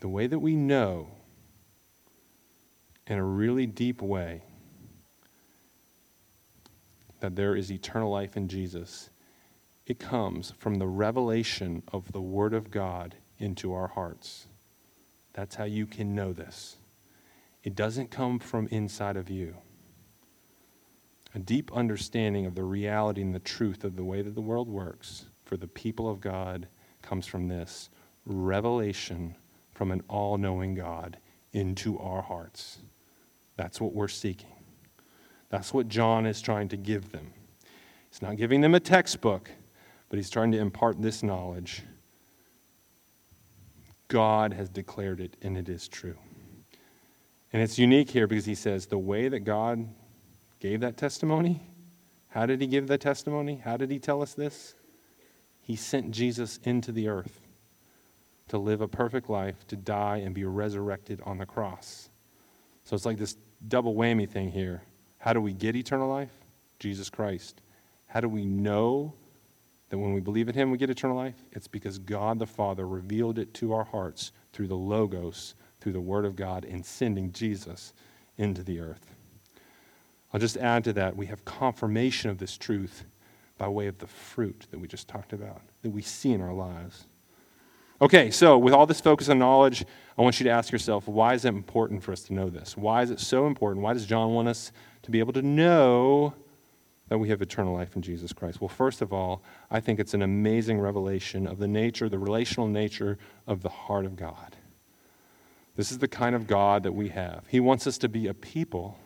The 0.00 0.08
way 0.08 0.26
that 0.26 0.40
we 0.40 0.56
know 0.56 1.08
in 3.06 3.16
a 3.16 3.24
really 3.24 3.66
deep 3.66 4.02
way 4.02 4.42
that 7.20 7.36
there 7.36 7.56
is 7.56 7.70
eternal 7.70 8.10
life 8.10 8.36
in 8.36 8.48
Jesus, 8.48 9.10
it 9.86 9.98
comes 9.98 10.52
from 10.58 10.76
the 10.76 10.86
revelation 10.86 11.82
of 11.92 12.12
the 12.12 12.20
Word 12.20 12.54
of 12.54 12.70
God 12.70 13.16
into 13.38 13.72
our 13.72 13.88
hearts. 13.88 14.46
That's 15.32 15.54
how 15.54 15.64
you 15.64 15.86
can 15.86 16.14
know 16.14 16.32
this. 16.32 16.78
It 17.62 17.74
doesn't 17.74 18.10
come 18.10 18.38
from 18.38 18.68
inside 18.68 19.16
of 19.16 19.30
you. 19.30 19.56
A 21.34 21.38
deep 21.38 21.70
understanding 21.72 22.46
of 22.46 22.54
the 22.54 22.64
reality 22.64 23.20
and 23.20 23.34
the 23.34 23.38
truth 23.38 23.84
of 23.84 23.96
the 23.96 24.04
way 24.04 24.22
that 24.22 24.34
the 24.34 24.40
world 24.40 24.68
works 24.68 25.26
for 25.44 25.56
the 25.56 25.68
people 25.68 26.08
of 26.08 26.20
God 26.20 26.68
comes 27.02 27.26
from 27.26 27.48
this 27.48 27.90
revelation 28.24 29.36
from 29.72 29.90
an 29.90 30.02
all 30.08 30.38
knowing 30.38 30.74
God 30.74 31.18
into 31.52 31.98
our 31.98 32.22
hearts. 32.22 32.78
That's 33.56 33.80
what 33.80 33.94
we're 33.94 34.08
seeking. 34.08 34.55
That's 35.48 35.72
what 35.72 35.88
John 35.88 36.26
is 36.26 36.40
trying 36.40 36.68
to 36.68 36.76
give 36.76 37.12
them. 37.12 37.32
He's 38.10 38.22
not 38.22 38.36
giving 38.36 38.60
them 38.60 38.74
a 38.74 38.80
textbook, 38.80 39.50
but 40.08 40.16
he's 40.16 40.30
trying 40.30 40.52
to 40.52 40.58
impart 40.58 41.00
this 41.00 41.22
knowledge. 41.22 41.82
God 44.08 44.52
has 44.52 44.68
declared 44.68 45.20
it, 45.20 45.36
and 45.42 45.56
it 45.56 45.68
is 45.68 45.88
true. 45.88 46.16
And 47.52 47.62
it's 47.62 47.78
unique 47.78 48.10
here 48.10 48.26
because 48.26 48.44
he 48.44 48.54
says 48.54 48.86
the 48.86 48.98
way 48.98 49.28
that 49.28 49.40
God 49.40 49.88
gave 50.60 50.80
that 50.80 50.96
testimony, 50.96 51.62
how 52.28 52.46
did 52.46 52.60
he 52.60 52.66
give 52.66 52.86
the 52.86 52.98
testimony? 52.98 53.56
How 53.56 53.76
did 53.76 53.90
he 53.90 53.98
tell 53.98 54.22
us 54.22 54.34
this? 54.34 54.74
He 55.60 55.74
sent 55.74 56.10
Jesus 56.10 56.58
into 56.64 56.92
the 56.92 57.08
earth 57.08 57.40
to 58.48 58.58
live 58.58 58.80
a 58.80 58.88
perfect 58.88 59.28
life, 59.28 59.66
to 59.68 59.76
die 59.76 60.18
and 60.18 60.34
be 60.34 60.44
resurrected 60.44 61.20
on 61.24 61.38
the 61.38 61.46
cross. 61.46 62.10
So 62.84 62.94
it's 62.94 63.06
like 63.06 63.18
this 63.18 63.36
double 63.66 63.94
whammy 63.94 64.28
thing 64.28 64.50
here. 64.52 64.82
How 65.26 65.32
do 65.32 65.40
we 65.40 65.54
get 65.54 65.74
eternal 65.74 66.08
life? 66.08 66.30
Jesus 66.78 67.10
Christ. 67.10 67.60
How 68.06 68.20
do 68.20 68.28
we 68.28 68.46
know 68.46 69.12
that 69.88 69.98
when 69.98 70.14
we 70.14 70.20
believe 70.20 70.48
in 70.48 70.54
Him 70.54 70.70
we 70.70 70.78
get 70.78 70.88
eternal 70.88 71.16
life? 71.16 71.34
It's 71.50 71.66
because 71.66 71.98
God 71.98 72.38
the 72.38 72.46
Father 72.46 72.86
revealed 72.86 73.40
it 73.40 73.52
to 73.54 73.72
our 73.72 73.82
hearts 73.82 74.30
through 74.52 74.68
the 74.68 74.76
Logos, 74.76 75.56
through 75.80 75.94
the 75.94 76.00
Word 76.00 76.26
of 76.26 76.36
God, 76.36 76.64
in 76.64 76.84
sending 76.84 77.32
Jesus 77.32 77.92
into 78.38 78.62
the 78.62 78.78
earth. 78.78 79.16
I'll 80.32 80.38
just 80.38 80.58
add 80.58 80.84
to 80.84 80.92
that 80.92 81.16
we 81.16 81.26
have 81.26 81.44
confirmation 81.44 82.30
of 82.30 82.38
this 82.38 82.56
truth 82.56 83.04
by 83.58 83.66
way 83.66 83.88
of 83.88 83.98
the 83.98 84.06
fruit 84.06 84.68
that 84.70 84.78
we 84.78 84.86
just 84.86 85.08
talked 85.08 85.32
about, 85.32 85.62
that 85.82 85.90
we 85.90 86.02
see 86.02 86.30
in 86.30 86.40
our 86.40 86.54
lives. 86.54 87.08
Okay, 88.00 88.30
so 88.30 88.58
with 88.58 88.74
all 88.74 88.84
this 88.84 89.00
focus 89.00 89.30
on 89.30 89.38
knowledge, 89.38 89.82
I 90.18 90.22
want 90.22 90.38
you 90.38 90.44
to 90.44 90.50
ask 90.50 90.70
yourself 90.70 91.08
why 91.08 91.32
is 91.32 91.46
it 91.46 91.48
important 91.48 92.02
for 92.02 92.12
us 92.12 92.22
to 92.24 92.34
know 92.34 92.50
this? 92.50 92.76
Why 92.76 93.02
is 93.02 93.10
it 93.10 93.20
so 93.20 93.46
important? 93.46 93.82
Why 93.82 93.94
does 93.94 94.04
John 94.04 94.34
want 94.34 94.48
us 94.48 94.70
to 95.02 95.10
be 95.10 95.18
able 95.18 95.32
to 95.32 95.40
know 95.40 96.34
that 97.08 97.16
we 97.16 97.30
have 97.30 97.40
eternal 97.40 97.72
life 97.72 97.96
in 97.96 98.02
Jesus 98.02 98.34
Christ? 98.34 98.60
Well, 98.60 98.68
first 98.68 99.00
of 99.00 99.14
all, 99.14 99.42
I 99.70 99.80
think 99.80 99.98
it's 99.98 100.12
an 100.12 100.20
amazing 100.20 100.78
revelation 100.78 101.46
of 101.46 101.58
the 101.58 101.68
nature, 101.68 102.10
the 102.10 102.18
relational 102.18 102.68
nature 102.68 103.16
of 103.46 103.62
the 103.62 103.70
heart 103.70 104.04
of 104.04 104.14
God. 104.14 104.56
This 105.76 105.90
is 105.90 105.98
the 105.98 106.08
kind 106.08 106.34
of 106.34 106.46
God 106.46 106.82
that 106.82 106.92
we 106.92 107.08
have. 107.08 107.44
He 107.48 107.60
wants 107.60 107.86
us 107.86 107.96
to 107.98 108.10
be 108.10 108.26
a 108.26 108.34
people, 108.34 108.98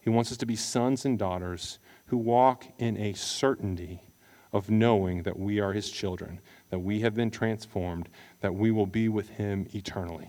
He 0.00 0.10
wants 0.10 0.32
us 0.32 0.38
to 0.38 0.46
be 0.46 0.56
sons 0.56 1.04
and 1.04 1.16
daughters 1.16 1.78
who 2.06 2.16
walk 2.16 2.66
in 2.78 2.96
a 2.96 3.12
certainty 3.12 4.02
of 4.52 4.70
knowing 4.70 5.22
that 5.22 5.38
we 5.38 5.60
are 5.60 5.72
His 5.72 5.90
children, 5.90 6.40
that 6.74 6.80
we 6.80 7.02
have 7.02 7.14
been 7.14 7.30
transformed, 7.30 8.08
that 8.40 8.52
we 8.52 8.72
will 8.72 8.84
be 8.84 9.08
with 9.08 9.28
Him 9.28 9.68
eternally. 9.72 10.28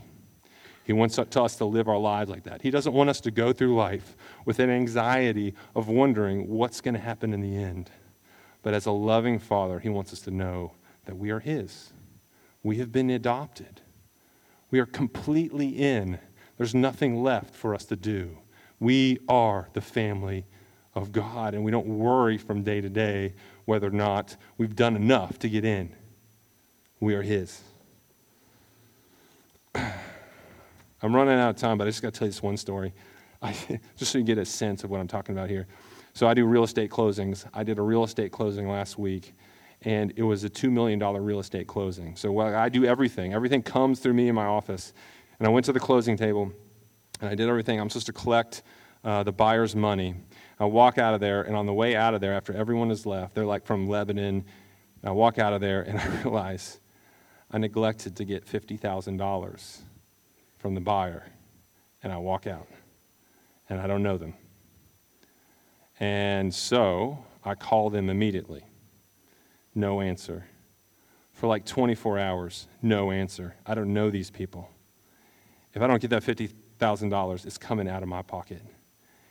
He 0.84 0.94
wants 0.94 1.18
us 1.18 1.56
to 1.56 1.66
live 1.66 1.88
our 1.88 1.98
lives 1.98 2.30
like 2.30 2.44
that. 2.44 2.62
He 2.62 2.70
doesn't 2.70 2.94
want 2.94 3.10
us 3.10 3.20
to 3.22 3.32
go 3.32 3.52
through 3.52 3.76
life 3.76 4.16
with 4.46 4.60
an 4.60 4.70
anxiety 4.70 5.56
of 5.76 5.88
wondering 5.88 6.48
what's 6.48 6.82
going 6.82 6.94
to 6.94 7.00
happen 7.00 7.34
in 7.34 7.42
the 7.42 7.58
end. 7.58 7.90
But 8.62 8.76
as 8.76 8.86
a 8.86 8.92
loving 8.92 9.40
father, 9.40 9.80
he 9.80 9.90
wants 9.90 10.14
us 10.14 10.20
to 10.22 10.30
know 10.30 10.74
that 11.06 11.18
we 11.18 11.32
are 11.32 11.40
his. 11.40 11.94
We 12.62 12.78
have 12.78 12.92
been 12.92 13.10
adopted. 13.10 13.82
We 14.70 14.78
are 14.78 14.86
completely 14.86 15.70
in. 15.70 16.20
There's 16.58 16.76
nothing 16.76 17.24
left 17.24 17.56
for 17.56 17.74
us 17.74 17.86
to 17.86 17.96
do. 17.96 18.38
We 18.80 19.18
are 19.28 19.68
the 19.74 19.82
family 19.82 20.46
of 20.94 21.12
God, 21.12 21.56
and 21.56 21.64
we 21.64 21.72
don't 21.72 21.88
worry 21.88 22.38
from 22.38 22.62
day 22.62 22.82
to 22.82 22.90
day 22.90 23.34
whether 23.66 23.88
or 23.88 23.90
not 23.90 24.38
we've 24.60 24.76
done 24.76 24.96
enough 24.96 25.40
to 25.40 25.50
get 25.50 25.66
in. 25.66 25.96
We 27.06 27.14
are 27.14 27.22
his. 27.22 27.62
I'm 29.76 31.16
running 31.16 31.36
out 31.36 31.52
of 31.52 31.56
time, 31.56 31.78
but 31.78 31.86
I 31.86 31.92
just 31.92 32.02
got 32.02 32.16
to 32.16 32.18
tell 32.18 32.26
you 32.26 32.32
this 32.32 32.42
one 32.42 32.58
story, 32.58 32.94
I, 33.44 33.52
just 33.96 34.12
so 34.12 34.18
you 34.18 34.24
get 34.24 34.40
a 34.40 34.46
sense 34.46 34.84
of 34.84 34.90
what 34.90 35.00
I'm 35.00 35.08
talking 35.08 35.38
about 35.38 35.48
here. 35.48 35.68
So 36.16 36.28
I 36.28 36.34
do 36.34 36.46
real 36.46 36.64
estate 36.64 36.90
closings. 36.90 37.46
I 37.54 37.64
did 37.64 37.78
a 37.78 37.84
real 37.84 38.04
estate 38.04 38.32
closing 38.32 38.68
last 38.68 38.98
week, 38.98 39.36
and 39.84 40.14
it 40.16 40.24
was 40.24 40.46
a 40.46 40.50
$2 40.50 40.72
million 40.72 41.00
real 41.00 41.40
estate 41.40 41.68
closing. 41.68 42.16
So 42.16 42.40
I 42.40 42.70
do 42.70 42.86
everything. 42.86 43.36
Everything 43.36 43.62
comes 43.62 44.00
through 44.00 44.14
me 44.14 44.28
in 44.28 44.34
my 44.34 44.48
office. 44.48 44.92
And 45.38 45.48
I 45.48 45.52
went 45.52 45.68
to 45.68 45.74
the 45.74 45.80
closing 45.80 46.18
table, 46.18 46.52
and 47.22 47.30
I 47.30 47.36
did 47.36 47.48
everything. 47.48 47.80
I'm 47.80 47.92
supposed 47.92 48.08
to 48.08 48.14
collect 48.14 48.64
uh, 49.04 49.22
the 49.22 49.32
buyer's 49.32 49.76
money. 49.76 50.16
I 50.60 50.66
walk 50.66 50.98
out 50.98 51.14
of 51.14 51.20
there, 51.20 51.44
and 51.44 51.56
on 51.56 51.68
the 51.68 51.74
way 51.74 51.96
out 51.96 52.16
of 52.16 52.22
there, 52.22 52.34
after 52.34 52.52
everyone 52.52 52.90
has 52.90 53.06
left, 53.06 53.36
they're 53.36 53.46
like 53.46 53.64
from 53.64 53.88
Lebanon. 53.88 54.44
I 55.04 55.12
walk 55.12 55.38
out 55.38 55.54
of 55.54 55.62
there, 55.62 55.84
and 55.84 56.00
I 56.00 56.08
realize 56.24 56.80
I 57.52 57.58
neglected 57.58 58.16
to 58.18 58.26
get 58.26 58.46
$50,000 58.46 59.78
from 60.58 60.76
the 60.76 60.82
buyer, 60.82 61.28
and 62.04 62.12
I 62.12 62.18
walk 62.18 62.48
out, 62.48 62.68
and 63.70 63.80
I 63.80 63.88
don't 63.88 64.04
know 64.04 64.18
them. 64.18 64.34
And 66.00 66.54
so 66.54 67.26
I 67.44 67.56
call 67.56 67.90
them 67.90 68.10
immediately. 68.10 68.66
No 69.74 70.02
answer. 70.02 70.48
For 71.34 71.48
like 71.48 71.66
24 71.66 72.18
hours, 72.18 72.68
no 72.82 73.12
answer. 73.12 73.56
I 73.66 73.76
don't 73.76 73.94
know 73.94 74.10
these 74.10 74.32
people. 74.32 74.70
If 75.74 75.82
I 75.82 75.88
don't 75.88 76.02
get 76.02 76.10
that 76.12 76.24
$50,000, 76.24 77.46
it's 77.46 77.58
coming 77.58 77.88
out 77.88 78.02
of 78.02 78.10
my 78.10 78.22
pocket. 78.22 78.62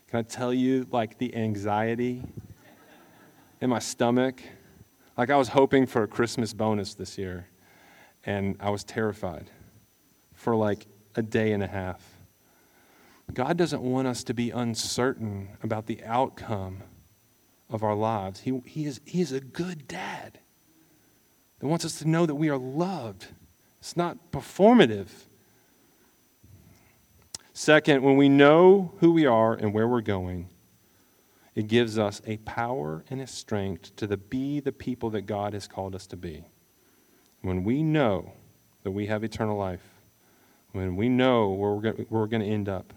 Can 0.09 0.19
I 0.19 0.23
tell 0.23 0.53
you, 0.53 0.87
like, 0.93 1.19
the 1.19 1.35
anxiety 1.35 2.23
in 3.61 3.71
my 3.71 3.79
stomach? 3.79 4.43
Like, 5.17 5.31
I 5.31 5.37
was 5.37 5.49
hoping 5.49 5.87
for 5.87 6.03
a 6.03 6.07
Christmas 6.07 6.53
bonus 6.53 6.95
this 6.95 7.17
year, 7.17 7.49
and 8.27 8.57
I 8.61 8.71
was 8.71 8.85
terrified 8.85 9.51
for 10.33 10.57
like 10.57 10.87
a 11.15 11.23
day 11.23 11.53
and 11.53 11.63
a 11.63 11.67
half. 11.67 12.03
God 13.33 13.57
doesn't 13.57 13.83
want 13.83 14.07
us 14.07 14.23
to 14.25 14.35
be 14.35 14.51
uncertain 14.51 15.49
about 15.63 15.87
the 15.87 16.03
outcome 16.05 16.83
of 17.71 17.83
our 17.83 17.95
lives. 17.95 18.41
He, 18.41 18.61
he, 18.67 18.85
is, 18.85 19.01
he 19.05 19.21
is 19.21 19.33
a 19.33 19.41
good 19.41 19.89
dad 19.89 20.39
that 21.59 21.67
wants 21.67 21.85
us 21.85 21.99
to 22.01 22.09
know 22.09 22.27
that 22.27 22.35
we 22.35 22.51
are 22.51 22.59
loved. 22.59 23.29
It's 23.81 23.97
not 23.97 24.31
performative. 24.31 25.09
Second, 27.55 28.03
when 28.03 28.17
we 28.17 28.29
know 28.29 28.93
who 28.99 29.13
we 29.13 29.27
are 29.27 29.55
and 29.55 29.73
where 29.73 29.89
we're 29.89 30.01
going, 30.01 30.49
it 31.55 31.69
gives 31.69 31.99
us 31.99 32.21
a 32.27 32.37
power 32.39 33.05
and 33.09 33.21
a 33.21 33.27
strength 33.27 33.95
to 33.97 34.07
the, 34.07 34.17
be 34.17 34.61
the 34.61 34.73
people 34.73 35.11
that 35.11 35.23
God 35.23 35.55
has 35.55 35.69
called 35.69 35.95
us 35.95 36.07
to 36.09 36.17
be. 36.17 36.45
When 37.45 37.63
we 37.63 37.83
know 37.83 38.33
that 38.85 38.93
we 38.93 39.05
have 39.09 39.23
eternal 39.23 39.59
life, 39.59 39.83
when 40.73 40.97
we 40.97 41.11
know 41.11 41.51
where 41.51 41.75
we're 42.09 42.27
going, 42.27 42.41
to 42.41 42.49
end 42.49 42.71
up, 42.71 42.95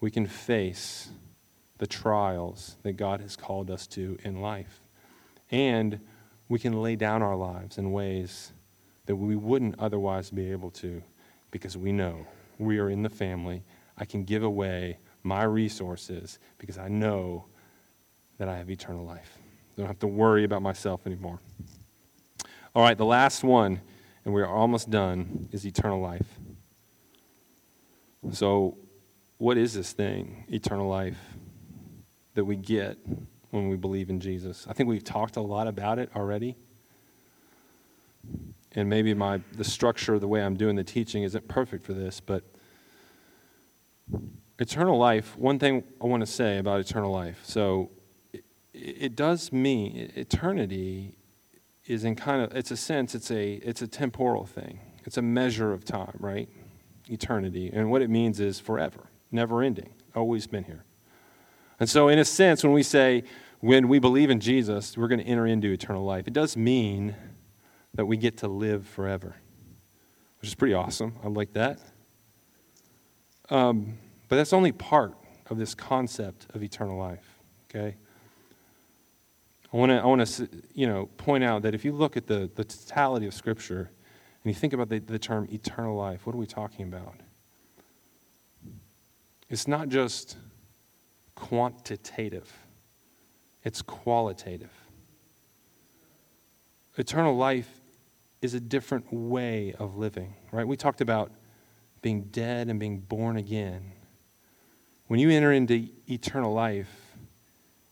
we 0.00 0.10
can 0.10 0.26
face 0.26 1.08
the 1.78 1.86
trials 1.86 2.76
that 2.82 2.98
God 2.98 3.22
has 3.22 3.36
called 3.36 3.70
us 3.70 3.86
to 3.86 4.18
in 4.22 4.42
life. 4.42 4.82
And 5.50 6.00
we 6.50 6.58
can 6.58 6.82
lay 6.82 6.94
down 6.94 7.22
our 7.22 7.36
lives 7.36 7.78
in 7.78 7.90
ways 7.90 8.52
that 9.06 9.16
we 9.16 9.34
wouldn't 9.34 9.76
otherwise 9.78 10.28
be 10.28 10.52
able 10.52 10.70
to 10.72 11.02
because 11.50 11.74
we 11.74 11.90
know 11.90 12.26
we 12.58 12.78
are 12.78 12.90
in 12.90 13.02
the 13.02 13.08
family. 13.08 13.64
I 13.96 14.04
can 14.04 14.24
give 14.24 14.42
away 14.42 14.98
my 15.22 15.44
resources 15.44 16.38
because 16.58 16.76
I 16.76 16.88
know 16.88 17.46
that 18.36 18.46
I 18.46 18.58
have 18.58 18.68
eternal 18.68 19.06
life. 19.06 19.38
I 19.38 19.80
don't 19.80 19.86
have 19.86 20.00
to 20.00 20.06
worry 20.06 20.44
about 20.44 20.60
myself 20.60 21.06
anymore. 21.06 21.40
All 22.74 22.82
right, 22.82 22.98
the 22.98 23.04
last 23.04 23.44
one, 23.44 23.80
and 24.24 24.34
we're 24.34 24.46
almost 24.46 24.90
done, 24.90 25.48
is 25.52 25.64
eternal 25.64 26.00
life. 26.00 26.26
So, 28.32 28.78
what 29.38 29.56
is 29.56 29.74
this 29.74 29.92
thing, 29.92 30.44
eternal 30.48 30.88
life, 30.88 31.18
that 32.34 32.44
we 32.44 32.56
get 32.56 32.98
when 33.50 33.68
we 33.68 33.76
believe 33.76 34.10
in 34.10 34.18
Jesus? 34.18 34.66
I 34.68 34.72
think 34.72 34.88
we've 34.88 35.04
talked 35.04 35.36
a 35.36 35.40
lot 35.40 35.68
about 35.68 36.00
it 36.00 36.10
already. 36.16 36.56
And 38.72 38.90
maybe 38.90 39.14
my 39.14 39.40
the 39.52 39.62
structure, 39.62 40.14
of 40.14 40.20
the 40.20 40.26
way 40.26 40.42
I'm 40.42 40.56
doing 40.56 40.74
the 40.74 40.82
teaching 40.82 41.22
isn't 41.22 41.46
perfect 41.46 41.84
for 41.84 41.92
this, 41.92 42.18
but 42.18 42.42
eternal 44.58 44.98
life, 44.98 45.36
one 45.38 45.60
thing 45.60 45.84
I 46.02 46.06
want 46.06 46.22
to 46.22 46.26
say 46.26 46.58
about 46.58 46.80
eternal 46.80 47.12
life. 47.12 47.38
So 47.44 47.90
it, 48.32 48.42
it 48.72 49.14
does 49.14 49.52
mean 49.52 50.10
eternity 50.16 51.14
is 51.86 52.04
in 52.04 52.16
kind 52.16 52.42
of 52.42 52.56
it's 52.56 52.70
a 52.70 52.76
sense 52.76 53.14
it's 53.14 53.30
a 53.30 53.54
it's 53.54 53.82
a 53.82 53.86
temporal 53.86 54.46
thing. 54.46 54.80
It's 55.04 55.16
a 55.16 55.22
measure 55.22 55.72
of 55.72 55.84
time, 55.84 56.16
right? 56.18 56.48
Eternity. 57.08 57.70
And 57.72 57.90
what 57.90 58.00
it 58.00 58.08
means 58.08 58.40
is 58.40 58.58
forever, 58.58 59.10
never 59.30 59.62
ending, 59.62 59.92
always 60.14 60.46
been 60.46 60.64
here. 60.64 60.84
And 61.78 61.88
so 61.88 62.08
in 62.08 62.18
a 62.18 62.24
sense 62.24 62.64
when 62.64 62.72
we 62.72 62.82
say 62.82 63.24
when 63.60 63.88
we 63.88 63.98
believe 63.98 64.30
in 64.30 64.40
Jesus, 64.40 64.96
we're 64.96 65.08
going 65.08 65.20
to 65.20 65.26
enter 65.26 65.46
into 65.46 65.70
eternal 65.70 66.04
life. 66.04 66.26
It 66.26 66.34
does 66.34 66.56
mean 66.56 67.14
that 67.94 68.06
we 68.06 68.16
get 68.16 68.38
to 68.38 68.48
live 68.48 68.86
forever, 68.86 69.36
which 70.40 70.48
is 70.48 70.54
pretty 70.54 70.74
awesome. 70.74 71.14
I 71.24 71.28
like 71.28 71.52
that. 71.54 71.80
Um, 73.50 73.98
but 74.28 74.36
that's 74.36 74.52
only 74.52 74.72
part 74.72 75.14
of 75.48 75.58
this 75.58 75.74
concept 75.74 76.46
of 76.54 76.62
eternal 76.62 76.98
life, 76.98 77.38
okay? 77.70 77.96
I 79.74 79.76
want 79.76 80.24
to, 80.24 80.44
I 80.44 80.48
you 80.72 80.86
know, 80.86 81.06
point 81.16 81.42
out 81.42 81.62
that 81.62 81.74
if 81.74 81.84
you 81.84 81.90
look 81.90 82.16
at 82.16 82.28
the, 82.28 82.48
the 82.54 82.62
totality 82.62 83.26
of 83.26 83.34
Scripture 83.34 83.90
and 84.44 84.54
you 84.54 84.54
think 84.54 84.72
about 84.72 84.88
the, 84.88 85.00
the 85.00 85.18
term 85.18 85.48
eternal 85.50 85.96
life, 85.96 86.26
what 86.26 86.34
are 86.36 86.38
we 86.38 86.46
talking 86.46 86.86
about? 86.86 87.16
It's 89.48 89.66
not 89.66 89.88
just 89.88 90.36
quantitative, 91.34 92.52
it's 93.64 93.82
qualitative. 93.82 94.70
Eternal 96.96 97.36
life 97.36 97.80
is 98.42 98.54
a 98.54 98.60
different 98.60 99.12
way 99.12 99.74
of 99.80 99.96
living, 99.96 100.36
right? 100.52 100.68
We 100.68 100.76
talked 100.76 101.00
about 101.00 101.32
being 102.00 102.22
dead 102.26 102.68
and 102.68 102.78
being 102.78 103.00
born 103.00 103.36
again. 103.36 103.90
When 105.08 105.18
you 105.18 105.30
enter 105.30 105.52
into 105.52 105.88
eternal 106.08 106.54
life, 106.54 107.03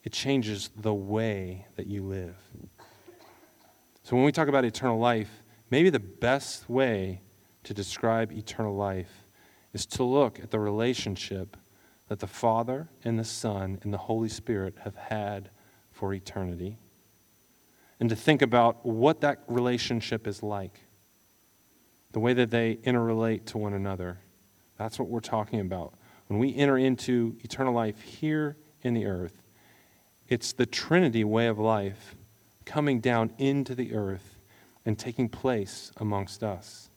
it 0.02 0.12
changes 0.12 0.70
the 0.76 0.94
way 0.94 1.66
that 1.76 1.86
you 1.86 2.02
live. 2.02 2.36
So 4.02 4.16
when 4.16 4.24
we 4.24 4.32
talk 4.32 4.48
about 4.48 4.64
eternal 4.64 4.98
life, 4.98 5.42
maybe 5.70 5.90
the 5.90 6.00
best 6.00 6.68
way 6.68 7.22
to 7.64 7.72
describe 7.72 8.32
eternal 8.32 8.74
life 8.74 9.26
is 9.72 9.86
to 9.86 10.02
look 10.02 10.40
at 10.40 10.50
the 10.50 10.58
relationship 10.58 11.56
that 12.08 12.18
the 12.18 12.26
Father 12.26 12.88
and 13.04 13.18
the 13.18 13.24
Son 13.24 13.78
and 13.82 13.92
the 13.92 13.98
Holy 13.98 14.28
Spirit 14.28 14.74
have 14.82 14.96
had 14.96 15.50
for 15.90 16.12
eternity 16.12 16.78
and 18.00 18.08
to 18.10 18.16
think 18.16 18.42
about 18.42 18.84
what 18.84 19.20
that 19.20 19.44
relationship 19.46 20.26
is 20.26 20.42
like, 20.42 20.80
the 22.10 22.18
way 22.18 22.34
that 22.34 22.50
they 22.50 22.74
interrelate 22.82 23.44
to 23.46 23.58
one 23.58 23.74
another. 23.74 24.18
That's 24.76 24.98
what 24.98 25.08
we're 25.08 25.20
talking 25.20 25.60
about. 25.60 25.94
When 26.26 26.40
we 26.40 26.54
enter 26.56 26.76
into 26.76 27.36
eternal 27.44 27.72
life 27.72 28.00
here 28.00 28.56
in 28.80 28.94
the 28.94 29.06
earth, 29.06 29.41
it's 30.32 30.54
the 30.54 30.64
Trinity 30.64 31.24
way 31.24 31.46
of 31.46 31.58
life 31.58 32.16
coming 32.64 33.00
down 33.00 33.30
into 33.36 33.74
the 33.74 33.94
earth 33.94 34.38
and 34.86 34.98
taking 34.98 35.28
place 35.28 35.92
amongst 35.98 36.42
us. 36.42 36.88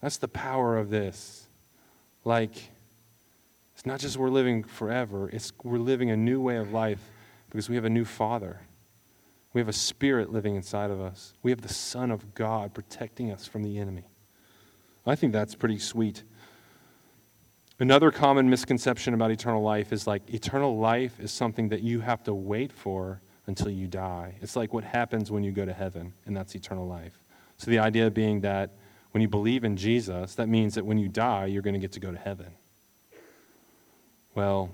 That's 0.00 0.18
the 0.18 0.28
power 0.28 0.78
of 0.78 0.88
this. 0.88 1.48
Like, 2.24 2.70
it's 3.74 3.84
not 3.84 3.98
just 3.98 4.16
we're 4.16 4.30
living 4.30 4.62
forever, 4.62 5.28
it's 5.30 5.52
we're 5.64 5.78
living 5.78 6.12
a 6.12 6.16
new 6.16 6.40
way 6.40 6.58
of 6.58 6.72
life 6.72 7.00
because 7.50 7.68
we 7.68 7.74
have 7.74 7.84
a 7.84 7.90
new 7.90 8.04
Father. 8.04 8.60
We 9.52 9.60
have 9.60 9.68
a 9.68 9.72
spirit 9.72 10.30
living 10.30 10.54
inside 10.54 10.92
of 10.92 11.00
us. 11.00 11.32
We 11.42 11.50
have 11.50 11.62
the 11.62 11.74
Son 11.74 12.12
of 12.12 12.34
God 12.34 12.72
protecting 12.72 13.32
us 13.32 13.48
from 13.48 13.64
the 13.64 13.78
enemy. 13.78 14.04
I 15.04 15.16
think 15.16 15.32
that's 15.32 15.56
pretty 15.56 15.80
sweet. 15.80 16.22
Another 17.80 18.10
common 18.10 18.50
misconception 18.50 19.14
about 19.14 19.30
eternal 19.30 19.62
life 19.62 19.92
is 19.92 20.06
like 20.06 20.34
eternal 20.34 20.78
life 20.78 21.20
is 21.20 21.30
something 21.30 21.68
that 21.68 21.80
you 21.80 22.00
have 22.00 22.24
to 22.24 22.34
wait 22.34 22.72
for 22.72 23.22
until 23.46 23.70
you 23.70 23.86
die. 23.86 24.34
It's 24.40 24.56
like 24.56 24.72
what 24.72 24.82
happens 24.82 25.30
when 25.30 25.44
you 25.44 25.52
go 25.52 25.64
to 25.64 25.72
heaven, 25.72 26.12
and 26.26 26.36
that's 26.36 26.56
eternal 26.56 26.88
life. 26.88 27.22
So 27.56 27.70
the 27.70 27.78
idea 27.78 28.10
being 28.10 28.40
that 28.40 28.76
when 29.12 29.22
you 29.22 29.28
believe 29.28 29.62
in 29.62 29.76
Jesus, 29.76 30.34
that 30.34 30.48
means 30.48 30.74
that 30.74 30.84
when 30.84 30.98
you 30.98 31.08
die, 31.08 31.46
you're 31.46 31.62
going 31.62 31.74
to 31.74 31.80
get 31.80 31.92
to 31.92 32.00
go 32.00 32.10
to 32.10 32.18
heaven. 32.18 32.52
Well, 34.34 34.70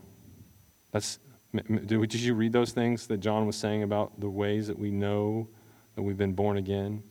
that's 0.90 1.18
did 1.52 2.14
you 2.14 2.34
read 2.34 2.52
those 2.52 2.72
things 2.72 3.07
that 3.07 3.18
John 3.18 3.46
was 3.46 3.55
saying 3.55 3.84
about 3.84 4.18
the 4.18 4.28
ways 4.28 4.66
that 4.66 4.76
we 4.76 4.90
know 4.90 5.48
that 5.94 6.02
we've 6.02 6.16
been 6.16 6.32
born 6.32 6.57
again? 6.57 7.05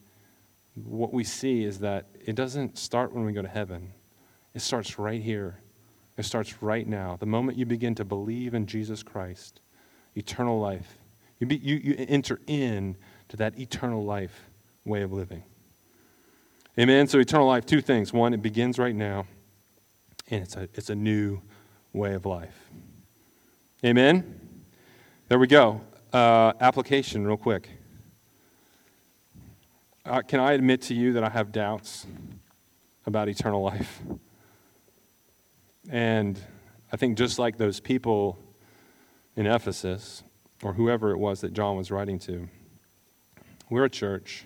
What 0.76 1.14
we 1.14 1.24
see 1.24 1.64
is 1.64 1.80
that 1.80 2.08
it 2.26 2.36
doesn't 2.36 2.78
start 2.78 3.14
when 3.14 3.24
we 3.24 3.32
go 3.32 3.42
to 3.42 3.48
heaven. 3.48 3.94
It 4.54 4.62
starts 4.62 5.00
right 5.00 5.22
here 5.22 5.63
it 6.18 6.26
starts 6.26 6.62
right 6.62 6.88
now. 6.88 7.18
The 7.20 7.26
moment 7.26 7.58
you 7.58 7.66
begin 7.66 7.96
to 7.96 8.06
believe 8.06 8.54
in 8.54 8.68
Jesus 8.68 9.02
Christ, 9.02 9.62
eternal 10.16 10.60
life, 10.60 10.98
you, 11.40 11.48
be, 11.48 11.58
you, 11.58 11.76
you 11.76 11.96
enter 12.08 12.40
in 12.48 12.96
to 13.30 13.38
that 13.38 13.60
eternal 13.60 14.04
life 14.04 14.50
way 14.86 15.02
of 15.02 15.12
living. 15.12 15.44
Amen. 16.80 17.08
So, 17.08 17.20
eternal 17.20 17.48
life, 17.48 17.66
two 17.66 17.82
things. 17.82 18.14
One, 18.14 18.34
it 18.34 18.42
begins 18.42 18.80
right 18.80 18.96
now, 18.96 19.28
and 20.30 20.42
it's 20.42 20.56
a, 20.56 20.70
it's 20.74 20.90
a 20.90 20.96
new 20.96 21.42
way 21.94 22.14
of 22.14 22.26
life. 22.26 22.70
Amen. 23.86 24.40
There 25.28 25.40
we 25.40 25.48
go. 25.48 25.82
Uh, 26.12 26.54
application, 26.60 27.26
real 27.26 27.38
quick. 27.38 27.70
Uh, 30.06 30.22
can 30.22 30.40
I 30.40 30.54
admit 30.54 30.82
to 30.84 30.94
you 30.94 31.14
that 31.14 31.24
I 31.24 31.30
have 31.30 31.52
doubts 31.52 32.06
about 33.06 33.30
eternal 33.30 33.62
life? 33.62 34.02
And 35.90 36.40
I 36.92 36.98
think 36.98 37.18
just 37.18 37.40
like 37.40 37.58
those 37.58 37.80
people 37.80 38.38
in 39.36 39.46
Ephesus, 39.46 40.24
or 40.64 40.74
whoever 40.74 41.12
it 41.12 41.18
was 41.18 41.42
that 41.42 41.54
John 41.54 41.76
was 41.76 41.92
writing 41.92 42.20
to, 42.20 42.48
we're 43.70 43.86
a 43.86 43.90
church, 43.90 44.46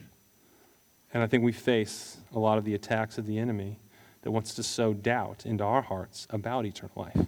and 1.13 1.21
I 1.21 1.27
think 1.27 1.43
we 1.43 1.51
face 1.51 2.17
a 2.33 2.39
lot 2.39 2.57
of 2.57 2.65
the 2.65 2.73
attacks 2.73 3.17
of 3.17 3.25
the 3.25 3.37
enemy 3.37 3.79
that 4.21 4.31
wants 4.31 4.53
to 4.55 4.63
sow 4.63 4.93
doubt 4.93 5.45
into 5.45 5.63
our 5.63 5.81
hearts 5.81 6.27
about 6.29 6.65
eternal 6.65 6.93
life. 6.95 7.27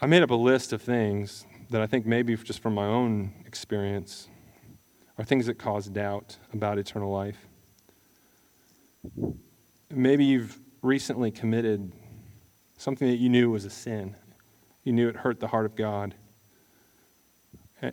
I 0.00 0.06
made 0.06 0.22
up 0.22 0.30
a 0.30 0.34
list 0.34 0.72
of 0.72 0.82
things 0.82 1.46
that 1.70 1.80
I 1.80 1.86
think 1.86 2.06
maybe 2.06 2.36
just 2.36 2.60
from 2.60 2.74
my 2.74 2.86
own 2.86 3.32
experience 3.46 4.28
are 5.16 5.24
things 5.24 5.46
that 5.46 5.58
cause 5.58 5.86
doubt 5.86 6.36
about 6.52 6.78
eternal 6.78 7.10
life. 7.12 7.46
Maybe 9.90 10.24
you've 10.24 10.58
recently 10.84 11.30
committed 11.30 11.92
something 12.76 13.08
that 13.08 13.16
you 13.16 13.28
knew 13.28 13.50
was 13.50 13.64
a 13.64 13.70
sin. 13.70 14.16
You 14.82 14.92
knew 14.92 15.08
it 15.08 15.16
hurt 15.16 15.40
the 15.40 15.48
heart 15.48 15.66
of 15.66 15.74
God. 15.74 16.14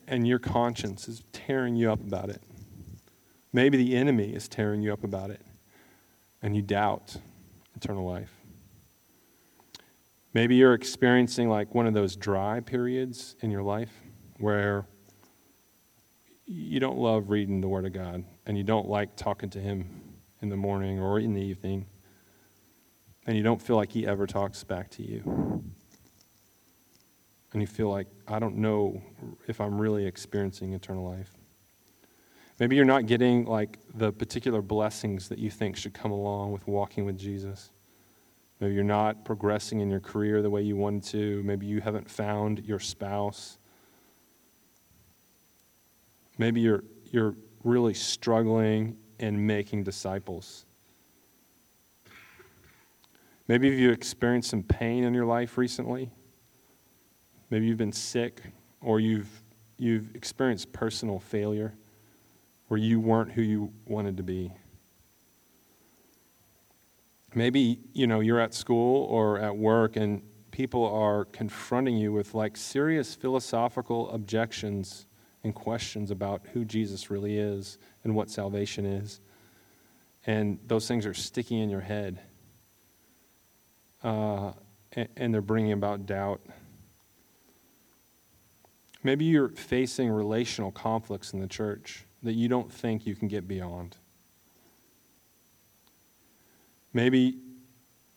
And 0.08 0.28
your 0.28 0.40
conscience 0.40 1.08
is 1.08 1.24
tearing 1.32 1.76
you 1.76 1.92
up 1.92 2.02
about 2.02 2.30
it. 2.30 2.42
Maybe 3.54 3.78
the 3.78 3.96
enemy 3.96 4.34
is 4.34 4.48
tearing 4.48 4.82
you 4.82 4.94
up 4.94 5.04
about 5.04 5.32
it. 5.32 5.42
And 6.42 6.56
you 6.56 6.62
doubt 6.62 7.18
eternal 7.76 8.06
life. 8.06 8.32
Maybe 10.34 10.56
you're 10.56 10.74
experiencing 10.74 11.50
like 11.50 11.76
one 11.76 11.88
of 11.88 11.94
those 11.94 12.16
dry 12.16 12.62
periods 12.62 13.36
in 13.42 13.52
your 13.52 13.64
life 13.64 13.92
where 14.38 14.86
you 16.46 16.80
don't 16.80 16.98
love 16.98 17.30
reading 17.30 17.62
the 17.62 17.68
Word 17.68 17.86
of 17.86 17.94
God 17.94 18.24
and 18.46 18.58
you 18.58 18.64
don't 18.64 18.88
like 18.88 19.16
talking 19.16 19.50
to 19.52 19.60
Him 19.60 20.02
in 20.42 20.50
the 20.50 20.56
morning 20.56 21.00
or 21.00 21.20
in 21.20 21.34
the 21.34 21.42
evening 21.42 21.86
and 23.28 23.38
you 23.38 23.44
don't 23.44 23.62
feel 23.62 23.76
like 23.76 23.92
he 23.92 24.06
ever 24.08 24.26
talks 24.26 24.64
back 24.64 24.90
to 24.92 25.04
you. 25.04 25.64
And 27.54 27.62
you 27.62 27.68
feel 27.68 27.90
like, 27.90 28.08
I 28.28 28.40
don't 28.40 28.58
know 28.58 29.02
if 29.48 29.60
I'm 29.60 29.80
really 29.80 30.06
experiencing 30.06 30.74
eternal 30.74 31.04
life. 31.04 31.32
Maybe 32.60 32.76
you're 32.76 32.86
not 32.86 33.08
getting 33.08 33.46
like 33.46 33.80
the 33.96 34.12
particular 34.12 34.62
blessings 34.62 35.28
that 35.30 35.40
you 35.40 35.50
think 35.50 35.76
should 35.76 35.94
come 35.94 36.12
along 36.12 36.52
with 36.52 36.68
walking 36.68 37.06
with 37.06 37.18
Jesus. 37.18 37.72
Maybe 38.60 38.76
you're 38.76 38.84
not 38.84 39.26
progressing 39.26 39.80
in 39.80 39.90
your 39.90 40.00
career 40.00 40.42
the 40.42 40.50
way 40.50 40.62
you 40.62 40.76
wanted 40.76 41.04
to. 41.06 41.42
Maybe 41.44 41.66
you 41.66 41.82
haven't 41.82 42.10
found 42.10 42.64
your 42.66 42.80
spouse. 42.80 43.58
Maybe 46.38 46.62
you're, 46.62 46.84
you're 47.06 47.36
really 47.64 47.96
struggling 47.96 48.98
in 49.20 49.46
making 49.46 49.84
disciples. 49.84 50.66
Maybe 53.48 53.70
you've 53.70 53.94
experienced 53.94 54.50
some 54.50 54.64
pain 54.64 55.04
in 55.04 55.14
your 55.14 55.26
life 55.26 55.58
recently. 55.58 56.12
Maybe 57.50 57.66
you've 57.66 57.78
been 57.78 57.92
sick 57.92 58.42
or 58.82 59.00
you've, 59.00 59.30
you've 59.78 60.16
experienced 60.16 60.72
personal 60.72 61.20
failure 61.20 61.74
where 62.68 62.80
you 62.80 63.00
weren't 63.00 63.32
who 63.32 63.42
you 63.42 63.74
wanted 63.86 64.18
to 64.18 64.24
be. 64.24 64.52
Maybe, 67.34 67.80
you 67.94 68.08
know, 68.08 68.20
you're 68.20 68.40
at 68.40 68.54
school 68.54 69.06
or 69.06 69.40
at 69.40 69.56
work 69.56 69.96
and 69.96 70.22
people 70.52 70.86
are 70.86 71.26
confronting 71.26 71.98
you 71.98 72.12
with 72.12 72.34
like 72.34 72.56
serious 72.56 73.16
philosophical 73.16 74.10
objections 74.12 75.08
and 75.44 75.56
questions 75.56 76.12
about 76.12 76.46
who 76.54 76.64
Jesus 76.64 77.10
really 77.10 77.38
is 77.38 77.78
and 78.04 78.16
what 78.16 78.30
salvation 78.30 78.86
is. 78.86 79.22
And 80.26 80.60
those 80.68 80.88
things 80.88 81.06
are 81.06 81.14
sticking 81.14 81.60
in 81.60 81.70
your 81.70 81.82
head. 81.82 82.20
Uh, 84.04 84.54
and, 84.94 85.08
and 85.16 85.34
they're 85.34 85.42
bringing 85.42 85.72
about 85.72 86.06
doubt. 86.06 86.42
Maybe 89.04 89.26
you're 89.26 89.50
facing 89.50 90.10
relational 90.10 90.72
conflicts 90.72 91.34
in 91.34 91.40
the 91.40 91.48
church 91.48 92.06
that 92.24 92.34
you 92.34 92.48
don't 92.48 92.72
think 92.72 93.06
you 93.06 93.16
can 93.16 93.28
get 93.28 93.48
beyond. 93.48 93.98
Maybe 96.94 97.40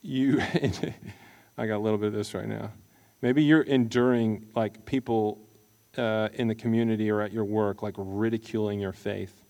you, 0.03 0.41
I 1.59 1.67
got 1.67 1.77
a 1.77 1.79
little 1.79 1.99
bit 1.99 2.09
of 2.09 2.13
this 2.13 2.35
right 2.35 2.49
now. 2.49 2.73
Maybe 3.23 3.43
you're 3.43 3.63
enduring 3.63 4.49
like 4.55 4.85
people 4.85 5.49
uh, 5.97 6.29
in 6.35 6.49
the 6.49 6.55
community 6.55 7.11
or 7.11 7.23
at 7.23 7.33
your 7.33 7.45
work, 7.45 7.83
like 7.83 7.95
ridiculing 7.97 8.81
your 8.81 8.93
faith 8.93 9.45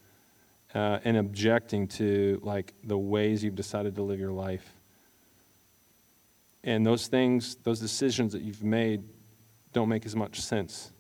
uh, 0.75 0.99
and 1.05 1.17
objecting 1.17 1.89
to 1.89 2.41
like 2.43 2.75
the 2.85 2.99
ways 2.99 3.43
you've 3.43 3.55
decided 3.55 3.95
to 3.97 4.03
live 4.03 4.21
your 4.21 4.33
life. 4.33 4.74
And 6.65 6.85
those 6.85 7.07
things, 7.07 7.57
those 7.63 7.79
decisions 7.79 8.33
that 8.33 8.43
you've 8.43 8.65
made, 8.65 9.05
don't 9.75 9.89
make 9.89 10.07
as 10.07 10.17
much 10.17 10.41
sense 10.41 10.93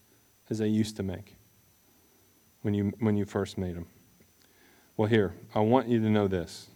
as 0.51 0.59
they 0.59 0.69
used 0.69 0.97
to 0.97 1.03
make 1.03 1.37
when 2.61 2.75
you, 2.75 2.93
when 2.99 3.17
you 3.17 3.25
first 3.25 3.57
made 3.57 3.75
them. 3.75 3.87
Well, 4.97 5.09
here, 5.09 5.35
I 5.55 5.61
want 5.61 5.89
you 5.89 6.01
to 6.01 6.11
know 6.11 6.29
this. 6.29 6.69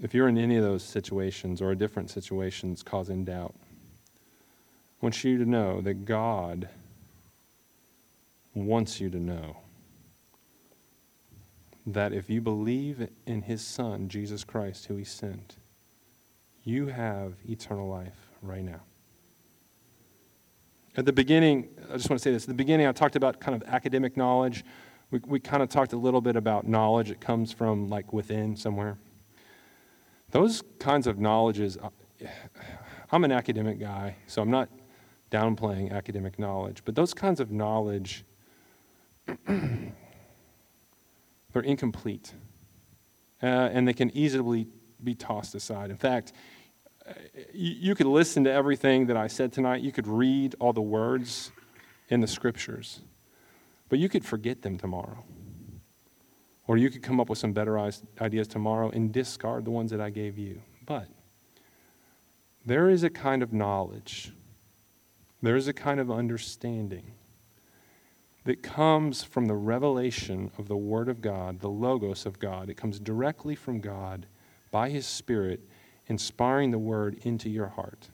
If 0.00 0.12
you're 0.12 0.28
in 0.28 0.36
any 0.36 0.56
of 0.56 0.62
those 0.62 0.82
situations 0.82 1.62
or 1.62 1.74
different 1.74 2.10
situations 2.10 2.82
causing 2.82 3.24
doubt, 3.24 3.54
I 3.58 5.06
want 5.06 5.24
you 5.24 5.38
to 5.38 5.46
know 5.46 5.80
that 5.80 6.04
God 6.04 6.68
wants 8.54 9.00
you 9.00 9.08
to 9.08 9.18
know 9.18 9.56
that 11.86 12.12
if 12.12 12.28
you 12.28 12.42
believe 12.42 13.08
in 13.26 13.42
his 13.42 13.62
Son, 13.62 14.08
Jesus 14.08 14.44
Christ, 14.44 14.86
who 14.86 14.96
he 14.96 15.04
sent, 15.04 15.56
you 16.66 16.88
have 16.88 17.34
eternal 17.48 17.88
life 17.88 18.28
right 18.42 18.62
now. 18.62 18.80
At 20.96 21.04
the 21.04 21.12
beginning, 21.12 21.68
I 21.88 21.96
just 21.96 22.10
want 22.10 22.18
to 22.18 22.24
say 22.24 22.32
this. 22.32 22.42
At 22.42 22.48
the 22.48 22.54
beginning, 22.54 22.88
I 22.88 22.92
talked 22.92 23.14
about 23.14 23.38
kind 23.38 23.54
of 23.54 23.68
academic 23.68 24.16
knowledge. 24.16 24.64
We, 25.12 25.20
we 25.26 25.38
kind 25.38 25.62
of 25.62 25.68
talked 25.68 25.92
a 25.92 25.96
little 25.96 26.20
bit 26.20 26.34
about 26.34 26.66
knowledge 26.66 27.08
that 27.10 27.20
comes 27.20 27.52
from 27.52 27.88
like 27.88 28.12
within 28.12 28.56
somewhere. 28.56 28.98
Those 30.32 30.62
kinds 30.80 31.06
of 31.06 31.20
knowledges, 31.20 31.78
uh, 31.80 31.90
I'm 33.12 33.22
an 33.22 33.30
academic 33.30 33.78
guy, 33.78 34.16
so 34.26 34.42
I'm 34.42 34.50
not 34.50 34.68
downplaying 35.30 35.92
academic 35.92 36.36
knowledge, 36.36 36.82
but 36.84 36.96
those 36.96 37.14
kinds 37.14 37.38
of 37.38 37.52
knowledge, 37.52 38.24
they're 39.46 39.92
incomplete. 41.62 42.34
Uh, 43.40 43.46
and 43.46 43.86
they 43.86 43.92
can 43.92 44.10
easily 44.16 44.66
be 45.04 45.14
tossed 45.14 45.54
aside. 45.54 45.90
In 45.90 45.96
fact, 45.96 46.32
you 47.52 47.94
could 47.94 48.06
listen 48.06 48.44
to 48.44 48.52
everything 48.52 49.06
that 49.06 49.16
I 49.16 49.26
said 49.26 49.52
tonight. 49.52 49.82
You 49.82 49.92
could 49.92 50.06
read 50.06 50.54
all 50.58 50.72
the 50.72 50.82
words 50.82 51.52
in 52.08 52.20
the 52.20 52.26
scriptures, 52.26 53.00
but 53.88 53.98
you 53.98 54.08
could 54.08 54.24
forget 54.24 54.62
them 54.62 54.78
tomorrow. 54.78 55.24
Or 56.68 56.76
you 56.76 56.90
could 56.90 57.02
come 57.02 57.20
up 57.20 57.28
with 57.28 57.38
some 57.38 57.52
better 57.52 57.78
ideas 58.20 58.48
tomorrow 58.48 58.90
and 58.90 59.12
discard 59.12 59.64
the 59.64 59.70
ones 59.70 59.90
that 59.92 60.00
I 60.00 60.10
gave 60.10 60.36
you. 60.36 60.62
But 60.84 61.08
there 62.64 62.90
is 62.90 63.04
a 63.04 63.10
kind 63.10 63.42
of 63.42 63.52
knowledge, 63.52 64.32
there 65.42 65.56
is 65.56 65.68
a 65.68 65.72
kind 65.72 66.00
of 66.00 66.10
understanding 66.10 67.12
that 68.44 68.62
comes 68.62 69.22
from 69.22 69.46
the 69.46 69.54
revelation 69.54 70.50
of 70.56 70.68
the 70.68 70.76
Word 70.76 71.08
of 71.08 71.20
God, 71.20 71.60
the 71.60 71.68
Logos 71.68 72.26
of 72.26 72.38
God. 72.38 72.68
It 72.68 72.76
comes 72.76 72.98
directly 72.98 73.54
from 73.54 73.80
God 73.80 74.26
by 74.70 74.88
His 74.88 75.06
Spirit 75.06 75.68
inspiring 76.06 76.70
the 76.70 76.78
word 76.78 77.18
into 77.22 77.48
your 77.48 77.68
heart. 77.68 78.08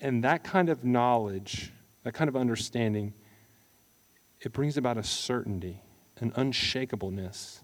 And 0.00 0.24
that 0.24 0.42
kind 0.42 0.68
of 0.68 0.84
knowledge, 0.84 1.72
that 2.02 2.14
kind 2.14 2.28
of 2.28 2.36
understanding, 2.36 3.12
it 4.40 4.52
brings 4.52 4.76
about 4.76 4.96
a 4.96 5.02
certainty, 5.02 5.82
an 6.18 6.32
unshakableness. 6.32 7.60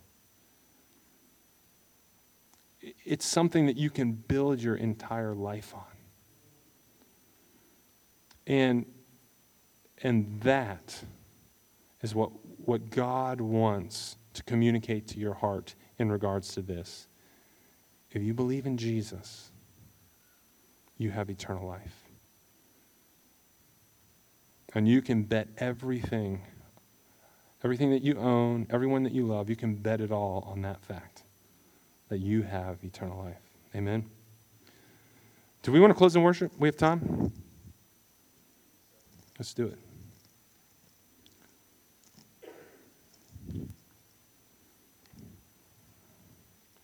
It's 3.04 3.24
something 3.24 3.66
that 3.66 3.76
you 3.76 3.88
can 3.90 4.12
build 4.12 4.60
your 4.60 4.76
entire 4.76 5.34
life 5.34 5.74
on. 5.74 5.84
And, 8.46 8.86
and 10.02 10.40
that 10.42 11.02
is 12.02 12.14
what, 12.14 12.32
what 12.58 12.90
God 12.90 13.40
wants 13.40 14.16
to 14.34 14.42
communicate 14.42 15.06
to 15.08 15.18
your 15.18 15.34
heart 15.34 15.74
in 15.98 16.10
regards 16.10 16.48
to 16.54 16.62
this. 16.62 17.06
If 18.14 18.22
you 18.22 18.34
believe 18.34 18.66
in 18.66 18.76
Jesus, 18.76 19.50
you 20.98 21.10
have 21.10 21.30
eternal 21.30 21.66
life. 21.66 22.04
And 24.74 24.88
you 24.88 25.02
can 25.02 25.22
bet 25.22 25.48
everything, 25.58 26.42
everything 27.64 27.90
that 27.90 28.02
you 28.02 28.18
own, 28.18 28.66
everyone 28.70 29.02
that 29.02 29.12
you 29.12 29.26
love, 29.26 29.50
you 29.50 29.56
can 29.56 29.74
bet 29.74 30.00
it 30.00 30.10
all 30.10 30.46
on 30.46 30.62
that 30.62 30.82
fact 30.82 31.24
that 32.08 32.18
you 32.18 32.42
have 32.42 32.78
eternal 32.82 33.18
life. 33.18 33.40
Amen. 33.74 34.04
Do 35.62 35.72
we 35.72 35.80
want 35.80 35.90
to 35.90 35.94
close 35.94 36.14
in 36.16 36.22
worship? 36.22 36.52
We 36.58 36.68
have 36.68 36.76
time? 36.76 37.32
Let's 39.38 39.54
do 39.54 39.66
it. 39.66 39.78